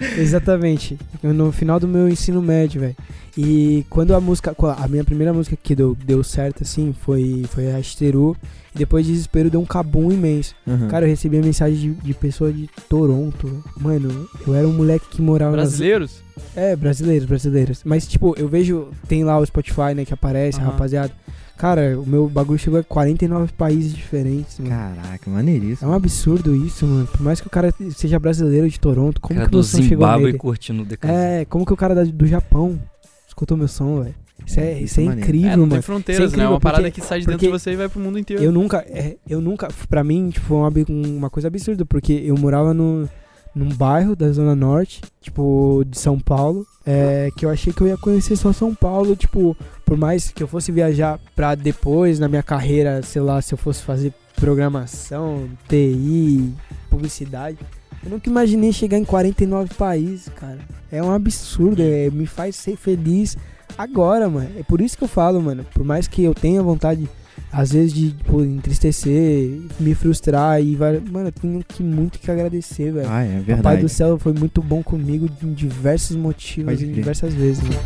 Exatamente. 0.18 0.98
No 1.22 1.50
final 1.52 1.80
do 1.80 1.88
meu 1.88 2.08
ensino 2.08 2.42
médio, 2.42 2.80
velho. 2.82 2.96
E 3.36 3.84
quando 3.90 4.14
a 4.14 4.20
música. 4.20 4.54
A 4.78 4.88
minha 4.88 5.04
primeira 5.04 5.32
música 5.32 5.56
que 5.62 5.74
deu, 5.74 5.96
deu 6.04 6.22
certo, 6.24 6.62
assim, 6.62 6.94
foi, 7.02 7.44
foi 7.50 7.70
a 7.72 7.80
Esteru. 7.80 8.36
E 8.74 8.78
depois 8.78 9.06
de 9.06 9.12
desespero 9.12 9.50
deu 9.50 9.60
um 9.60 9.64
cabum 9.64 10.10
imenso. 10.12 10.54
Uhum. 10.66 10.88
Cara, 10.88 11.06
eu 11.06 11.10
recebi 11.10 11.38
a 11.38 11.42
mensagem 11.42 11.78
de, 11.78 11.90
de 11.94 12.14
pessoa 12.14 12.52
de 12.52 12.68
Toronto. 12.88 13.62
Mano, 13.78 14.28
eu 14.46 14.54
era 14.54 14.66
um 14.68 14.72
moleque 14.72 15.06
que 15.10 15.22
morava 15.22 15.56
nas- 15.56 15.68
Brasileiros? 15.70 16.22
É, 16.54 16.76
brasileiros, 16.76 17.26
brasileiros. 17.26 17.80
Mas, 17.84 18.06
tipo, 18.06 18.34
eu 18.38 18.48
vejo. 18.48 18.88
Tem 19.08 19.24
lá 19.24 19.38
o 19.38 19.46
Spotify, 19.46 19.94
né, 19.94 20.04
que 20.04 20.12
aparece, 20.12 20.58
Aham. 20.60 20.70
rapaziada. 20.70 21.12
Cara, 21.56 21.98
o 21.98 22.04
meu 22.06 22.28
bagulho 22.28 22.58
chegou 22.58 22.78
a 22.78 22.84
49 22.84 23.52
países 23.54 23.94
diferentes, 23.94 24.58
mano. 24.58 24.70
Caraca, 24.70 25.30
É 25.30 25.32
maneiríssimo. 25.32 25.90
um 25.90 25.94
absurdo 25.94 26.54
isso, 26.54 26.86
mano. 26.86 27.06
Por 27.06 27.22
mais 27.22 27.40
que 27.40 27.46
o 27.46 27.50
cara 27.50 27.72
seja 27.94 28.18
brasileiro 28.18 28.68
de 28.68 28.78
Toronto, 28.78 29.20
como 29.20 29.38
Cara 29.38 29.48
que 29.48 29.56
você 29.56 29.78
não 29.78 29.84
chegou 29.88 30.18
nele? 30.18 30.36
curtindo 30.38 30.82
o 30.82 30.84
DKZ. 30.84 31.10
É, 31.10 31.44
como 31.46 31.64
que 31.64 31.72
o 31.72 31.76
cara 31.76 32.04
do 32.04 32.26
Japão 32.26 32.78
escutou 33.26 33.56
meu 33.56 33.68
som, 33.68 34.02
velho? 34.02 34.14
Isso 34.46 34.60
é, 34.60 34.72
É, 34.72 34.80
isso 34.82 35.00
é 35.00 35.02
é 35.02 35.06
maneiro. 35.06 35.28
incrível, 35.28 35.48
É, 35.50 35.52
não 35.56 35.60
mano. 35.62 35.72
tem 35.72 35.82
fronteiras, 35.82 36.26
Isso 36.26 36.34
é 36.34 36.38
né? 36.38 36.44
É 36.44 36.46
uma 36.46 36.56
incrível, 36.56 36.60
parada 36.70 36.82
porque- 36.88 37.00
que 37.00 37.06
sai 37.06 37.20
de 37.20 37.26
dentro 37.26 37.38
porque 37.38 37.46
de 37.46 37.52
você 37.58 37.72
e 37.72 37.76
vai 37.76 37.88
pro 37.88 37.98
mundo 38.00 38.18
inteiro. 38.18 38.42
Eu 38.42 38.52
nunca, 38.52 38.84
é, 38.88 39.16
eu 39.28 39.40
nunca, 39.40 39.68
pra 39.88 40.04
mim, 40.04 40.28
tipo, 40.28 40.46
foi 40.46 40.58
uma, 40.58 40.70
uma 41.18 41.30
coisa 41.30 41.48
absurda, 41.48 41.84
porque 41.86 42.12
eu 42.12 42.36
morava 42.36 42.74
no, 42.74 43.08
num 43.56 43.70
bairro 43.70 44.14
da 44.14 44.30
Zona 44.30 44.54
Norte, 44.54 45.00
tipo, 45.18 45.82
de 45.88 45.98
São 45.98 46.20
Paulo, 46.20 46.66
é, 46.84 47.30
que 47.34 47.46
eu 47.46 47.48
achei 47.48 47.72
que 47.72 47.80
eu 47.80 47.86
ia 47.86 47.96
conhecer 47.96 48.36
só 48.36 48.52
São 48.52 48.74
Paulo, 48.74 49.16
tipo, 49.16 49.56
por 49.82 49.96
mais 49.96 50.30
que 50.30 50.42
eu 50.42 50.46
fosse 50.46 50.70
viajar 50.70 51.18
pra 51.34 51.54
depois, 51.54 52.18
na 52.18 52.28
minha 52.28 52.42
carreira, 52.42 53.02
sei 53.02 53.22
lá, 53.22 53.40
se 53.40 53.54
eu 53.54 53.58
fosse 53.58 53.82
fazer 53.82 54.12
programação, 54.36 55.48
TI, 55.66 56.52
publicidade, 56.90 57.56
eu 58.04 58.10
nunca 58.10 58.28
imaginei 58.28 58.74
chegar 58.74 58.98
em 58.98 59.04
49 59.04 59.74
países, 59.74 60.28
cara. 60.28 60.58
É 60.92 61.02
um 61.02 61.10
absurdo, 61.10 61.80
é, 61.80 62.10
me 62.10 62.26
faz 62.26 62.56
ser 62.56 62.76
feliz 62.76 63.38
agora, 63.78 64.28
mano. 64.28 64.50
É 64.58 64.62
por 64.62 64.82
isso 64.82 64.98
que 64.98 65.04
eu 65.04 65.08
falo, 65.08 65.40
mano, 65.40 65.64
por 65.72 65.82
mais 65.82 66.06
que 66.06 66.22
eu 66.22 66.34
tenha 66.34 66.62
vontade 66.62 67.08
às 67.52 67.72
vezes 67.72 67.92
de 67.92 68.10
tipo, 68.12 68.42
entristecer, 68.42 69.60
me 69.80 69.94
frustrar 69.94 70.62
e 70.62 70.74
vai, 70.74 71.00
mano, 71.00 71.28
eu 71.28 71.32
tenho 71.32 71.64
que 71.66 71.82
muito 71.82 72.18
que 72.18 72.30
agradecer, 72.30 72.92
velho. 72.92 73.08
Ah, 73.08 73.22
é 73.24 73.38
O 73.38 73.44
Pai 73.44 73.44
verdade. 73.44 73.82
do 73.82 73.88
céu 73.88 74.18
foi 74.18 74.32
muito 74.32 74.62
bom 74.62 74.82
comigo 74.82 75.28
em 75.42 75.52
diversos 75.52 76.16
motivos, 76.16 76.82
em 76.82 76.92
diversas 76.92 77.32
vezes, 77.34 77.62
né? 77.62 77.76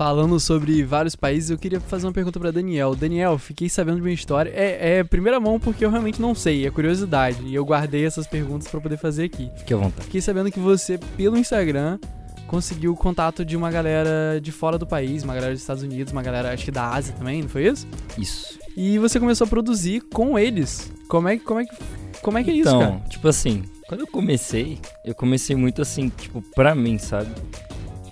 Falando 0.00 0.40
sobre 0.40 0.82
vários 0.82 1.14
países, 1.14 1.50
eu 1.50 1.58
queria 1.58 1.78
fazer 1.78 2.06
uma 2.06 2.12
pergunta 2.14 2.40
pra 2.40 2.50
Daniel. 2.50 2.96
Daniel, 2.96 3.36
fiquei 3.36 3.68
sabendo 3.68 3.96
de 3.96 4.00
uma 4.00 4.10
história. 4.10 4.50
É, 4.56 5.00
é 5.00 5.04
primeira 5.04 5.38
mão 5.38 5.60
porque 5.60 5.84
eu 5.84 5.90
realmente 5.90 6.18
não 6.22 6.34
sei, 6.34 6.66
é 6.66 6.70
curiosidade. 6.70 7.36
E 7.44 7.54
eu 7.54 7.62
guardei 7.66 8.06
essas 8.06 8.26
perguntas 8.26 8.66
pra 8.66 8.80
poder 8.80 8.96
fazer 8.96 9.24
aqui. 9.24 9.50
Fique 9.58 9.74
à 9.74 9.76
vontade. 9.76 10.04
Fiquei 10.06 10.22
sabendo 10.22 10.50
que 10.50 10.58
você, 10.58 10.96
pelo 11.18 11.36
Instagram, 11.36 11.98
conseguiu 12.46 12.92
o 12.94 12.96
contato 12.96 13.44
de 13.44 13.58
uma 13.58 13.70
galera 13.70 14.40
de 14.42 14.50
fora 14.50 14.78
do 14.78 14.86
país, 14.86 15.22
uma 15.22 15.34
galera 15.34 15.52
dos 15.52 15.60
Estados 15.60 15.82
Unidos, 15.82 16.14
uma 16.14 16.22
galera 16.22 16.50
acho 16.54 16.64
que 16.64 16.70
da 16.70 16.88
Ásia 16.94 17.14
também, 17.18 17.42
não 17.42 17.48
foi 17.50 17.66
isso? 17.66 17.86
Isso. 18.16 18.58
E 18.74 18.98
você 18.98 19.20
começou 19.20 19.44
a 19.44 19.48
produzir 19.48 20.00
com 20.14 20.38
eles. 20.38 20.90
Como 21.10 21.28
é, 21.28 21.36
que- 21.36 21.44
como 21.44 21.60
é, 21.60 21.66
que- 21.66 21.76
como 22.22 22.38
é 22.38 22.42
que 22.42 22.50
é 22.50 22.54
isso, 22.54 22.70
então, 22.70 22.80
cara? 22.80 23.02
tipo 23.10 23.28
assim, 23.28 23.64
quando 23.86 24.00
eu 24.00 24.06
comecei, 24.06 24.78
eu 25.04 25.14
comecei 25.14 25.54
muito 25.54 25.82
assim, 25.82 26.08
tipo, 26.08 26.42
pra 26.54 26.74
mim, 26.74 26.96
sabe? 26.96 27.28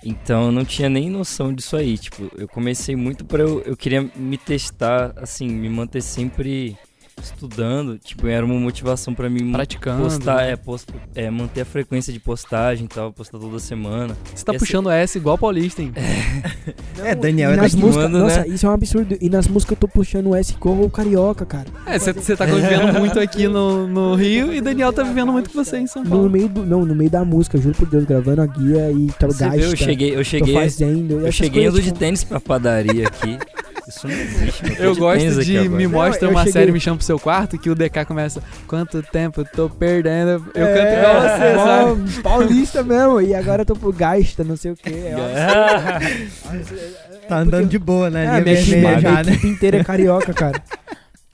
Então 0.03 0.45
eu 0.45 0.51
não 0.51 0.63
tinha 0.63 0.89
nem 0.89 1.09
noção 1.09 1.53
disso 1.53 1.75
aí. 1.75 1.97
Tipo, 1.97 2.31
eu 2.37 2.47
comecei 2.47 2.95
muito 2.95 3.25
pra 3.25 3.43
eu. 3.43 3.61
Eu 3.61 3.75
queria 3.75 4.09
me 4.15 4.37
testar, 4.37 5.13
assim, 5.17 5.47
me 5.47 5.69
manter 5.69 6.01
sempre 6.01 6.77
estudando. 7.21 7.97
Tipo, 7.97 8.27
era 8.27 8.45
uma 8.45 8.55
motivação 8.55 9.13
pra 9.13 9.29
mim 9.29 9.51
Praticando. 9.51 10.03
postar, 10.03 10.37
né? 10.37 10.51
é, 10.51 10.55
post, 10.55 10.87
é, 11.15 11.29
manter 11.29 11.61
a 11.61 11.65
frequência 11.65 12.11
de 12.13 12.19
postagem 12.19 12.85
e 12.85 12.87
tal, 12.87 13.11
postar 13.13 13.37
toda 13.39 13.59
semana. 13.59 14.15
Você 14.33 14.43
tá 14.45 14.51
essa- 14.53 14.59
puxando 14.59 14.89
S 14.89 15.17
igual 15.17 15.37
paulista, 15.37 15.81
hein? 15.81 15.91
É, 17.03 17.13
Daniel 17.15 17.51
e 17.51 17.53
é 17.53 17.57
nas 17.57 17.71
daqui, 17.73 17.83
músicas, 17.85 18.03
mano, 18.11 18.17
né? 18.27 18.35
Nossa, 18.37 18.47
isso 18.47 18.65
é 18.65 18.69
um 18.69 18.73
absurdo. 18.73 19.17
E 19.19 19.29
nas 19.29 19.47
músicas 19.47 19.71
eu 19.75 19.79
tô 19.81 19.87
puxando 19.87 20.27
o 20.27 20.35
S 20.35 20.53
igual 20.53 20.81
o 20.81 20.89
carioca, 20.89 21.45
cara. 21.45 21.67
É, 21.85 21.97
você 21.99 22.35
tá 22.35 22.47
convivendo 22.47 22.93
muito 22.99 23.19
aqui 23.19 23.47
no, 23.47 23.87
no 23.87 24.15
Rio 24.15 24.53
e 24.53 24.61
Daniel 24.61 24.91
tá 24.93 25.03
vivendo 25.03 25.31
muito 25.31 25.49
com 25.49 25.63
você 25.63 25.77
em 25.77 25.87
São 25.87 26.03
No 26.03 26.09
Paulo. 26.09 26.29
meio 26.29 26.47
do, 26.49 26.65
não, 26.65 26.85
no 26.85 26.95
meio 26.95 27.09
da 27.09 27.23
música, 27.25 27.57
juro 27.57 27.75
por 27.75 27.87
Deus, 27.87 28.05
gravando 28.05 28.41
a 28.41 28.45
guia 28.45 28.91
e 28.91 29.07
Você 29.07 29.43
gasta, 29.43 29.57
eu 29.57 29.75
cheguei, 29.75 30.11
eu 30.11 30.17
tô 30.17 30.23
cheguei, 30.23 30.53
fazendo. 30.53 31.19
eu 31.25 31.31
cheguei 31.31 31.63
coisas, 31.63 31.79
indo 31.79 31.83
de 31.83 31.87
tipo, 31.89 31.99
tênis 31.99 32.23
pra 32.23 32.39
padaria 32.39 33.07
aqui. 33.07 33.37
Isso 33.89 34.07
não 34.07 34.15
existe. 34.15 34.63
Eu, 34.79 34.95
gosto 34.95 35.43
de 35.43 35.67
me 35.67 35.87
mostra 35.87 36.27
eu 36.27 36.31
uma 36.31 36.39
cheguei- 36.41 36.53
série 36.53 36.71
Me 36.71 36.79
Chama 36.79 36.97
Pro 36.97 37.05
Seu 37.05 37.19
Quarto, 37.19 37.57
que 37.57 37.69
o 37.69 37.75
DK 37.75 38.05
começa 38.05 38.41
Quanto 38.67 39.01
tempo 39.01 39.41
eu 39.41 39.45
tô 39.45 39.69
perdendo 39.69 40.45
Eu 40.55 40.67
é, 40.67 40.73
canto 40.73 40.93
igual 40.93 41.21
você, 41.21 41.55
sabe? 41.55 42.21
pau- 42.21 42.39
Paulista 42.39 42.83
mesmo. 42.83 43.19
E 43.21 43.33
agora 43.35 43.63
eu 43.63 43.65
tô 43.65 43.75
pro 43.75 43.91
gasta, 43.91 44.43
não 44.43 44.55
sei 44.55 44.71
o 44.71 44.75
que. 44.75 44.89
Tá 47.27 47.37
andando 47.39 47.67
de 47.67 47.77
boa, 47.77 48.09
né? 48.09 48.25
É, 48.25 48.29
Linha 48.29 48.41
minha, 48.41 48.55
equipe, 48.59 48.75
minha 48.77 48.99
já, 48.99 49.23
né? 49.23 49.31
equipe 49.33 49.47
inteira 49.47 49.77
é 49.77 49.83
carioca, 49.83 50.33
cara. 50.33 50.61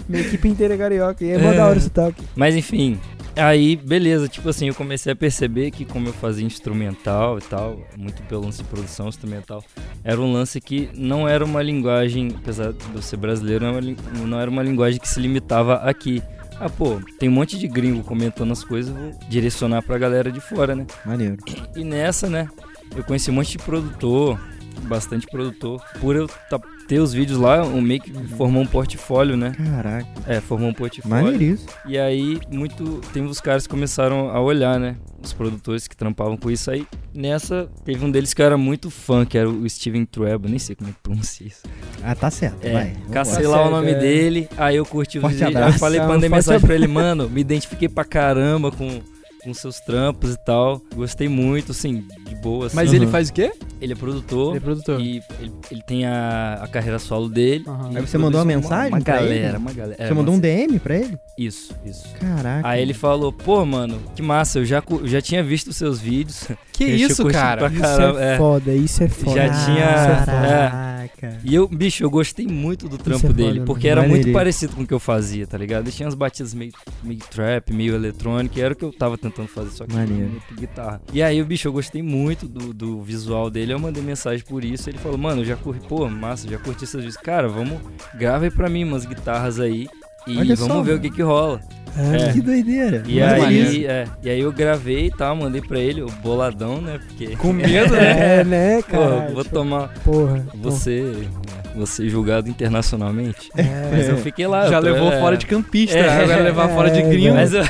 Minha 0.07 0.21
equipe 0.23 0.47
inteira 0.49 0.73
é 0.73 0.77
carioca. 0.77 1.23
E 1.23 1.31
é 1.31 1.37
mó 1.37 1.53
da 1.53 1.67
hora 1.67 1.77
esse 1.77 1.89
toque. 1.89 2.23
Mas 2.35 2.55
enfim, 2.55 2.99
aí 3.35 3.75
beleza, 3.75 4.27
tipo 4.27 4.47
assim, 4.49 4.67
eu 4.67 4.75
comecei 4.75 5.11
a 5.11 5.15
perceber 5.15 5.71
que 5.71 5.85
como 5.85 6.07
eu 6.09 6.13
fazia 6.13 6.45
instrumental 6.45 7.37
e 7.37 7.41
tal, 7.41 7.79
muito 7.97 8.21
pelo 8.23 8.45
lance 8.45 8.59
de 8.59 8.63
produção 8.69 9.07
instrumental, 9.09 9.63
era 10.03 10.19
um 10.19 10.31
lance 10.31 10.59
que 10.61 10.89
não 10.95 11.27
era 11.27 11.43
uma 11.43 11.61
linguagem, 11.61 12.33
apesar 12.37 12.71
de 12.73 12.79
eu 12.93 13.01
ser 13.01 13.17
brasileiro, 13.17 13.65
não 13.65 13.71
era 13.73 13.77
uma 13.79 13.81
lin- 13.85 13.97
não 14.27 14.39
era 14.39 14.49
uma 14.49 14.63
linguagem 14.63 14.99
que 14.99 15.07
se 15.07 15.19
limitava 15.19 15.75
aqui. 15.77 16.21
Ah, 16.59 16.69
pô, 16.69 17.01
tem 17.19 17.27
um 17.27 17.33
monte 17.33 17.57
de 17.59 17.67
gringo 17.67 18.01
comentando 18.03 18.51
as 18.53 18.63
coisas, 18.63 18.93
vou 18.95 19.11
direcionar 19.27 19.81
pra 19.81 19.97
galera 19.97 20.31
de 20.31 20.39
fora, 20.39 20.73
né? 20.73 20.85
Maneiro. 21.05 21.35
E 21.75 21.83
nessa, 21.83 22.29
né, 22.29 22.47
eu 22.95 23.03
conheci 23.03 23.29
um 23.29 23.33
monte 23.33 23.51
de 23.51 23.57
produtor, 23.57 24.39
bastante 24.83 25.27
produtor. 25.27 25.83
Por 25.99 26.15
eu 26.15 26.27
tá- 26.49 26.61
ter 26.87 26.99
os 26.99 27.13
vídeos 27.13 27.37
lá, 27.39 27.63
o 27.63 27.81
meio 27.81 27.99
que 28.01 28.11
formou 28.35 28.61
um 28.61 28.65
portfólio, 28.67 29.35
né? 29.35 29.51
Caraca, 29.57 30.07
É, 30.27 30.39
formou 30.39 30.69
um 30.69 30.73
portfólio. 30.73 31.25
maneiríssimo. 31.25 31.69
E 31.87 31.97
aí, 31.97 32.39
muito. 32.51 33.01
Tem 33.13 33.23
uns 33.23 33.39
caras 33.41 33.63
que 33.65 33.69
começaram 33.71 34.29
a 34.29 34.39
olhar, 34.39 34.79
né? 34.79 34.95
Os 35.23 35.33
produtores 35.33 35.87
que 35.87 35.95
trampavam 35.95 36.37
com 36.37 36.51
isso 36.51 36.69
aí. 36.69 36.85
Nessa, 37.13 37.67
teve 37.83 38.05
um 38.05 38.11
deles 38.11 38.33
que 38.33 38.41
eu 38.41 38.45
era 38.45 38.57
muito 38.57 38.91
fã, 38.91 39.25
que 39.25 39.37
era 39.37 39.49
o 39.49 39.67
Steven 39.69 40.05
Trebel, 40.05 40.49
nem 40.49 40.59
sei 40.59 40.75
como 40.75 40.89
é 40.89 40.93
que 40.93 40.99
pronuncia 41.01 41.47
isso. 41.47 41.61
Ah, 42.03 42.13
tá 42.13 42.29
certo, 42.29 42.63
É, 42.63 42.71
vai. 42.73 42.97
cacei 43.11 43.47
lá. 43.47 43.65
o 43.67 43.71
nome 43.71 43.91
é. 43.91 43.95
dele, 43.99 44.47
aí 44.57 44.75
eu 44.75 44.85
curti 44.85 45.17
o 45.17 45.27
vídeo. 45.27 45.47
Aí 45.57 45.69
eu 45.71 45.73
falei, 45.73 45.99
mandei 46.01 46.29
mensagem 46.29 46.61
pra 46.65 46.75
ele, 46.75 46.87
mano, 46.87 47.27
me 47.29 47.41
identifiquei 47.41 47.89
pra 47.89 48.03
caramba 48.03 48.69
com, 48.71 48.99
com 49.45 49.53
seus 49.53 49.79
trampos 49.79 50.33
e 50.33 50.37
tal. 50.37 50.81
Gostei 50.93 51.29
muito, 51.29 51.71
assim, 51.71 52.03
de 52.27 52.35
boa. 52.35 52.65
assim. 52.67 52.75
Mas 52.75 52.91
ele 52.91 53.07
faz 53.07 53.29
o 53.29 53.33
quê? 53.33 53.51
Ele 53.79 53.93
é 53.93 53.95
produtor. 53.95 54.49
Ele 54.49 54.57
é 54.57 54.59
produtor. 54.59 54.99
E 54.99 55.21
ele, 55.39 55.53
ele 55.71 55.81
tem 55.83 56.05
a, 56.05 56.59
a 56.61 56.67
carreira 56.67 56.99
solo 56.99 57.29
dele. 57.29 57.63
E 57.91 57.97
Aí 57.97 58.01
você 58.05 58.17
mandou 58.17 58.39
uma 58.39 58.45
mensagem 58.45 58.89
Uma 58.89 58.97
ele? 58.97 59.05
galera, 59.05 59.57
uma 59.57 59.71
galera. 59.71 59.95
Você 60.05 60.11
É, 60.11 60.13
mandou 60.13 60.33
um 60.33 60.37
mas- 60.37 60.41
DM 60.41 60.79
pra 60.79 60.95
ele? 60.97 61.17
Isso, 61.37 61.73
isso. 61.85 62.07
Caraca. 62.19 62.67
Aí 62.67 62.81
ele 62.81 62.93
falou, 62.93 63.31
pô, 63.31 63.63
mano, 63.65 64.01
que 64.15 64.21
massa, 64.21 64.59
eu 64.59 64.65
já, 64.65 64.81
eu 64.89 65.07
já 65.07 65.21
tinha 65.21 65.43
visto 65.43 65.67
os 65.67 65.75
seus 65.77 65.99
vídeos. 65.99 66.47
Que 66.73 66.83
Eu 66.89 66.95
isso, 66.95 67.25
cara? 67.27 67.69
pra 67.69 67.71
Isso 67.71 68.17
é, 68.19 68.33
é. 68.33 68.37
foda, 68.37 68.73
isso 68.73 69.03
é 69.03 69.07
foda. 69.09 69.35
Já 69.35 69.47
Isso 69.47 69.65
tinha- 69.65 69.85
é 69.85 70.15
foda. 70.25 70.84
Caraca. 71.07 71.41
E 71.43 71.53
eu, 71.53 71.67
bicho, 71.67 72.03
eu 72.03 72.09
gostei 72.09 72.47
muito 72.47 72.87
do 72.87 72.97
trampo 72.97 73.27
é 73.27 73.33
dele, 73.33 73.53
foda, 73.53 73.65
porque 73.65 73.89
mano. 73.89 74.01
era 74.01 74.09
muito 74.09 74.31
parecido 74.31 74.75
com 74.75 74.83
o 74.83 74.87
que 74.87 74.93
eu 74.93 74.99
fazia, 74.99 75.45
tá 75.45 75.57
ligado? 75.57 75.91
Tinha 75.91 76.05
umas 76.05 76.15
batidas 76.15 76.53
meio, 76.53 76.71
meio 77.03 77.19
trap, 77.19 77.73
meio 77.73 77.95
eletrônico, 77.95 78.57
e 78.57 78.61
era 78.61 78.73
o 78.73 78.77
que 78.77 78.83
eu 78.83 78.91
tava 78.91 79.17
tentando 79.17 79.47
fazer, 79.47 79.71
só 79.71 79.85
que 79.85 79.93
Maneiro. 79.93 80.29
muito 80.29 80.55
guitarra. 80.55 81.01
E 81.13 81.21
aí, 81.21 81.41
o 81.41 81.45
bicho, 81.45 81.67
eu 81.67 81.73
gostei 81.73 82.01
muito 82.01 82.47
do, 82.47 82.73
do 82.73 83.01
visual 83.01 83.49
dele, 83.49 83.73
eu 83.73 83.79
mandei 83.79 84.03
mensagem 84.03 84.45
por 84.45 84.63
isso, 84.63 84.89
ele 84.89 84.97
falou, 84.97 85.17
mano, 85.17 85.41
eu 85.41 85.45
já 85.45 85.55
curti, 85.55 85.85
pô, 85.87 86.07
massa, 86.09 86.47
já 86.47 86.57
curti 86.57 86.85
seus 86.85 87.03
vídeos. 87.03 87.21
Cara, 87.21 87.47
vamos, 87.47 87.79
grava 88.15 88.45
aí 88.45 88.51
pra 88.51 88.69
mim 88.69 88.83
umas 88.83 89.05
guitarras 89.05 89.59
aí, 89.59 89.87
e 90.27 90.37
Olha 90.37 90.55
vamos 90.55 90.73
só, 90.73 90.81
ver 90.81 90.91
o 90.91 90.93
mano. 90.95 91.01
que 91.01 91.09
que 91.09 91.21
rola. 91.21 91.59
É, 91.97 92.29
É. 92.29 92.33
Que 92.33 92.41
doideira. 92.41 93.03
E 93.07 93.21
aí, 93.21 93.85
é, 93.85 94.05
e 94.21 94.29
aí 94.29 94.39
eu 94.41 94.51
gravei 94.51 95.05
e 95.07 95.11
tal, 95.11 95.33
mandei 95.35 95.61
pra 95.61 95.79
ele, 95.79 96.01
o 96.01 96.07
boladão, 96.21 96.81
né, 96.81 96.99
porque... 97.07 97.35
Com 97.37 97.53
medo, 97.53 97.93
né? 97.93 98.39
É, 98.41 98.43
né, 98.43 98.81
Pô, 98.81 98.91
cara? 98.91 99.29
vou 99.33 99.43
Tipo, 99.43 99.55
tomar 99.55 99.87
Porra. 100.03 100.45
você, 100.55 101.25
você 101.73 102.09
julgado 102.09 102.49
internacionalmente. 102.49 103.49
É, 103.55 103.89
Mas 103.91 104.09
eu 104.09 104.17
fiquei 104.17 104.45
lá. 104.45 104.67
Já 104.67 104.81
tô- 104.81 104.87
levou 104.87 105.09
é. 105.11 105.19
fora 105.21 105.37
de 105.37 105.45
campista, 105.45 105.97
É, 105.97 106.23
agora 106.23 106.41
levar 106.43 106.69
é, 106.69 106.73
fora 106.75 106.89
de 106.91 106.99
é, 106.99 107.03
gringo. 107.03 107.35
Mas 107.35 107.53
eu... 107.53 107.63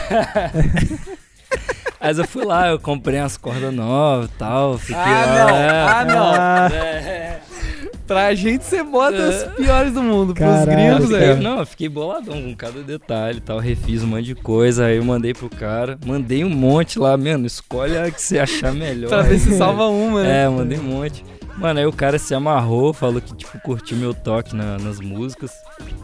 Mas 2.01 2.19
eu 2.19 2.27
fui 2.27 2.45
lá, 2.45 2.67
eu 2.69 2.77
comprei 2.79 3.19
umas 3.19 3.35
cordas 3.37 3.73
novas 3.73 4.27
e 4.29 4.33
tal. 4.37 4.77
Fiquei 4.77 4.95
Ah, 5.01 5.25
lá. 5.25 5.35
não. 5.49 5.55
é. 5.55 5.69
Ah, 5.81 6.05
não. 6.05 7.44
Pra 8.07 8.35
gente 8.35 8.63
você 8.65 8.83
bota 8.83 9.17
É. 9.17 9.27
as 9.27 9.43
piores 9.55 9.91
do 9.93 10.03
mundo. 10.03 10.33
Pros 10.33 10.47
Caralho, 10.47 10.71
Eu 10.71 10.75
gringos, 10.97 11.11
fiquei- 11.11 11.29
é. 11.31 11.35
não, 11.35 11.59
eu 11.59 11.65
fiquei 11.65 11.89
boladão 11.89 12.41
com 12.41 12.55
cada 12.55 12.81
detalhe 12.83 13.37
e 13.39 13.41
tal. 13.41 13.57
Refiz 13.59 14.03
um 14.03 14.07
monte 14.07 14.25
de 14.25 14.35
coisa. 14.35 14.85
Aí 14.85 14.97
eu 14.97 15.03
mandei 15.05 15.33
pro 15.33 15.49
cara. 15.49 15.97
Mandei 16.05 16.43
um 16.43 16.49
monte 16.49 16.99
lá, 16.99 17.17
mano. 17.17 17.45
Escolhe 17.47 17.97
a 17.97 18.11
que 18.11 18.21
você 18.21 18.37
achar 18.37 18.71
melhor. 18.73 19.09
Pra 19.09 19.21
ver 19.23 19.39
se 19.39 19.57
salva 19.57 19.87
uma, 19.87 20.21
né? 20.23 20.43
É, 20.45 20.49
mandei 20.49 20.77
um 20.77 20.83
monte. 20.83 21.25
Mano, 21.57 21.79
aí 21.79 21.85
o 21.85 21.93
cara 21.93 22.19
se 22.19 22.35
amarrou, 22.35 22.91
falou 22.93 23.21
que, 23.21 23.33
tipo, 23.33 23.57
curtiu 23.61 23.95
meu 23.97 24.13
toque 24.13 24.53
na- 24.53 24.77
nas 24.77 24.99
músicas. 24.99 25.51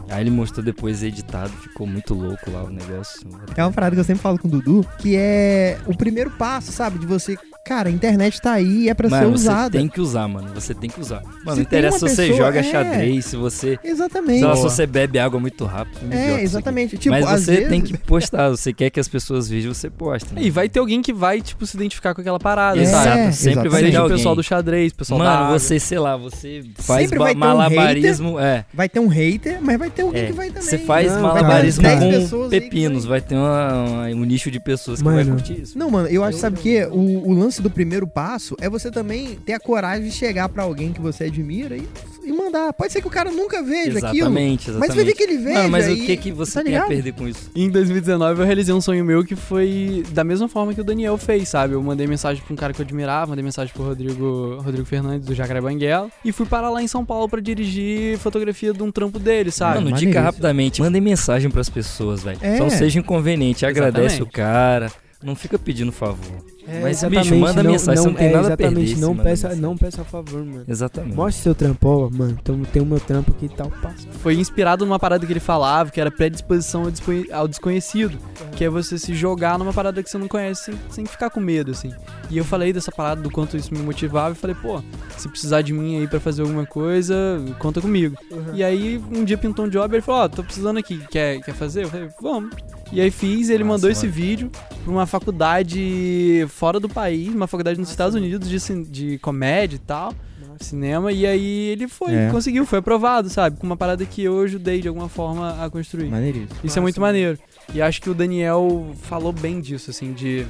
Aí 0.08 0.22
ele 0.22 0.30
mostrou 0.30 0.64
depois 0.64 1.02
editado, 1.02 1.50
ficou 1.50 1.86
muito 1.86 2.14
louco 2.14 2.50
lá 2.50 2.64
o 2.64 2.70
negócio. 2.70 3.20
É 3.54 3.62
uma 3.62 3.70
parada 3.70 3.94
que 3.94 4.00
eu 4.00 4.04
sempre 4.04 4.22
falo 4.22 4.38
com 4.38 4.48
o 4.48 4.50
Dudu, 4.50 4.84
que 4.98 5.14
é 5.14 5.78
o 5.86 5.94
primeiro 5.96 6.30
passo, 6.30 6.72
sabe? 6.72 6.98
De 6.98 7.06
você. 7.06 7.36
Cara, 7.64 7.88
a 7.88 7.92
internet 7.92 8.40
tá 8.42 8.52
aí 8.54 8.82
e 8.84 8.88
é 8.88 8.94
pra 8.94 9.08
ser 9.08 9.14
Mano, 9.14 9.30
você 9.38 9.44
usada. 9.48 9.78
tem 9.78 9.86
que 9.88 10.00
usar, 10.00 10.26
mano. 10.26 10.48
Você 10.52 10.74
tem 10.74 10.90
que 10.90 11.00
usar. 11.00 11.22
Mano, 11.44 11.56
não 11.56 11.62
interessa 11.62 12.08
se 12.08 12.16
você 12.16 12.32
joga 12.34 12.58
é. 12.58 12.62
xadrez, 12.64 13.24
se 13.26 13.36
você. 13.36 13.78
Exatamente. 13.84 14.40
Sei 14.40 14.48
lá, 14.48 14.56
se 14.56 14.62
você 14.62 14.84
bebe 14.84 15.18
água 15.20 15.38
muito 15.38 15.64
rápido. 15.64 15.98
É, 16.12 16.34
aqui. 16.34 16.42
exatamente. 16.42 16.98
Tipo, 16.98 17.10
Mas 17.14 17.24
você 17.24 17.52
vezes... 17.52 17.68
tem 17.68 17.80
que 17.80 17.96
postar. 17.98 18.48
Você 18.50 18.72
quer 18.72 18.90
que 18.90 18.98
as 18.98 19.06
pessoas 19.06 19.48
vejam, 19.48 19.72
você 19.72 19.88
posta. 19.88 20.34
né? 20.34 20.42
E 20.42 20.50
vai 20.50 20.68
ter 20.68 20.80
alguém 20.80 21.00
que 21.00 21.12
vai, 21.12 21.40
tipo, 21.40 21.64
se 21.64 21.76
identificar 21.76 22.14
com 22.14 22.20
aquela 22.20 22.40
parada, 22.40 22.78
É? 22.80 22.82
Exato, 22.82 23.32
sempre 23.32 23.68
vai 23.68 23.80
exatamente. 23.80 23.80
ter 23.80 23.86
Seja 23.92 24.04
o 24.04 24.08
pessoal 24.08 24.34
do 24.36 24.42
xadrez, 24.42 24.92
o 24.92 24.96
pessoal 24.96 25.20
da 25.20 25.24
Mano, 25.24 25.58
você, 25.58 25.78
sei 25.78 25.98
lá, 26.00 26.16
você 26.16 26.64
faz 26.78 27.10
vai 27.10 27.30
ter 27.30 27.36
um 27.36 27.38
malabarismo. 27.38 28.38
é. 28.40 28.64
Vai 28.74 28.88
ter 28.88 28.98
um 28.98 29.06
hater, 29.08 29.58
mas 29.62 29.78
vai 29.78 29.88
ter 29.88 30.02
alguém 30.02 30.22
É, 30.22 30.26
que 30.26 30.32
vai 30.32 30.48
também. 30.48 30.62
Você 30.62 30.78
faz 30.78 31.12
Não, 31.12 31.22
malabarismo 31.22 31.82
vai 31.84 31.92
ter 31.96 32.04
com 32.04 32.10
10 32.10 32.22
pessoas 32.24 32.52
aí 32.52 32.60
que 32.60 32.66
pepinos, 32.66 33.04
vai 33.04 33.20
ter 33.20 33.36
uma- 33.36 33.72
uma- 33.84 34.06
um 34.08 34.24
nicho 34.24 34.50
de 34.50 34.58
pessoas 34.58 34.98
que 34.98 35.04
Mano. 35.04 35.16
vai 35.16 35.26
curtir 35.26 35.60
isso. 35.62 35.78
Não, 35.78 35.88
mano, 35.90 36.08
eu 36.08 36.24
acho, 36.24 36.38
sabe 36.38 36.58
o 36.58 36.60
quê? 36.62 36.88
O, 36.90 37.30
o 37.30 37.32
lance 37.32 37.61
do 37.62 37.70
primeiro 37.70 38.06
passo 38.06 38.56
é 38.60 38.68
você 38.68 38.90
também 38.90 39.36
ter 39.46 39.52
a 39.54 39.60
coragem 39.60 40.04
de 40.08 40.12
chegar 40.12 40.48
pra 40.48 40.62
alguém 40.64 40.92
que 40.92 41.00
você 41.00 41.24
admira 41.24 41.76
e, 41.76 41.88
e 42.24 42.32
mandar. 42.32 42.72
Pode 42.72 42.92
ser 42.92 43.00
que 43.00 43.06
o 43.06 43.10
cara 43.10 43.30
nunca 43.30 43.62
veja 43.62 43.98
aquilo. 43.98 44.16
exatamente, 44.16 44.70
exatamente. 44.70 44.88
Mas 44.88 44.94
vai 44.96 45.04
ver 45.04 45.14
que 45.14 45.22
ele 45.22 45.38
veja. 45.38 45.58
Mano, 45.58 45.68
mas 45.70 45.86
o 45.86 45.90
e- 45.92 46.06
que, 46.06 46.16
que 46.16 46.32
você 46.32 46.52
tá 46.54 46.64
tem 46.64 46.72
a 46.74 46.78
ligado? 46.78 46.88
perder 46.88 47.12
com 47.12 47.28
isso? 47.28 47.50
Em 47.54 47.70
2019 47.70 48.40
eu 48.40 48.46
realizei 48.46 48.74
um 48.74 48.80
sonho 48.80 49.04
meu 49.04 49.24
que 49.24 49.36
foi 49.36 50.04
da 50.10 50.24
mesma 50.24 50.48
forma 50.48 50.74
que 50.74 50.80
o 50.80 50.84
Daniel 50.84 51.16
fez, 51.16 51.48
sabe? 51.48 51.74
Eu 51.74 51.82
mandei 51.82 52.06
mensagem 52.06 52.42
pra 52.42 52.52
um 52.52 52.56
cara 52.56 52.72
que 52.72 52.80
eu 52.80 52.84
admirava, 52.84 53.26
mandei 53.28 53.44
mensagem 53.44 53.72
pro 53.72 53.82
Rodrigo, 53.84 54.60
Rodrigo 54.62 54.84
Fernandes 54.86 55.26
do 55.26 55.34
Jacaré 55.34 55.60
Banguela 55.60 56.10
e 56.24 56.32
fui 56.32 56.46
parar 56.46 56.70
lá 56.70 56.82
em 56.82 56.88
São 56.88 57.04
Paulo 57.04 57.28
pra 57.28 57.40
dirigir 57.40 58.18
fotografia 58.18 58.72
de 58.72 58.82
um 58.82 58.90
trampo 58.90 59.18
dele, 59.18 59.50
sabe? 59.50 59.76
Mano, 59.76 59.86
dica 59.86 59.94
maneiríssimo. 59.96 60.24
rapidamente. 60.24 60.80
Mandem 60.82 61.00
mensagem 61.00 61.50
pras 61.50 61.68
pessoas, 61.68 62.22
velho. 62.22 62.38
É. 62.42 62.58
Não 62.58 62.68
seja 62.70 62.98
inconveniente. 62.98 63.64
Agradece 63.64 64.16
Exatamente. 64.16 64.22
o 64.22 64.26
cara. 64.32 64.92
Não 65.22 65.36
fica 65.36 65.56
pedindo 65.58 65.92
favor. 65.92 66.44
É, 66.66 66.80
Mas, 66.80 66.98
exatamente, 66.98 67.30
bicho, 67.30 67.36
manda 67.40 67.62
mensagem, 67.62 68.02
você 68.02 68.08
não 68.08 68.14
tem 68.14 68.28
é, 68.28 68.32
nada 68.32 68.54
a 68.54 68.56
perder 68.56 68.80
Exatamente, 68.82 69.00
não 69.00 69.16
peça, 69.16 69.28
mensagem. 69.48 69.60
não 69.60 69.76
peça 69.76 70.02
a 70.02 70.04
favor, 70.04 70.44
mano. 70.44 70.64
Exatamente. 70.68 71.16
Mostre 71.16 71.42
seu 71.42 71.54
trampo, 71.56 71.88
ó, 71.88 72.08
mano. 72.10 72.38
Então, 72.40 72.62
tem 72.64 72.80
o 72.80 72.86
meu 72.86 73.00
trampo 73.00 73.32
aqui 73.32 73.46
e 73.46 73.48
tal, 73.48 73.68
passa. 73.82 74.06
Foi 74.22 74.34
inspirado 74.36 74.84
numa 74.86 74.98
parada 74.98 75.26
que 75.26 75.32
ele 75.32 75.40
falava, 75.40 75.90
que 75.90 76.00
era 76.00 76.10
predisposição 76.10 76.84
ao, 76.84 76.90
desconhe- 76.90 77.26
ao 77.32 77.48
desconhecido, 77.48 78.16
que 78.56 78.64
é 78.64 78.68
você 78.70 78.96
se 78.98 79.12
jogar 79.14 79.58
numa 79.58 79.72
parada 79.72 80.00
que 80.02 80.08
você 80.08 80.16
não 80.18 80.28
conhece 80.28 80.66
sem, 80.66 80.74
sem 80.90 81.06
ficar 81.06 81.30
com 81.30 81.40
medo, 81.40 81.72
assim. 81.72 81.90
E 82.30 82.38
eu 82.38 82.44
falei 82.44 82.72
dessa 82.72 82.92
parada, 82.92 83.20
do 83.20 83.30
quanto 83.30 83.56
isso 83.56 83.74
me 83.74 83.80
motivava, 83.80 84.32
e 84.34 84.38
falei, 84.38 84.54
pô, 84.54 84.80
se 85.16 85.28
precisar 85.28 85.62
de 85.62 85.72
mim 85.72 85.98
aí 85.98 86.06
pra 86.06 86.20
fazer 86.20 86.42
alguma 86.42 86.64
coisa, 86.64 87.14
conta 87.58 87.80
comigo. 87.80 88.16
E 88.54 88.62
aí, 88.62 89.02
um 89.10 89.24
dia 89.24 89.36
pintou 89.36 89.64
um 89.64 89.68
job, 89.68 89.94
ele 89.94 90.02
falou, 90.02 90.22
ó, 90.22 90.28
tô 90.28 90.44
precisando 90.44 90.78
aqui, 90.78 90.98
quer, 91.10 91.40
quer 91.40 91.54
fazer? 91.54 91.84
Eu 91.84 91.88
falei, 91.88 92.08
vamos. 92.20 92.54
E 92.92 93.00
aí 93.00 93.10
fiz, 93.10 93.48
ele 93.48 93.64
Massa, 93.64 93.74
mandou 93.74 93.90
esse 93.90 94.06
mano. 94.06 94.14
vídeo 94.14 94.50
pra 94.82 94.92
uma 94.92 95.06
faculdade 95.06 96.46
fora 96.48 96.78
do 96.80 96.88
país, 96.88 97.28
uma 97.34 97.46
faculdade 97.46 97.78
nos 97.78 97.90
Estados 97.90 98.14
Unidos 98.14 98.48
de, 98.48 98.84
de 98.84 99.18
comédia 99.18 99.76
e 99.76 99.78
tal, 99.78 100.12
cinema, 100.60 101.10
e 101.10 101.26
aí 101.26 101.68
ele 101.70 101.88
foi, 101.88 102.14
É. 102.14 102.30
conseguiu, 102.30 102.64
foi 102.64 102.78
aprovado, 102.78 103.28
sabe? 103.28 103.56
Com 103.58 103.66
uma 103.66 103.76
parada 103.76 104.04
que 104.04 104.22
eu 104.22 104.40
ajudei 104.42 104.80
de 104.80 104.86
alguma 104.88 105.08
forma 105.08 105.64
a 105.64 105.68
construir. 105.68 106.08
Maneiríssimo. 106.08 106.60
Isso 106.62 106.78
é 106.78 106.82
muito 106.82 107.00
maneiro. 107.00 107.38
E 107.74 107.82
acho 107.82 108.00
que 108.00 108.08
o 108.10 108.14
Daniel 108.14 108.86
falou 109.02 109.32
bem 109.32 109.60
disso, 109.60 109.90
assim, 109.90 110.12
de. 110.12 110.46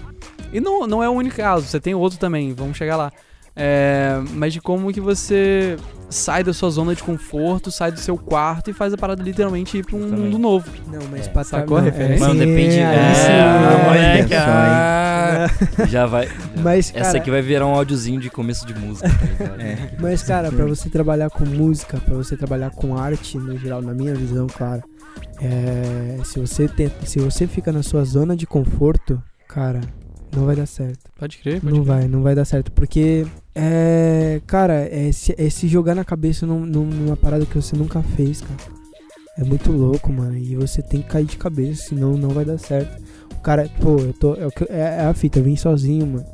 E 0.53 0.61
não, 0.61 0.87
não 0.87 1.03
é 1.03 1.09
o 1.09 1.13
único 1.13 1.37
caso, 1.37 1.67
você 1.67 1.81
tem 1.81 1.95
outro 1.95 2.19
também, 2.19 2.53
vamos 2.53 2.77
chegar 2.77 2.97
lá. 2.97 3.13
É, 3.57 4.21
mas 4.35 4.53
de 4.53 4.61
como 4.61 4.93
que 4.93 5.01
você 5.01 5.77
sai 6.13 6.45
da 6.45 6.53
sua 6.53 6.71
zona 6.71 6.95
de 6.95 7.03
conforto, 7.03 7.71
sai 7.73 7.91
do 7.91 7.99
seu 7.99 8.17
quarto 8.17 8.71
e 8.71 8.73
faz 8.73 8.93
a 8.93 8.97
parada 8.97 9.23
literalmente 9.23 9.79
ir 9.79 9.85
pra 9.85 9.97
um 9.97 10.09
mundo 10.09 10.39
novo. 10.39 10.71
Não, 10.93 11.01
mas 11.11 11.27
É. 11.27 11.31
pra 11.31 11.43
Sacou 11.45 11.77
a 11.77 11.81
referência? 11.81 12.27
Mano, 12.27 12.39
sim, 12.41 12.47
depende. 12.47 12.79
aí 12.79 12.97
É, 12.97 13.15
sim, 13.15 13.33
é. 13.33 13.85
moleque, 13.89 14.35
só, 14.35 14.41
ah, 15.83 15.87
já 15.89 16.07
vai. 16.07 16.29
Mas, 16.63 16.91
cara, 16.91 17.07
Essa 17.07 17.17
aqui 17.17 17.31
vai 17.31 17.43
virar 17.43 17.67
um 17.67 17.75
áudiozinho 17.75 18.21
de 18.21 18.31
começo 18.31 18.67
de 18.67 18.75
música, 18.79 19.09
tá 19.09 19.45
ligado? 19.45 19.61
É. 19.61 19.97
Mas, 19.99 20.23
cara, 20.23 20.53
pra 20.53 20.65
você 20.67 20.89
trabalhar 20.89 21.31
com 21.31 21.45
música, 21.45 21.99
pra 21.99 22.15
você 22.15 22.37
trabalhar 22.37 22.71
com 22.71 22.97
arte, 22.97 23.39
no 23.39 23.57
geral, 23.59 23.81
na 23.83 23.93
minha 23.95 24.15
visão, 24.15 24.47
claro, 24.47 24.83
é, 25.41 26.19
se, 26.25 26.39
você 26.39 26.69
tenta, 26.69 27.05
se 27.07 27.19
você 27.19 27.47
fica 27.47 27.73
na 27.73 27.83
sua 27.83 28.05
zona 28.05 28.37
de 28.37 28.47
conforto, 28.47 29.21
cara, 29.49 29.81
não 30.35 30.47
vai 30.47 30.57
dar 30.57 30.67
certo. 30.67 30.99
Pode 31.19 31.39
crer, 31.39 31.61
pode 31.61 31.75
Não 31.75 31.85
crer. 31.85 31.97
vai, 31.97 32.09
não 32.09 32.23
vai 32.23 32.35
dar 32.35 32.45
certo. 32.45 32.71
Porque, 32.73 33.27
é, 33.55 34.41
cara, 34.47 34.75
é 34.91 35.11
se, 35.13 35.35
é 35.37 35.51
se 35.51 35.69
jogar 35.69 35.95
na 35.95 36.05
cabeça 36.05 36.47
num- 36.47 36.65
num- 36.67 36.87
numa 36.87 37.17
parada 37.17 37.45
que 37.47 37.55
você 37.55 37.77
nunca 37.77 38.03
fez, 38.03 38.41
cara. 38.41 38.73
É 39.39 39.45
muito 39.45 39.73
louco, 39.73 40.13
mano. 40.13 40.37
E 40.37 40.55
você 40.57 40.83
tem 40.83 41.01
que 41.03 41.09
cair 41.09 41.25
de 41.25 41.37
cabeça, 41.37 41.89
senão 41.89 42.17
não 42.17 42.31
vai 42.31 42.45
dar 42.45 42.59
certo. 42.59 43.03
O 43.33 43.41
cara, 43.41 43.69
pô, 43.81 43.97
eu 43.99 44.13
tô. 44.13 44.35
É, 44.35 44.49
é- 44.69 44.79
é 45.03 45.07
a 45.07 45.15
fita, 45.15 45.39
eu 45.39 45.45
vim 45.45 45.57
sozinho, 45.57 46.07
mano. 46.07 46.27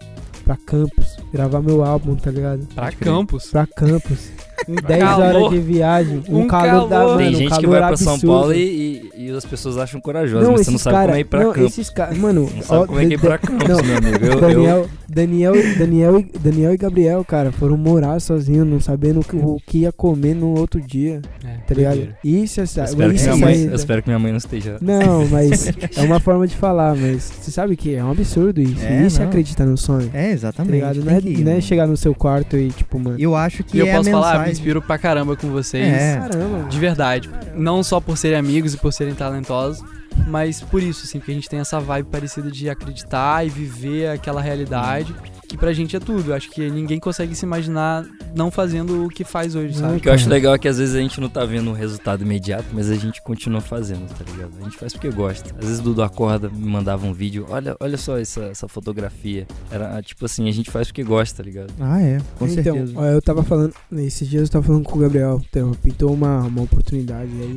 Pra 0.45 0.57
campus, 0.57 1.17
gravar 1.33 1.61
meu 1.61 1.85
álbum, 1.85 2.17
tá 2.17 2.31
ligado? 2.31 2.67
Pra 2.75 2.91
campus. 2.91 3.51
Pra 3.51 3.67
campus. 3.67 4.31
Em 4.66 4.75
10 4.75 5.03
calor. 5.03 5.25
horas 5.37 5.51
de 5.51 5.59
viagem. 5.59 6.23
Um, 6.29 6.40
Um 6.40 6.47
calor, 6.47 6.88
da 6.88 6.97
calor. 6.97 7.16
mano, 7.16 7.18
Tem 7.18 7.29
um 7.29 7.38
gente 7.38 7.59
que 7.61 7.66
vai 7.66 7.81
pra 7.87 7.97
São. 7.97 8.18
Paulo 8.21 8.53
e, 8.55 8.59
e- 8.59 9.11
e 9.27 9.31
as 9.31 9.44
pessoas 9.44 9.77
acham 9.77 10.01
corajosas, 10.01 10.49
mas 10.49 10.61
você 10.61 10.71
não 10.71 10.77
esses 10.77 10.83
sabe 10.83 10.94
cara- 10.97 11.07
como 11.07 11.16
é 11.16 11.21
ir 11.21 11.25
pra 11.25 11.44
não, 11.44 11.53
campo. 11.53 11.66
esses 11.66 11.90
caras, 11.90 12.18
mano, 12.18 12.40
Não 12.55 12.62
sabe 12.62 12.83
ó, 12.83 12.87
como 12.87 12.99
é 13.01 13.07
que 13.07 13.12
é 13.12 13.14
ir 13.14 13.21
da- 13.21 13.29
pra 13.29 13.38
Campos, 13.38 13.68
não, 13.68 13.83
meu 13.85 13.97
amigo. 13.99 14.25
Eu, 14.25 14.33
eu, 14.33 14.40
Daniel, 14.40 14.87
Daniel, 15.09 15.53
Daniel, 15.79 16.18
e- 16.21 16.38
Daniel 16.38 16.75
e 16.75 16.77
Gabriel, 16.77 17.25
cara, 17.25 17.53
foram 17.53 17.77
morar 17.77 18.21
sozinhos, 18.21 18.66
não 18.66 18.81
sabendo 18.81 19.21
o 19.21 19.25
que, 19.25 19.37
o 19.37 19.59
que 19.66 19.79
ia 19.79 19.92
comer 19.92 20.35
no 20.35 20.59
outro 20.59 20.81
dia, 20.81 21.21
É, 21.44 21.49
tá 21.66 21.75
ligado? 21.75 22.09
Isso 22.25 22.61
é 22.61 22.62
eu 22.62 22.64
espero, 22.64 23.11
que 23.11 23.16
isso 23.16 23.29
é 23.29 23.33
minha 23.35 23.44
mãe, 23.47 23.55
saída. 23.55 23.73
eu 23.73 23.77
espero 23.77 24.03
que 24.03 24.09
minha 24.09 24.18
mãe 24.18 24.31
não 24.33 24.38
esteja. 24.38 24.77
Não, 24.81 25.27
mas 25.31 25.66
é 25.68 26.03
uma 26.03 26.21
forma 26.21 26.47
de 26.47 26.57
falar, 26.57 26.94
mas 26.97 27.23
você 27.40 27.51
sabe 27.51 27.77
que 27.77 27.94
é 27.94 28.03
um 28.05 28.11
absurdo 28.11 28.61
isso. 28.61 28.85
É, 28.85 29.07
isso 29.07 29.16
é 29.18 29.23
não. 29.23 29.29
acreditar 29.29 29.64
no 29.66 29.77
sonho, 29.77 30.11
É, 30.12 30.29
tá 30.29 30.31
exatamente. 30.33 30.73
ligado? 30.75 31.05
Não 31.05 31.12
é, 31.12 31.21
que 31.21 31.29
ir, 31.29 31.44
não 31.44 31.53
é 31.53 31.61
chegar 31.61 31.87
no 31.87 31.97
seu 31.97 32.14
quarto 32.14 32.57
e, 32.57 32.68
tipo, 32.71 32.99
mano, 32.99 33.16
Eu 33.18 33.35
acho 33.35 33.62
que 33.64 33.77
E 33.77 33.81
eu 33.81 33.87
é 33.87 33.97
posso 33.97 34.11
falar, 34.11 34.48
me 34.49 34.53
inspiro 34.53 34.83
pra 34.83 34.99
caramba 34.99 35.37
com 35.37 35.49
vocês. 35.51 35.87
É. 35.87 36.17
caramba. 36.17 36.69
De 36.69 36.79
verdade. 36.79 37.31
Não 37.55 37.83
só 37.83 38.01
por 38.01 38.17
serem 38.17 38.39
amigos 38.39 38.75
e 38.75 38.77
por 38.77 38.93
serem 38.93 39.15
talentosos, 39.15 39.83
mas 40.27 40.61
por 40.61 40.83
isso, 40.83 41.05
assim, 41.05 41.19
porque 41.19 41.33
a 41.33 41.35
gente 41.35 41.49
tem 41.49 41.61
essa 41.61 41.79
vibe 41.81 42.09
parecida 42.11 42.51
de 42.51 42.69
acreditar 42.69 43.47
e 43.47 43.49
viver 43.49 44.09
aquela 44.09 44.41
realidade. 44.41 45.15
Que 45.49 45.57
pra 45.57 45.73
gente 45.73 45.97
é 45.97 46.01
tudo. 46.01 46.35
Acho 46.35 46.51
que 46.51 46.71
ninguém 46.71 47.01
consegue 47.01 47.35
se 47.35 47.45
imaginar 47.45 48.07
não 48.37 48.51
fazendo 48.51 49.07
o 49.07 49.09
que 49.09 49.25
faz 49.25 49.55
hoje, 49.55 49.75
sabe? 49.75 49.97
O 49.97 50.01
que 50.01 50.09
eu 50.09 50.13
acho 50.13 50.29
legal 50.29 50.55
é 50.55 50.59
que 50.59 50.69
às 50.69 50.77
vezes 50.79 50.95
a 50.95 51.01
gente 51.01 51.19
não 51.21 51.29
tá 51.29 51.45
vendo 51.45 51.71
um 51.71 51.73
resultado 51.73 52.23
imediato, 52.23 52.67
mas 52.73 52.91
a 52.91 52.95
gente 52.95 53.22
continua 53.22 53.62
fazendo, 53.62 54.07
tá 54.09 54.25
ligado? 54.31 54.53
A 54.61 54.64
gente 54.64 54.77
faz 54.77 54.93
porque 54.93 55.11
gosta. 55.11 55.55
Às 55.59 55.64
vezes 55.64 55.81
o 55.81 55.85
Dudu 55.85 56.03
acorda, 56.03 56.51
me 56.51 56.66
mandava 56.66 57.07
um 57.07 57.14
vídeo, 57.14 57.47
olha, 57.49 57.75
olha 57.81 57.97
só 57.97 58.18
essa, 58.18 58.43
essa 58.43 58.68
fotografia. 58.68 59.47
Era 59.70 60.01
tipo 60.03 60.27
assim, 60.27 60.49
a 60.49 60.53
gente 60.53 60.70
faz 60.70 60.89
porque 60.89 61.03
gosta, 61.03 61.39
tá 61.39 61.43
ligado? 61.43 61.72
Ah, 61.81 62.01
é, 62.01 62.18
com 62.39 62.47
então, 62.47 62.75
certeza. 62.75 62.93
ó, 62.95 63.05
eu 63.07 63.22
tava 63.22 63.43
falando, 63.43 63.72
esses 63.93 64.29
dias 64.29 64.43
eu 64.43 64.49
tava 64.49 64.66
falando 64.66 64.85
com 64.85 64.99
o 64.99 65.01
Gabriel, 65.01 65.41
então, 65.49 65.72
pintou 65.83 66.12
uma, 66.12 66.41
uma 66.43 66.62
oportunidade 66.62 67.31
aí. 67.41 67.57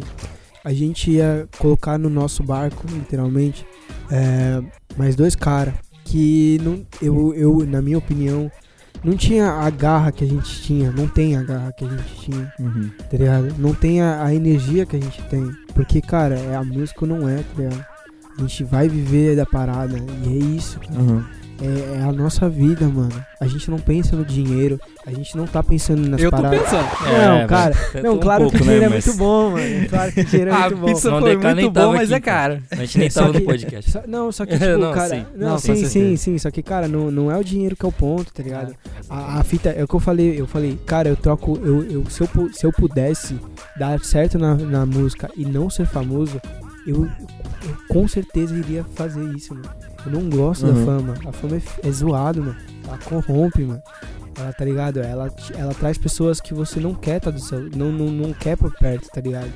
A 0.64 0.72
gente 0.72 1.12
ia 1.12 1.48
colocar 1.58 1.98
no 1.98 2.10
nosso 2.10 2.42
barco, 2.42 2.86
literalmente, 2.88 3.66
é, 4.10 4.62
mais 4.96 5.16
dois 5.16 5.36
caras 5.36 5.74
que 6.04 6.60
não, 6.64 6.82
eu, 7.02 7.34
eu, 7.34 7.66
na 7.66 7.82
minha 7.82 7.98
opinião, 7.98 8.52
não 9.04 9.16
tinha 9.16 9.48
a 9.52 9.70
garra 9.70 10.12
que 10.12 10.24
a 10.24 10.28
gente 10.28 10.62
tinha, 10.62 10.92
não 10.92 11.08
tem 11.08 11.36
a 11.36 11.44
garra 11.44 11.72
que 11.74 11.84
a 11.86 11.90
gente 11.90 12.16
tinha, 12.22 12.54
Uhum. 12.60 12.90
tá 13.10 13.18
ligado? 13.18 13.56
Não 13.58 13.74
tem 13.74 14.02
a, 14.02 14.24
a 14.24 14.34
energia 14.36 14.86
que 14.86 14.96
a 14.96 15.00
gente 15.00 15.22
tem. 15.24 15.52
Porque, 15.74 16.02
cara, 16.02 16.36
é, 16.38 16.56
a 16.56 16.64
música 16.64 17.06
não 17.06 17.28
é, 17.28 17.38
tá 17.38 17.44
ligado? 17.64 17.86
A 18.38 18.42
gente 18.42 18.64
vai 18.64 18.88
viver 18.88 19.36
da 19.36 19.46
parada, 19.46 19.98
e 19.98 20.28
é 20.28 20.56
isso, 20.56 20.80
cara. 20.80 21.00
Uhum. 21.00 21.24
É, 21.62 22.00
é 22.00 22.02
a 22.04 22.12
nossa 22.12 22.50
vida, 22.50 22.88
mano. 22.88 23.14
A 23.40 23.46
gente 23.46 23.70
não 23.70 23.78
pensa 23.78 24.16
no 24.16 24.26
dinheiro, 24.26 24.80
a 25.06 25.12
gente 25.12 25.38
não 25.38 25.46
tá 25.46 25.62
pensando 25.62 26.08
nas 26.10 26.20
Eu 26.22 26.32
tô 26.32 26.38
paradas. 26.38 26.60
pensando. 26.60 26.88
Não, 27.04 27.36
É, 27.38 27.48
cara, 27.48 27.76
mas- 27.94 28.04
não, 28.04 28.14
um 28.16 28.20
claro 28.20 28.44
pouco, 28.46 28.58
que 28.58 28.62
o 28.62 28.66
dinheiro 28.66 28.82
né, 28.82 28.88
é 28.88 28.96
mas- 28.96 29.06
muito 29.06 29.18
bom, 29.20 29.50
mano. 29.52 29.62
Claro 29.90 30.12
que 30.12 30.20
o 30.22 30.26
dinheiro 30.26 30.50
é 30.50 30.54
A 30.54 30.60
muito 30.62 30.78
bom. 30.78 30.86
pizza 30.88 31.12
Não, 31.12 31.20
foi 31.22 31.36
muito 31.38 31.72
bom, 31.72 31.94
mas 31.94 32.12
aqui, 32.12 32.14
é 32.14 32.20
cara. 32.20 32.64
A 32.72 32.76
gente 32.78 32.98
nem 32.98 33.10
Só 33.12 33.20
tava 33.22 33.34
que- 33.34 33.40
no 33.40 33.46
podcast. 33.46 33.92
Só- 33.92 34.04
não, 34.08 34.32
só 34.32 34.46
que, 34.46 34.54
tipo, 34.58 34.78
Não, 34.78 34.92
cara. 34.94 35.10
sim. 35.10 35.26
Não, 35.36 35.50
Não, 35.50 35.58
sim, 35.60 35.76
sim, 35.76 35.86
certeza. 35.86 36.18
sim. 36.24 36.38
Só 36.40 36.50
que, 36.52 36.64
cara, 36.64 36.88
não, 36.88 37.12
não 37.12 37.32
é 37.32 37.38
o 37.38 37.44
dinheiro 37.44 37.76
que 37.76 37.86
é 37.86 37.90
o 37.90 37.92
ponto, 37.92 38.34
tá 38.34 38.42
ligado? 38.42 38.74
A, 39.10 39.40
a 39.40 39.44
fita, 39.44 39.70
é 39.70 39.84
o 39.84 39.88
que 39.88 39.94
eu 39.96 40.00
falei, 40.00 40.40
eu 40.42 40.48
falei, 40.48 40.80
cara, 40.86 41.10
eu 41.10 41.16
troco, 41.16 41.60
eu, 41.64 41.84
eu, 41.84 42.06
se, 42.10 42.22
eu, 42.22 42.30
se 42.54 42.66
eu 42.66 42.72
pudesse 42.72 43.36
dar 43.78 44.00
certo 44.00 44.40
na, 44.40 44.56
na 44.56 44.86
música 44.86 45.30
e 45.38 45.46
não 45.46 45.70
ser 45.70 45.86
famoso, 45.86 46.42
eu, 46.88 47.06
eu 47.06 47.78
com 47.90 48.08
certeza 48.08 48.56
iria 48.56 48.84
fazer 48.96 49.24
isso, 49.36 49.54
mano. 49.54 49.70
Eu 50.06 50.12
não 50.12 50.30
gosto 50.30 50.66
Uhum. 50.66 50.74
da 50.74 50.86
fama. 50.86 51.14
A 51.28 51.32
fama 51.32 51.58
é, 51.58 51.88
é 51.88 51.92
zoado, 51.92 52.42
mano. 52.44 52.58
Ela 52.88 52.98
corrompe, 52.98 53.64
mano. 53.64 53.82
Ela, 54.38 54.54
tá 54.54 54.66
ligado? 54.66 55.00
Ela, 55.00 55.32
ela 55.56 55.74
traz 55.74 55.98
pessoas 55.98 56.40
que 56.42 56.54
você 56.54 56.80
não 56.80 56.96
quer 56.96 57.20
tá 57.20 57.30
do 57.30 57.40
seu. 57.40 57.70
Não, 57.76 57.92
não, 57.92 58.10
não 58.10 58.34
quer 58.34 58.58
por 58.58 58.74
perto, 58.78 59.08
tá 59.14 59.22
ligado? 59.22 59.52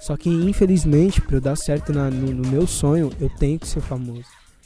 Só 0.00 0.16
que, 0.16 0.30
infelizmente, 0.30 1.20
pra 1.20 1.36
eu 1.36 1.40
dar 1.40 1.56
certo 1.56 1.92
na- 1.92 2.10
no, 2.10 2.32
no 2.32 2.48
meu 2.48 2.66
sonho, 2.66 3.10
eu 3.20 3.28
tenho 3.28 3.58
que 3.58 3.66
ser 3.68 3.80
famoso. 3.80 4.24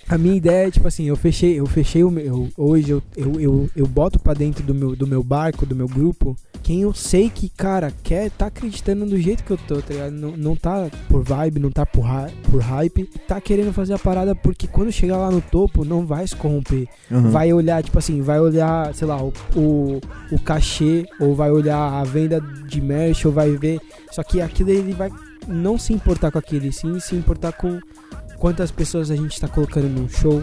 A 0.08 0.18
minha 0.18 0.36
ideia 0.36 0.68
é, 0.68 0.70
tipo 0.70 0.86
assim, 0.86 1.04
eu 1.04 1.16
fechei, 1.16 1.58
eu 1.58 1.66
fechei 1.66 2.04
o 2.04 2.10
meu. 2.10 2.48
Hoje 2.56 2.90
eu, 2.90 3.02
eu, 3.16 3.40
eu, 3.40 3.70
eu 3.74 3.86
boto 3.86 4.18
pra 4.18 4.34
dentro 4.34 4.62
do 4.62 4.74
meu, 4.74 4.94
do 4.94 5.06
meu 5.06 5.22
barco, 5.22 5.64
do 5.64 5.74
meu 5.74 5.88
grupo, 5.88 6.36
quem 6.64 6.80
eu 6.80 6.94
sei 6.94 7.28
que, 7.28 7.50
cara, 7.50 7.92
quer 8.02 8.30
tá 8.30 8.46
acreditando 8.46 9.04
do 9.04 9.20
jeito 9.20 9.44
que 9.44 9.50
eu 9.50 9.58
tô, 9.58 9.82
tá 9.82 9.92
ligado? 9.92 10.12
Não, 10.12 10.34
não 10.34 10.56
tá 10.56 10.88
por 11.10 11.22
vibe, 11.22 11.60
não 11.60 11.70
tá 11.70 11.84
por, 11.84 12.06
por 12.50 12.60
hype, 12.60 13.04
tá 13.28 13.38
querendo 13.38 13.70
fazer 13.70 13.92
a 13.92 13.98
parada 13.98 14.34
porque 14.34 14.66
quando 14.66 14.90
chegar 14.90 15.18
lá 15.18 15.30
no 15.30 15.42
topo, 15.42 15.84
não 15.84 16.06
vai 16.06 16.26
se 16.26 16.34
corromper. 16.34 16.88
Uhum. 17.10 17.30
Vai 17.30 17.52
olhar, 17.52 17.82
tipo 17.82 17.98
assim, 17.98 18.22
vai 18.22 18.40
olhar, 18.40 18.94
sei 18.94 19.06
lá, 19.06 19.22
o, 19.22 19.30
o, 19.54 20.00
o 20.32 20.38
cachê, 20.38 21.04
ou 21.20 21.34
vai 21.34 21.50
olhar 21.50 21.78
a 21.78 22.02
venda 22.02 22.40
de 22.40 22.80
merch, 22.80 23.26
ou 23.26 23.32
vai 23.32 23.50
ver. 23.50 23.78
Só 24.10 24.22
que 24.22 24.40
aquilo 24.40 24.70
ele 24.70 24.94
vai 24.94 25.10
não 25.46 25.78
se 25.78 25.92
importar 25.92 26.30
com 26.30 26.38
aquilo, 26.38 26.64
e 26.64 26.72
sim 26.72 26.98
se 26.98 27.14
importar 27.14 27.52
com 27.52 27.78
quantas 28.38 28.70
pessoas 28.70 29.10
a 29.10 29.16
gente 29.16 29.40
tá 29.40 29.48
colocando 29.48 29.88
num 29.88 30.08
show, 30.08 30.42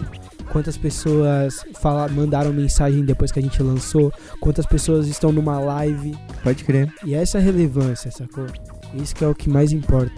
quantas 0.50 0.76
pessoas 0.76 1.64
fala, 1.80 2.08
mandaram 2.08 2.52
mensagem 2.52 3.04
depois 3.04 3.32
que 3.32 3.38
a 3.38 3.42
gente 3.42 3.62
lançou, 3.62 4.12
quantas 4.40 4.66
pessoas 4.66 5.06
estão 5.06 5.32
numa 5.32 5.58
live. 5.58 6.16
Pode 6.42 6.64
crer. 6.64 6.92
E 7.04 7.14
essa 7.14 7.38
é 7.38 7.40
a 7.40 7.44
relevância, 7.44 8.10
sacou? 8.10 8.46
Isso 8.94 9.14
que 9.14 9.24
é 9.24 9.28
o 9.28 9.34
que 9.34 9.48
mais 9.48 9.72
importa. 9.72 10.12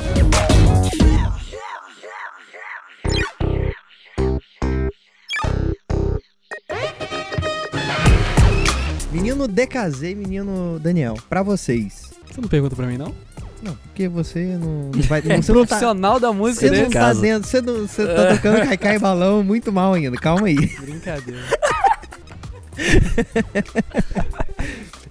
Menino 9.12 9.46
DKZ 9.46 10.02
e 10.02 10.14
menino 10.14 10.78
Daniel, 10.80 11.14
pra 11.28 11.42
vocês. 11.42 12.10
Você 12.26 12.40
não 12.40 12.48
pergunta 12.48 12.74
pra 12.74 12.86
mim, 12.86 12.98
não? 12.98 13.14
Não, 13.64 13.74
porque 13.76 14.08
você 14.08 14.56
não, 14.58 14.90
não 14.90 15.02
vai. 15.02 15.22
Você 15.22 15.52
não 15.52 15.64
tá, 15.64 15.76
Profissional 15.76 16.20
da 16.20 16.32
música 16.32 16.68
você 16.68 16.82
não 16.82 16.90
tá 16.90 17.00
Casa. 17.00 17.20
dentro. 17.20 17.48
Você, 17.48 17.60
não, 17.62 17.86
você 17.86 18.06
tá 18.06 18.34
tocando 18.34 18.60
caicai 18.68 18.96
e 18.96 18.98
balão 18.98 19.42
muito 19.42 19.72
mal 19.72 19.94
ainda. 19.94 20.16
Calma 20.18 20.46
aí. 20.48 20.54
Brincadeira. 20.54 21.40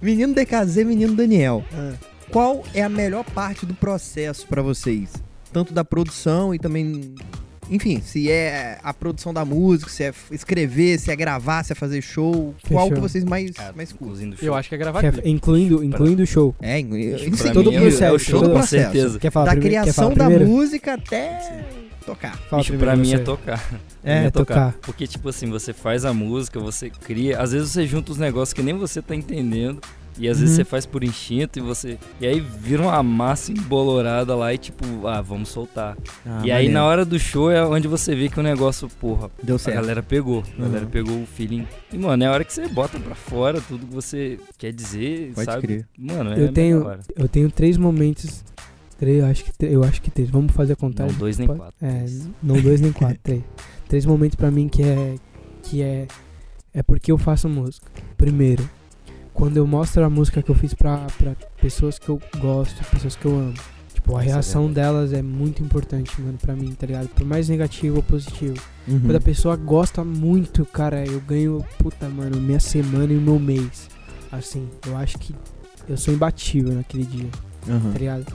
Menino 0.00 0.34
DKZ 0.34 0.84
menino 0.84 1.14
Daniel. 1.14 1.64
Ah. 1.72 1.92
Qual 2.30 2.64
é 2.74 2.82
a 2.82 2.88
melhor 2.88 3.24
parte 3.24 3.64
do 3.64 3.74
processo 3.74 4.46
pra 4.46 4.62
vocês? 4.62 5.10
Tanto 5.52 5.72
da 5.72 5.84
produção 5.84 6.54
e 6.54 6.58
também. 6.58 7.14
Enfim, 7.70 8.00
se 8.00 8.30
é 8.30 8.78
a 8.82 8.92
produção 8.92 9.32
da 9.32 9.44
música, 9.44 9.90
se 9.90 10.02
é 10.04 10.12
escrever, 10.30 10.98
se 10.98 11.10
é 11.10 11.16
gravar, 11.16 11.62
se 11.64 11.72
é 11.72 11.74
fazer 11.74 12.02
show. 12.02 12.54
Qual 12.68 12.90
que 12.90 13.00
vocês 13.00 13.24
mais, 13.24 13.50
Cara, 13.52 13.72
mais 13.74 13.92
curtem? 13.92 14.34
Eu 14.42 14.54
acho 14.54 14.68
que 14.68 14.74
é 14.74 14.78
gravar 14.78 15.00
Que 15.00 15.06
é- 15.06 15.28
incluindo, 15.28 15.82
incluindo 15.82 16.22
o 16.22 16.26
show. 16.26 16.54
É, 16.60 16.78
enfim, 16.78 17.52
todo 17.52 17.70
mim, 17.70 17.78
o 17.78 17.80
processo, 17.82 18.04
é 18.04 18.12
o 18.12 18.18
show, 18.18 18.40
todo 18.40 18.48
com 18.50 18.58
processo. 18.58 18.92
certeza. 18.92 19.18
Quer 19.18 19.30
falar 19.30 19.46
da 19.46 19.50
prime- 19.52 19.70
quer 19.70 19.80
criação 19.82 20.04
falar 20.04 20.14
da 20.16 20.24
primeiro? 20.26 20.46
música 20.50 20.94
até 20.94 21.64
tocar. 22.04 22.36
Fala 22.50 22.62
Bicho, 22.62 22.76
pra 22.76 22.96
mim 22.96 23.12
é 23.12 23.16
você. 23.16 23.24
tocar. 23.24 23.74
É, 24.04 24.24
É 24.26 24.30
tocar. 24.30 24.74
Porque, 24.82 25.06
tipo 25.06 25.28
assim, 25.30 25.48
você 25.48 25.72
faz 25.72 26.04
a 26.04 26.12
música, 26.12 26.60
você 26.60 26.90
cria. 26.90 27.40
Às 27.40 27.52
vezes 27.52 27.70
você 27.70 27.86
junta 27.86 28.12
os 28.12 28.18
negócios 28.18 28.52
que 28.52 28.62
nem 28.62 28.74
você 28.76 29.00
tá 29.00 29.14
entendendo. 29.14 29.80
E 30.18 30.28
às 30.28 30.38
vezes 30.38 30.50
Uhum. 30.50 30.56
você 30.56 30.64
faz 30.64 30.86
por 30.86 31.02
instinto 31.02 31.58
e 31.58 31.62
você. 31.62 31.98
E 32.20 32.26
aí 32.26 32.38
vira 32.40 32.82
uma 32.82 33.02
massa 33.02 33.50
embolorada 33.50 34.34
lá 34.36 34.54
e 34.54 34.58
tipo, 34.58 35.06
ah, 35.08 35.20
vamos 35.20 35.48
soltar. 35.48 35.96
e 36.44 36.52
aí 36.52 36.68
na 36.68 36.84
hora 36.84 37.04
do 37.04 37.18
show 37.18 37.50
é 37.50 37.64
onde 37.66 37.88
você 37.88 38.14
vê 38.14 38.28
que 38.28 38.38
o 38.38 38.42
negócio, 38.42 38.88
porra, 39.00 39.30
Deu 39.42 39.56
a 39.56 39.58
certo. 39.58 39.76
galera 39.76 40.02
pegou. 40.02 40.42
A 40.56 40.62
Uhum. 40.62 40.68
galera 40.68 40.86
pegou 40.86 41.20
o 41.22 41.26
feeling. 41.26 41.66
E, 41.92 41.98
mano, 41.98 42.22
é 42.22 42.26
a 42.26 42.30
hora 42.32 42.44
que 42.44 42.52
você 42.52 42.68
bota 42.68 42.98
pra 43.00 43.14
fora 43.14 43.60
tudo 43.60 43.86
que 43.86 43.94
você 43.94 44.38
quer 44.56 44.72
dizer, 44.72 45.32
Pode 45.34 45.44
sabe? 45.46 45.62
crer. 45.66 45.88
Mano, 45.98 46.32
é 46.32 46.40
Eu 46.40 46.48
a 46.48 46.52
tenho- 46.52 46.84
hora. 46.84 47.00
Eu 47.16 47.28
tenho 47.28 47.50
três 47.50 47.76
momentos. 47.76 48.44
Três, 48.96 49.18
eu 49.18 49.26
acho 49.26 49.44
que, 49.44 49.52
eu 49.66 49.82
acho 49.82 50.00
que 50.00 50.10
três. 50.10 50.30
Vamos 50.30 50.52
fazer 50.52 50.74
a 50.74 50.76
Não 50.80 50.88
contagem. 50.88 51.16
dois 51.18 51.36
nem 51.38 51.46
Pode- 51.48 51.58
quatro. 51.58 51.76
É, 51.84 52.06
não 52.40 52.60
dois 52.60 52.80
nem 52.80 52.92
quatro, 52.92 53.18
três. 53.22 53.42
Três 53.88 54.06
momentos 54.06 54.36
pra 54.36 54.50
mim 54.50 54.68
que 54.68 54.82
é. 54.82 55.16
Que 55.62 55.82
é. 55.82 56.06
É 56.72 56.82
porque 56.82 57.10
eu 57.12 57.18
faço 57.18 57.48
música. 57.48 57.86
Primeiro, 58.16 58.68
quando 59.34 59.56
eu 59.58 59.66
mostro 59.66 60.02
a 60.04 60.08
música 60.08 60.40
que 60.42 60.50
eu 60.50 60.54
fiz 60.54 60.72
pra, 60.72 61.06
pra 61.18 61.34
pessoas 61.60 61.98
que 61.98 62.08
eu 62.08 62.18
gosto, 62.38 62.82
pessoas 62.90 63.16
que 63.16 63.26
eu 63.26 63.36
amo. 63.36 63.54
Tipo, 63.92 64.16
a 64.16 64.22
é 64.22 64.26
reação 64.26 64.66
verdade. 64.66 64.86
delas 64.86 65.12
é 65.12 65.22
muito 65.22 65.62
importante, 65.62 66.20
mano, 66.20 66.38
pra 66.40 66.54
mim, 66.54 66.72
tá 66.72 66.86
ligado? 66.86 67.08
Por 67.08 67.26
mais 67.26 67.48
negativo 67.48 67.96
ou 67.96 68.02
positivo. 68.02 68.56
Uhum. 68.88 69.00
Quando 69.00 69.16
a 69.16 69.20
pessoa 69.20 69.56
gosta 69.56 70.02
muito, 70.04 70.64
cara, 70.64 71.04
eu 71.06 71.20
ganho, 71.20 71.64
puta, 71.78 72.08
mano, 72.08 72.40
minha 72.40 72.60
semana 72.60 73.12
e 73.12 73.16
meu 73.16 73.38
mês. 73.38 73.88
Assim, 74.32 74.68
eu 74.86 74.96
acho 74.96 75.18
que 75.18 75.34
eu 75.88 75.96
sou 75.96 76.14
imbatível 76.14 76.72
naquele 76.74 77.04
dia, 77.04 77.28
Uhum. 77.68 77.92
tá 77.92 77.98
ligado? 77.98 78.26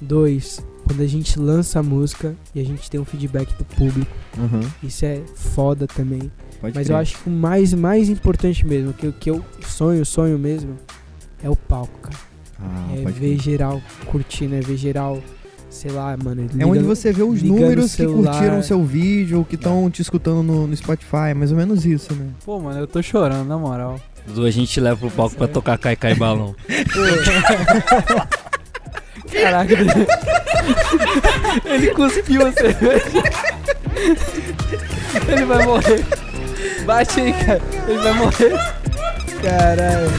Dois, 0.00 0.64
quando 0.90 1.02
a 1.02 1.06
gente 1.06 1.38
lança 1.38 1.78
a 1.78 1.82
música 1.84 2.34
e 2.52 2.58
a 2.60 2.64
gente 2.64 2.90
tem 2.90 2.98
um 3.00 3.04
feedback 3.04 3.54
do 3.54 3.64
público, 3.64 4.10
Uhum. 4.36 4.60
isso 4.82 5.04
é 5.04 5.20
foda 5.36 5.86
também. 5.86 6.32
Pode 6.60 6.74
Mas 6.74 6.86
crer. 6.88 6.96
eu 6.96 7.00
acho 7.00 7.16
que 7.18 7.28
o 7.28 7.32
mais, 7.32 7.72
mais 7.72 8.08
importante 8.08 8.66
mesmo, 8.66 8.92
que, 8.92 9.06
o 9.06 9.12
que 9.12 9.30
eu 9.30 9.40
sonho, 9.64 10.04
sonho 10.04 10.36
mesmo, 10.36 10.76
é 11.44 11.48
o 11.48 11.54
palco, 11.54 11.96
cara. 12.00 12.16
Ah, 12.60 12.88
é 12.92 13.04
ver 13.04 13.12
crer. 13.12 13.40
geral 13.40 13.80
curtindo, 14.06 14.56
é 14.56 14.60
ver 14.60 14.76
geral, 14.76 15.22
sei 15.70 15.92
lá, 15.92 16.16
mano. 16.22 16.46
É 16.58 16.66
onde 16.66 16.82
você 16.82 17.12
vê 17.12 17.22
os 17.22 17.40
números 17.40 17.94
que 17.94 18.04
curtiram 18.04 18.58
o 18.58 18.62
seu 18.64 18.84
vídeo 18.84 19.38
ou 19.38 19.44
que 19.44 19.54
estão 19.54 19.88
te 19.88 20.02
escutando 20.02 20.42
no, 20.42 20.66
no 20.66 20.76
Spotify. 20.76 21.28
É 21.30 21.34
mais 21.34 21.52
ou 21.52 21.56
menos 21.56 21.86
isso, 21.86 22.12
né? 22.14 22.26
Pô, 22.44 22.58
mano, 22.58 22.80
eu 22.80 22.86
tô 22.88 23.00
chorando, 23.00 23.46
na 23.46 23.56
moral. 23.56 24.00
Dudu, 24.26 24.44
a 24.44 24.50
gente 24.50 24.78
leva 24.80 24.96
pro 24.98 25.10
palco 25.10 25.36
pra 25.36 25.46
tocar 25.46 25.78
Cai 25.78 25.94
Cai 25.94 26.16
Balão. 26.16 26.54
Caraca, 29.32 29.74
ele 31.64 31.90
cuspiu 31.90 32.46
a 32.46 32.52
cerveja. 32.52 33.22
Ele 35.28 35.44
vai 35.44 35.64
morrer. 35.64 36.04
Bate 36.84 37.20
aí, 37.20 37.32
cara. 37.32 37.60
Ele 37.88 37.98
vai 37.98 38.12
morrer. 38.14 38.58
Caralho. 39.42 40.10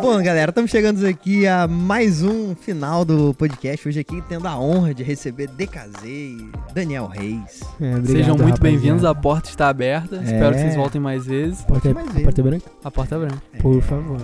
Bom, 0.00 0.22
galera, 0.22 0.50
estamos 0.50 0.70
chegando 0.70 1.04
aqui 1.06 1.46
a 1.46 1.66
mais 1.66 2.22
um 2.22 2.54
final 2.54 3.04
do 3.04 3.34
podcast. 3.34 3.86
Hoje 3.88 3.98
aqui 4.00 4.22
tendo 4.28 4.46
a 4.46 4.58
honra 4.58 4.94
de 4.94 5.02
receber 5.02 5.48
DKZ 5.48 6.04
e 6.04 6.48
Daniel 6.72 7.06
Reis. 7.06 7.60
É, 7.80 7.88
obrigado, 7.96 8.06
Sejam 8.06 8.36
muito 8.36 8.40
rapaziada. 8.54 8.60
bem-vindos, 8.62 9.04
a 9.04 9.14
porta 9.14 9.50
está 9.50 9.68
aberta. 9.68 10.16
Espero 10.16 10.52
que 10.54 10.58
É. 10.60 10.62
vocês 10.62 10.76
voltem 10.76 11.00
mais 11.00 11.26
vezes. 11.26 11.62
Porta, 11.62 11.92
mais 11.92 12.16
a 12.16 12.20
porta 12.20 12.40
é 12.40 12.44
branca? 12.44 12.70
A 12.84 12.90
porta 12.90 13.14
é 13.14 13.18
branca. 13.18 13.42
Por 13.60 13.82
favor. 13.82 14.18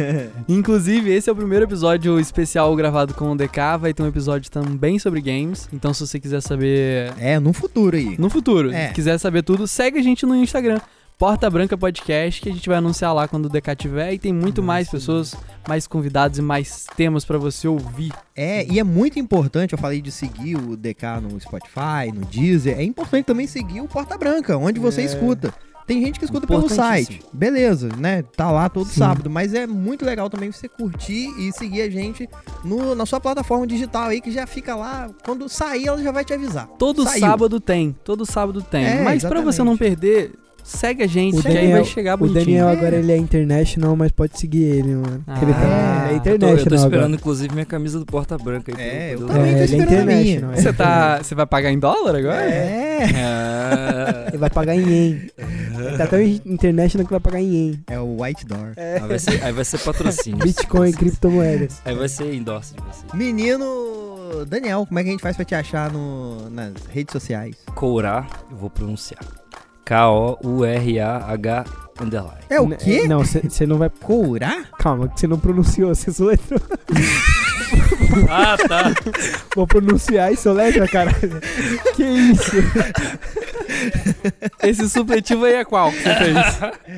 Inclusive, 0.48 1.10
esse 1.12 1.28
é 1.28 1.32
o 1.32 1.36
primeiro 1.36 1.64
episódio 1.66 2.18
especial 2.18 2.74
gravado 2.74 3.12
com 3.14 3.30
o 3.32 3.36
DK. 3.36 3.76
Vai 3.78 3.92
ter 3.92 4.02
um 4.02 4.08
episódio 4.08 4.50
também 4.50 4.98
sobre 4.98 5.20
games. 5.20 5.68
Então, 5.72 5.92
se 5.92 6.06
você 6.06 6.18
quiser 6.18 6.40
saber 6.40 7.12
É, 7.18 7.38
no 7.38 7.52
futuro 7.52 7.94
aí. 7.96 8.16
no 8.18 8.30
futuro, 8.30 8.72
É. 8.72 8.88
se 8.88 8.94
quiser 8.94 9.18
saber 9.18 9.42
tudo, 9.42 9.66
segue 9.68 9.98
a 9.98 10.02
gente 10.02 10.24
no 10.24 10.34
Instagram. 10.34 10.80
Porta 11.20 11.50
Branca 11.50 11.76
Podcast, 11.76 12.40
que 12.40 12.48
a 12.48 12.52
gente 12.52 12.66
vai 12.66 12.78
anunciar 12.78 13.14
lá 13.14 13.28
quando 13.28 13.44
o 13.44 13.48
DK 13.50 13.76
tiver. 13.76 14.14
E 14.14 14.18
tem 14.18 14.32
muito 14.32 14.62
mais 14.62 14.88
pessoas, 14.88 15.36
mais 15.68 15.86
convidados 15.86 16.38
e 16.38 16.42
mais 16.42 16.86
temas 16.96 17.26
pra 17.26 17.36
você 17.36 17.68
ouvir. 17.68 18.10
É, 18.34 18.66
e 18.66 18.78
é 18.80 18.82
muito 18.82 19.18
importante, 19.18 19.74
eu 19.74 19.78
falei 19.78 20.00
de 20.00 20.10
seguir 20.10 20.56
o 20.56 20.74
DK 20.78 21.20
no 21.20 21.38
Spotify, 21.38 22.10
no 22.14 22.24
Deezer, 22.24 22.78
é 22.78 22.82
importante 22.84 23.26
também 23.26 23.46
seguir 23.46 23.82
o 23.82 23.86
Porta 23.86 24.16
Branca, 24.16 24.56
onde 24.56 24.80
você 24.80 25.02
É. 25.02 25.04
escuta. 25.04 25.52
Tem 25.86 26.00
gente 26.02 26.18
que 26.18 26.24
escuta 26.24 26.46
pelo 26.46 26.68
site, 26.70 27.20
beleza, 27.32 27.90
né? 27.98 28.22
Tá 28.22 28.50
lá 28.50 28.68
todo 28.70 28.86
Sim. 28.86 29.00
sábado, 29.00 29.28
mas 29.28 29.52
é 29.52 29.66
muito 29.66 30.06
legal 30.06 30.30
também 30.30 30.50
você 30.50 30.68
curtir 30.68 31.28
e 31.38 31.52
seguir 31.52 31.82
a 31.82 31.90
gente 31.90 32.26
no, 32.64 32.94
na 32.94 33.04
sua 33.04 33.20
plataforma 33.20 33.66
digital 33.66 34.04
aí, 34.04 34.22
que 34.22 34.30
já 34.30 34.46
fica 34.46 34.74
lá, 34.74 35.10
quando 35.22 35.48
sair 35.50 35.86
ela 35.88 36.02
já 36.02 36.12
vai 36.12 36.24
te 36.24 36.32
avisar. 36.32 36.66
Todo 36.78 37.02
Saiu. 37.04 37.20
sábado 37.20 37.60
tem, 37.60 37.94
todo 38.04 38.24
sábado 38.24 38.62
tem. 38.62 38.86
É, 38.86 39.02
Mas 39.02 39.22
pra 39.22 39.40
você 39.42 39.62
não 39.64 39.76
perder, 39.76 40.32
segue 40.70 41.02
a 41.02 41.06
gente, 41.06 41.38
O 41.38 41.42
que 41.42 41.48
aí 41.48 41.54
Daniel- 41.54 41.72
vai 41.78 41.84
chegar 41.84 42.14
O 42.14 42.18
bonitinho. 42.18 42.44
Daniel 42.44 42.68
É. 42.68 42.72
agora 42.72 42.96
ele 42.96 43.12
é 43.12 43.16
international, 43.16 43.96
mas 43.96 44.10
pode 44.12 44.38
seguir 44.38 44.62
ele, 44.62 44.94
mano. 44.94 45.22
Ah. 45.26 45.38
ele, 45.42 45.52
tá, 45.52 46.08
ele 46.08 46.16
é 46.16 46.20
tô- 46.20 46.20
Eu 46.20 46.20
tô, 46.20 46.28
eu 46.30 46.38
tô 46.38 46.46
international 46.46 46.76
esperando, 46.78 46.92
agora. 47.04 47.14
inclusive, 47.14 47.52
minha 47.54 47.66
camisa 47.66 47.98
do 47.98 48.06
Porta 48.06 48.36
Branca 48.38 48.72
aí. 48.72 48.76
pra 48.76 48.84
É, 48.84 49.14
eu 49.14 49.26
também 49.26 49.50
É, 49.52 49.54
tô 49.54 49.60
é 49.60 49.64
esperando 49.64 50.00
a 50.00 50.04
minha. 50.06 50.20
international. 50.20 50.56
Você 50.56 50.72
tá. 50.72 51.18
Você 51.22 51.34
vai 51.34 51.46
pagar 51.46 51.70
em 51.72 51.78
dólar 51.78 52.14
agora? 52.16 52.42
É, 52.42 53.04
usar. 53.04 54.24
Ele 54.28 54.38
vai 54.38 54.50
pagar 54.50 54.74
em 54.76 54.80
yen. 54.88 55.30
Ele 55.38 55.96
tá 55.98 56.06
tão 56.06 56.20
international 56.20 57.04
que 57.06 57.10
vai 57.12 57.20
pagar 57.20 57.40
em 57.40 57.52
yen. 57.52 57.80
é 57.88 57.98
o 57.98 58.22
White 58.22 58.46
Door. 58.46 58.72
É, 58.76 58.98
aí, 59.00 59.08
vai 59.08 59.18
ser, 59.18 59.44
aí 59.44 59.52
vai 59.52 59.64
ser 59.64 59.78
patrocínio. 59.78 60.38
Bitcoin, 60.38 60.92
criptomoedas. 60.92 61.80
Aí 61.84 61.94
vai 61.94 62.08
ser 62.08 62.32
endorse 62.34 62.74
de 62.74 62.80
você. 62.82 63.16
Menino 63.16 64.44
Daniel, 64.46 64.86
como 64.86 64.98
é 64.98 65.02
que 65.02 65.08
a 65.08 65.12
gente 65.12 65.20
faz 65.22 65.36
pra 65.36 65.44
te 65.44 65.54
achar 65.54 65.90
no, 65.92 66.48
nas 66.50 66.72
redes 66.92 67.12
sociais? 67.12 67.56
Courá, 67.74 68.26
eu 68.50 68.56
vou 68.56 68.70
pronunciar. 68.70 69.20
K-O-U-R-A-H 69.90 71.64
underline. 72.00 72.38
É 72.48 72.60
o 72.60 72.64
N- 72.64 72.76
quê? 72.76 73.08
Não, 73.08 73.24
você 73.24 73.66
não 73.66 73.76
vai. 73.76 73.90
Courá? 73.90 74.64
Calma, 74.78 75.08
que 75.08 75.18
você 75.18 75.26
não 75.26 75.36
pronunciou, 75.38 75.92
você 75.94 76.12
soletrou. 76.12 76.60
Ah, 78.28 78.56
tá. 78.56 78.92
Vou 79.54 79.64
pronunciar 79.66 80.32
e 80.32 80.36
soletra, 80.36 80.88
caralho. 80.88 81.40
Que 81.94 82.02
isso? 82.02 82.50
Esse 84.64 84.88
supletivo 84.88 85.44
aí 85.44 85.54
é 85.54 85.64
qual 85.64 85.92
que 85.92 85.98
você 86.02 86.14
fez? 86.16 86.36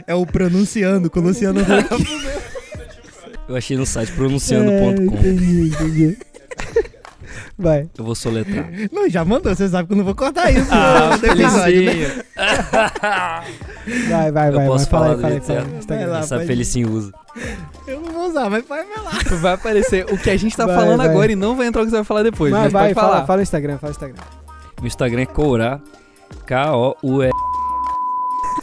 É 0.06 0.14
o 0.14 0.24
pronunciando, 0.24 1.10
com 1.10 1.20
o 1.20 1.24
Luciano. 1.24 1.60
Eu 3.46 3.56
achei 3.56 3.76
no 3.76 3.84
site 3.84 4.10
É, 4.12 4.14
pronunciando.com. 4.14 5.16
entendi, 5.18 5.68
entendi. 5.68 6.18
Vai. 7.58 7.88
Eu 7.96 8.04
vou 8.04 8.14
soletrar. 8.14 8.66
Não, 8.90 9.08
já 9.08 9.24
mandou, 9.24 9.54
você 9.54 9.68
sabe 9.68 9.86
que 9.86 9.92
eu 9.92 9.96
não 9.98 10.04
vou 10.04 10.14
cortar 10.14 10.50
isso 10.50 10.68
Ah, 10.70 11.16
no 11.20 11.26
episódio, 11.26 11.82
né? 11.84 11.92
Felicinho. 11.92 12.22
Vai, 14.10 14.32
vai, 14.32 14.48
Eu 14.48 14.52
vai. 14.54 14.66
posso 14.66 14.84
vai. 14.90 15.00
Fala 15.00 15.04
falar 15.06 15.18
fala 15.20 15.28
aí, 15.34 15.40
do 15.40 15.46
fala 15.46 15.58
aí. 15.60 15.66
Vai 15.86 16.06
lá. 16.06 16.18
Essa 16.20 16.42
ir. 16.42 16.46
Felicinho 16.46 16.90
usa. 16.92 17.12
Eu 17.86 18.00
não 18.00 18.12
vou 18.12 18.28
usar, 18.28 18.48
mas 18.50 18.64
vai 18.66 18.84
vai 18.84 19.02
lá. 19.04 19.10
Vai 19.40 19.52
aparecer 19.54 20.04
o 20.12 20.16
que 20.18 20.30
a 20.30 20.36
gente 20.36 20.56
tá 20.56 20.66
Vai, 20.66 20.76
falando 20.76 20.98
vai. 20.98 21.08
agora 21.08 21.32
e 21.32 21.36
não 21.36 21.56
vai 21.56 21.66
entrar 21.66 21.82
o 21.82 21.84
que 21.84 21.90
você 21.90 21.96
vai 21.96 22.04
falar 22.04 22.22
depois. 22.22 22.52
Vai, 22.52 22.62
mas 22.64 22.72
vai, 22.72 22.82
pode 22.84 22.94
falar. 22.94 23.12
fala, 23.14 23.26
fala 23.26 23.38
o 23.40 23.42
Instagram, 23.42 23.78
fala 23.78 23.90
o 23.90 23.92
Instagram. 23.92 24.22
Meu 24.80 24.86
Instagram 24.86 25.22
é 25.22 25.26
Courá. 25.26 25.80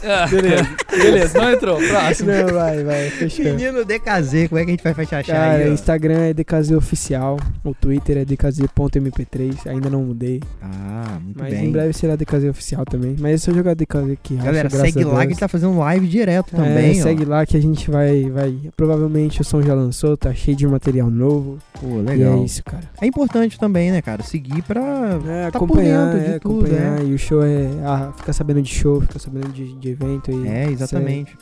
K-O-U-R. 0.00 0.30
Beleza, 0.40 0.68
beleza, 0.90 1.38
não 1.38 1.52
entrou. 1.52 1.76
Próximo. 1.78 2.30
Não, 2.32 2.46
vai, 2.54 2.84
vai, 2.84 3.10
fechou. 3.10 3.44
Menino 3.44 3.84
DKZ, 3.84 4.48
como 4.48 4.58
é 4.60 4.64
que 4.64 4.70
a 4.70 4.74
gente 4.74 4.82
vai 4.82 5.06
te 5.06 5.14
achar 5.14 5.32
Cara, 5.34 5.54
aí? 5.64 5.70
ó? 5.70 5.72
Instagram 5.72 6.20
é 6.20 6.34
DKZ 6.34 6.70
Oficial, 6.72 7.38
o 7.64 7.74
Twitter 7.74 8.18
é 8.18 8.24
DKZ.mp3, 8.24 9.66
ainda 9.66 9.90
não 9.90 10.02
mudei. 10.02 10.40
Ah, 10.62 11.18
muito 11.22 11.38
Mas 11.38 11.52
bem. 11.54 11.66
em 11.66 11.70
breve 11.72 11.92
será 11.92 12.16
DKZ 12.16 12.44
Oficial 12.50 12.84
também. 12.84 13.16
Mas 13.18 13.34
é 13.34 13.38
só 13.38 13.52
jogar 13.52 13.74
DKZ 13.74 14.10
aqui, 14.12 14.36
Galera, 14.36 14.70
segue 14.70 15.04
lá 15.04 15.20
que 15.20 15.26
a 15.26 15.28
gente 15.30 15.38
tá 15.40 15.48
fazendo 15.48 15.78
live 15.78 16.06
direto 16.06 16.50
também, 16.56 16.96
é, 16.96 17.00
ó. 17.00 17.02
segue 17.02 17.24
lá 17.24 17.46
que 17.46 17.56
a 17.56 17.60
gente 17.62 17.90
vai, 17.90 18.28
vai. 18.30 18.56
Provavelmente 18.76 19.40
o 19.40 19.44
som 19.44 19.62
já 19.62 19.74
lançou, 19.74 20.16
tá 20.16 20.32
cheio 20.34 20.56
de 20.56 20.66
material 20.66 21.10
novo. 21.10 21.58
Pô, 21.80 21.98
E 21.98 22.02
legal. 22.02 22.38
é 22.40 22.44
isso, 22.44 22.62
cara. 22.64 22.84
É 23.00 23.06
importante 23.06 23.58
também, 23.58 23.90
né, 23.90 24.02
cara? 24.02 24.22
Seguir 24.22 24.62
pra... 24.62 24.80
É, 25.26 25.50
Tá 25.50 25.58
por 25.58 25.64
acompanhar, 25.64 26.12
dentro 26.12 26.20
de 26.28 26.34
é, 26.34 26.38
tudo, 26.38 26.66
acompanhar. 26.66 27.02
E 27.04 27.14
o 27.14 27.18
show 27.18 27.42
é. 27.42 27.66
Ah, 27.84 28.12
fica 28.16 28.32
sabendo 28.32 28.62
de 28.62 28.70
show, 28.70 29.00
fica 29.00 29.18
sabendo 29.18 29.48
de, 29.52 29.72
de 29.78 29.89
evento. 29.90 30.30
E 30.30 30.48
É, 30.48 30.70
exatamente. 30.70 31.36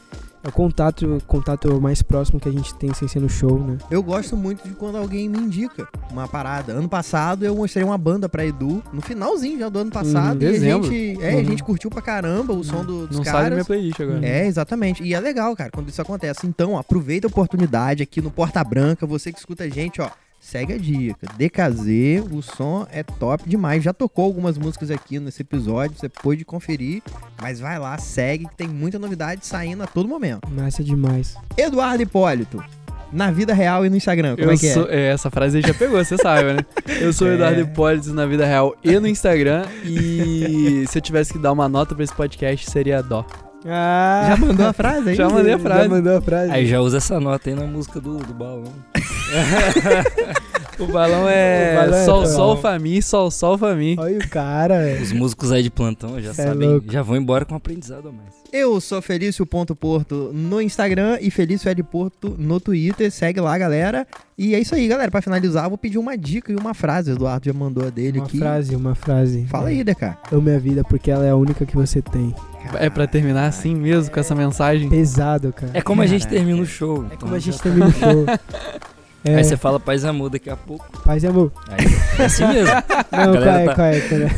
É 0.44 0.48
o 0.48 0.52
contato, 0.52 1.18
contato 1.26 1.80
mais 1.80 2.00
próximo 2.00 2.38
que 2.38 2.48
a 2.48 2.52
gente 2.52 2.72
tem 2.76 2.94
sem 2.94 3.08
ser 3.08 3.18
no 3.18 3.28
show, 3.28 3.58
né? 3.58 3.76
Eu 3.90 4.00
gosto 4.02 4.36
muito 4.36 4.66
de 4.66 4.72
quando 4.74 4.96
alguém 4.96 5.28
me 5.28 5.36
indica 5.36 5.88
uma 6.12 6.28
parada. 6.28 6.72
Ano 6.72 6.88
passado 6.88 7.44
eu 7.44 7.56
mostrei 7.56 7.84
uma 7.84 7.98
banda 7.98 8.28
pra 8.28 8.46
Edu, 8.46 8.80
no 8.92 9.02
finalzinho 9.02 9.58
já 9.58 9.68
do 9.68 9.80
ano 9.80 9.90
passado. 9.90 10.40
Uhum, 10.44 10.48
e 10.52 10.54
a 10.54 10.58
gente, 10.60 11.20
é, 11.20 11.32
a 11.32 11.36
Uhum. 11.38 11.44
gente 11.44 11.62
curtiu 11.64 11.90
pra 11.90 12.00
caramba 12.00 12.52
o 12.52 12.62
som 12.62 12.84
do- 12.84 13.08
dos 13.08 13.16
Não 13.16 13.24
sai 13.24 13.32
da 13.32 13.38
caras. 13.40 13.52
minha 13.54 13.64
playlist 13.64 14.00
agora. 14.00 14.24
É, 14.24 14.46
exatamente. 14.46 15.02
E 15.02 15.12
é 15.12 15.18
legal, 15.18 15.54
cara, 15.56 15.70
quando 15.72 15.88
isso 15.88 16.00
acontece. 16.00 16.46
Então, 16.46 16.78
aproveita 16.78 17.26
a 17.26 17.30
oportunidade 17.30 18.04
aqui 18.04 18.22
no 18.22 18.30
Porta 18.30 18.62
Branca, 18.62 19.04
você 19.06 19.32
que 19.32 19.40
escuta 19.40 19.64
a 19.64 19.68
gente, 19.68 20.00
ó. 20.00 20.08
Segue 20.48 20.72
a 20.72 20.78
dica. 20.78 21.26
DKZ, 21.36 22.24
o 22.32 22.40
som 22.40 22.86
é 22.90 23.02
top 23.02 23.46
demais. 23.46 23.84
Já 23.84 23.92
tocou 23.92 24.24
algumas 24.24 24.56
músicas 24.56 24.90
aqui 24.90 25.20
nesse 25.20 25.42
episódio, 25.42 25.94
você 25.98 26.08
pôde 26.08 26.42
conferir. 26.42 27.02
Mas 27.42 27.60
vai 27.60 27.78
lá, 27.78 27.98
segue, 27.98 28.46
que 28.46 28.56
tem 28.56 28.66
muita 28.66 28.98
novidade 28.98 29.46
saindo 29.46 29.82
a 29.82 29.86
todo 29.86 30.08
momento. 30.08 30.48
Massa 30.50 30.82
demais. 30.82 31.36
Eduardo 31.54 32.02
Hipólito, 32.02 32.64
na 33.12 33.30
vida 33.30 33.52
real 33.52 33.84
e 33.84 33.90
no 33.90 33.96
Instagram, 33.96 34.36
como 34.36 34.48
Eu 34.48 34.54
é 34.54 34.56
que 34.56 34.72
sou, 34.72 34.88
é? 34.88 34.96
é, 34.96 35.06
essa 35.08 35.30
frase 35.30 35.58
aí 35.58 35.62
já 35.62 35.74
pegou, 35.74 36.02
você 36.02 36.16
sabe, 36.16 36.54
né? 36.54 36.60
Eu 36.98 37.12
sou 37.12 37.28
o 37.28 37.30
É. 37.32 37.34
Eduardo 37.34 37.60
Hipólito 37.60 38.14
na 38.14 38.24
vida 38.24 38.46
real 38.46 38.74
e 38.82 38.98
no 38.98 39.06
Instagram. 39.06 39.66
E 39.84 40.86
se 40.88 40.96
eu 40.96 41.02
tivesse 41.02 41.30
que 41.30 41.38
dar 41.38 41.52
uma 41.52 41.68
nota 41.68 41.94
pra 41.94 42.02
esse 42.04 42.14
podcast, 42.14 42.70
seria 42.70 43.02
dó. 43.02 43.22
Ah, 43.66 44.26
Já 44.28 44.36
mandou 44.36 44.66
a 44.68 44.72
frase 44.72 45.10
aí? 45.10 45.16
Já 45.16 45.28
mandei 45.28 45.52
a 45.52 45.58
frase. 45.58 45.82
Já 45.82 45.88
mandou 45.88 46.16
a 46.16 46.20
frase. 46.20 46.52
Aí 46.52 46.66
já 46.66 46.80
usa 46.80 46.98
essa 46.98 47.18
nota 47.18 47.50
aí 47.50 47.56
na 47.56 47.64
música 47.64 48.00
do, 48.00 48.18
do 48.18 48.32
balão. 48.34 48.72
O 50.78 50.86
balão 50.86 51.28
é, 51.28 51.72
O 51.72 51.80
balão 51.80 51.98
é 51.98 52.04
sol, 52.04 52.26
sol, 52.26 52.56
fami, 52.56 53.02
sol, 53.02 53.30
sol, 53.30 53.58
fami. 53.58 53.96
Olha 53.98 54.18
o 54.18 54.28
cara, 54.28 54.78
velho. 54.80 55.02
Os 55.02 55.12
músicos 55.12 55.50
aí 55.50 55.62
de 55.62 55.70
plantão 55.70 56.20
já 56.22 56.30
é 56.30 56.34
sabem, 56.34 56.68
louco. 56.68 56.92
já 56.92 57.02
vão 57.02 57.16
embora 57.16 57.44
com 57.44 57.54
aprendizado 57.54 58.08
a 58.08 58.12
mais. 58.12 58.28
Eu 58.52 58.80
sou 58.80 59.02
Felício.porto 59.02 60.30
no 60.32 60.60
Instagram 60.62 61.18
e 61.20 61.30
Felício 61.30 61.68
L. 61.68 61.82
Porto 61.82 62.34
no 62.38 62.58
Twitter. 62.58 63.10
Segue 63.10 63.40
lá, 63.40 63.58
galera. 63.58 64.06
E 64.38 64.54
é 64.54 64.60
isso 64.60 64.74
aí, 64.74 64.88
galera. 64.88 65.10
Pra 65.10 65.20
finalizar, 65.20 65.64
eu 65.64 65.68
vou 65.70 65.76
pedir 65.78 65.98
uma 65.98 66.16
dica 66.16 66.50
e 66.50 66.56
uma 66.56 66.72
frase. 66.72 67.10
O 67.10 67.14
Eduardo 67.14 67.44
já 67.44 67.52
mandou 67.52 67.86
a 67.86 67.90
dele 67.90 68.18
Uma 68.20 68.26
aqui. 68.26 68.38
frase, 68.38 68.74
uma 68.76 68.94
frase. 68.94 69.44
Fala 69.50 69.68
aí, 69.68 69.84
DK. 69.84 70.16
Ame 70.32 70.54
a 70.54 70.58
vida 70.58 70.82
porque 70.84 71.10
ela 71.10 71.26
é 71.26 71.30
a 71.30 71.36
única 71.36 71.66
que 71.66 71.76
você 71.76 72.00
tem. 72.00 72.34
É 72.74 72.88
pra 72.88 73.06
terminar 73.06 73.46
assim 73.48 73.74
mesmo, 73.74 74.10
com 74.12 74.20
essa 74.20 74.34
mensagem. 74.34 74.88
Pesado, 74.88 75.52
cara. 75.52 75.72
É 75.74 75.82
como 75.82 76.00
a 76.00 76.06
gente 76.06 76.22
Caraca. 76.22 76.36
termina 76.36 76.62
o 76.62 76.66
show. 76.66 77.02
É 77.02 77.06
então 77.06 77.18
como 77.18 77.34
a 77.34 77.38
gente 77.38 77.60
termina 77.60 77.86
o 77.86 77.92
show. 77.92 78.24
É, 79.28 79.36
Aí 79.36 79.44
você 79.44 79.56
fala 79.56 79.78
paz 79.80 80.02
e 80.04 80.06
amor 80.06 80.30
daqui 80.30 80.48
a 80.50 80.56
pouco. 80.56 80.86
paz 81.02 81.22
e 81.22 81.26
amor. 81.26 81.52
Aí, 81.68 81.86
é 82.18 82.24
assim 82.24 82.46
mesmo. 82.46 82.74
Não, 83.12 83.32
cara, 83.34 83.64
tá- 83.66 83.74
cara, 83.74 84.00
cara. 84.00 84.30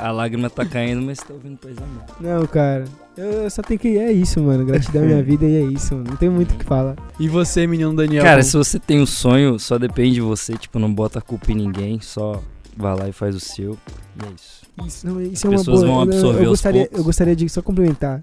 A, 0.00 0.08
a 0.08 0.12
lágrima 0.12 0.48
tá 0.50 0.64
caindo, 0.64 1.02
mas 1.02 1.18
você 1.18 1.24
tá 1.26 1.34
ouvindo 1.34 1.56
paz 1.58 1.74
e 1.76 1.82
amor. 1.82 2.04
Não, 2.40 2.46
cara. 2.46 2.84
Eu 3.16 3.50
só 3.50 3.60
tenho 3.62 3.78
que. 3.78 3.98
É 3.98 4.10
isso, 4.12 4.40
mano. 4.40 4.64
Gratidão 4.64 5.02
é 5.02 5.06
minha 5.06 5.22
vida 5.24 5.44
e 5.46 5.56
é 5.56 5.62
isso, 5.62 5.94
mano. 5.94 6.08
Não 6.10 6.16
tem 6.16 6.28
muito 6.30 6.54
o 6.54 6.58
que 6.58 6.64
falar. 6.64 6.96
E 7.18 7.28
você, 7.28 7.66
menino 7.66 7.94
Daniel? 7.94 8.22
Cara, 8.24 8.42
se 8.42 8.56
você 8.56 8.78
tem 8.78 9.00
um 9.00 9.06
sonho, 9.06 9.58
só 9.58 9.78
depende 9.78 10.14
de 10.14 10.20
você. 10.20 10.54
Tipo, 10.56 10.78
não 10.78 10.92
bota 10.92 11.18
a 11.18 11.22
culpa 11.22 11.52
em 11.52 11.54
ninguém, 11.54 12.00
só 12.00 12.42
vai 12.76 12.96
lá 12.96 13.08
e 13.08 13.12
faz 13.12 13.34
o 13.34 13.40
seu. 13.40 13.76
E 14.16 14.26
é 14.26 14.28
isso. 14.34 14.60
Isso, 14.86 15.06
não, 15.06 15.20
isso 15.20 15.46
é 15.46 15.50
uma 15.50 15.58
pessoas 15.58 15.80
boa. 15.82 15.86
vão 15.92 15.96
eu- 15.96 16.02
absorver 16.02 16.38
eu, 16.38 16.48
aos 16.48 16.48
gostaria, 16.50 16.80
poucos. 16.82 16.98
eu 16.98 17.04
gostaria 17.04 17.36
de 17.36 17.48
só 17.48 17.60
complementar. 17.60 18.22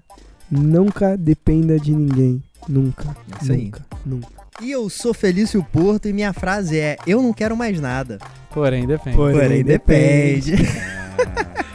Nunca 0.50 1.16
dependa 1.16 1.78
de 1.78 1.92
ninguém. 1.94 2.42
Nunca. 2.68 3.16
É 3.48 3.52
nunca. 3.54 3.86
Nunca. 4.04 4.28
E 4.60 4.70
eu 4.72 4.88
sou 4.90 5.14
Felício 5.14 5.64
Porto 5.72 6.08
e 6.08 6.12
minha 6.12 6.32
frase 6.32 6.78
é: 6.78 6.96
Eu 7.06 7.22
não 7.22 7.32
quero 7.32 7.56
mais 7.56 7.80
nada. 7.80 8.18
Porém, 8.52 8.86
depende. 8.86 9.16
Porém, 9.16 9.64
depende. 9.64 10.54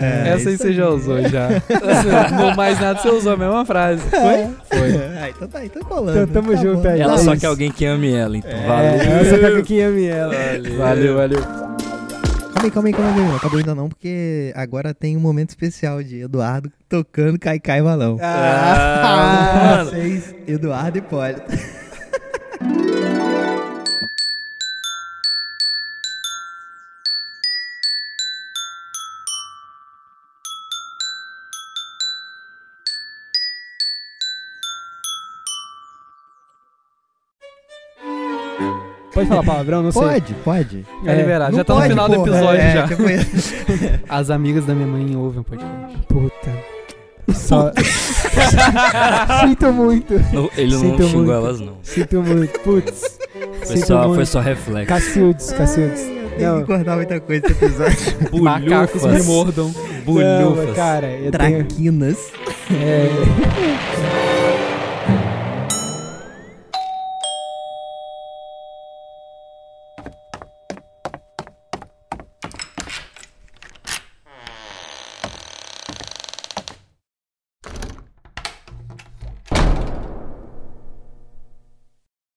É, 0.00 0.28
Essa 0.34 0.50
aí 0.50 0.56
você 0.56 0.72
já 0.72 0.88
usou 0.88 1.20
já. 1.28 1.48
Não 2.38 2.54
mais 2.54 2.78
nada 2.80 3.00
você 3.00 3.08
usou 3.08 3.32
a 3.32 3.36
mesma 3.36 3.64
frase. 3.66 4.00
Foi? 4.02 4.78
Foi. 4.78 4.96
Ah, 5.20 5.28
então 5.30 5.48
tá, 5.48 5.64
então 5.64 5.82
colando. 5.82 6.20
Então 6.20 6.26
tamo 6.42 6.52
Tá 6.54 6.62
junto 6.62 6.82
bom. 6.82 6.88
aí. 6.88 7.00
Ela 7.00 7.14
É 7.14 7.18
só 7.18 7.32
isso. 7.32 7.40
quer 7.40 7.46
alguém 7.48 7.72
que 7.72 7.84
ame 7.84 8.12
ela, 8.12 8.36
então 8.36 8.50
É, 8.50 8.66
valeu. 8.66 9.16
eu 9.18 9.24
só 9.30 9.38
quero 9.38 9.62
que 9.64 9.80
ame 9.80 10.06
ela. 10.06 10.32
Valeu, 10.76 11.16
valeu. 11.16 11.40
Calma 12.58 12.66
aí, 12.66 12.70
calma 12.72 12.88
aí, 12.88 12.92
calma 12.92 13.10
aí. 13.12 13.28
Não 13.28 13.36
acabou 13.36 13.58
ainda 13.58 13.74
não, 13.74 13.88
porque 13.88 14.52
agora 14.56 14.92
tem 14.92 15.16
um 15.16 15.20
momento 15.20 15.50
especial 15.50 16.02
de 16.02 16.22
Eduardo 16.22 16.72
tocando 16.88 17.38
Cai 17.38 17.60
Cai 17.60 17.80
Balão. 17.80 18.18
Ah. 18.20 19.84
Vocês, 19.84 20.34
Eduardo 20.44 20.98
Hipólito. 20.98 21.77
Pode 39.18 39.28
falar 39.28 39.42
palavrão? 39.42 39.82
Não 39.82 39.90
sei. 39.90 40.02
Pode, 40.02 40.34
pode. 40.44 40.86
É, 41.04 41.14
liberado. 41.14 41.50
Não 41.50 41.58
Já 41.58 41.64
tá 41.64 41.74
no 41.74 41.80
pode, 41.80 41.90
final 41.90 42.08
do 42.08 42.14
episódio 42.14 42.60
é, 42.60 42.72
já. 42.72 42.84
isso. 43.14 43.54
As 44.08 44.30
amigas 44.30 44.64
da 44.64 44.74
minha 44.74 44.86
mãe 44.86 45.16
ouvem 45.16 45.40
o 45.40 45.44
podcast. 45.44 45.98
Puta. 46.06 46.78
Só... 47.34 47.72
Sinto 49.44 49.72
muito. 49.72 50.14
Não, 50.32 50.48
ele 50.56 50.72
não 50.72 50.80
Sinto 50.80 51.02
xingou 51.02 51.16
muito. 51.16 51.32
elas, 51.32 51.60
não. 51.60 51.76
Sinto 51.82 52.22
muito. 52.22 52.60
Putz. 52.60 53.18
Foi 53.66 53.76
só, 53.78 54.02
muito. 54.02 54.14
foi 54.14 54.26
só 54.26 54.40
reflexo. 54.40 54.88
Cacildes, 54.88 55.52
Cacildes. 55.52 56.00
Tem 56.38 56.46
Não. 56.46 56.60
que 56.60 56.66
cortar 56.66 56.94
muita 56.94 57.18
coisa 57.18 57.44
esse 57.46 57.64
episódio. 57.64 57.96
Macacos 58.40 59.02
me 59.02 59.08
Bulhufas. 59.08 59.26
mordam. 59.26 59.74
Não, 59.74 60.02
Bulhufas. 60.04 60.76
cara, 60.76 61.10
eu 61.10 61.32
tenho... 61.32 61.64
Traquinas. 61.64 62.16
É... 62.70 64.17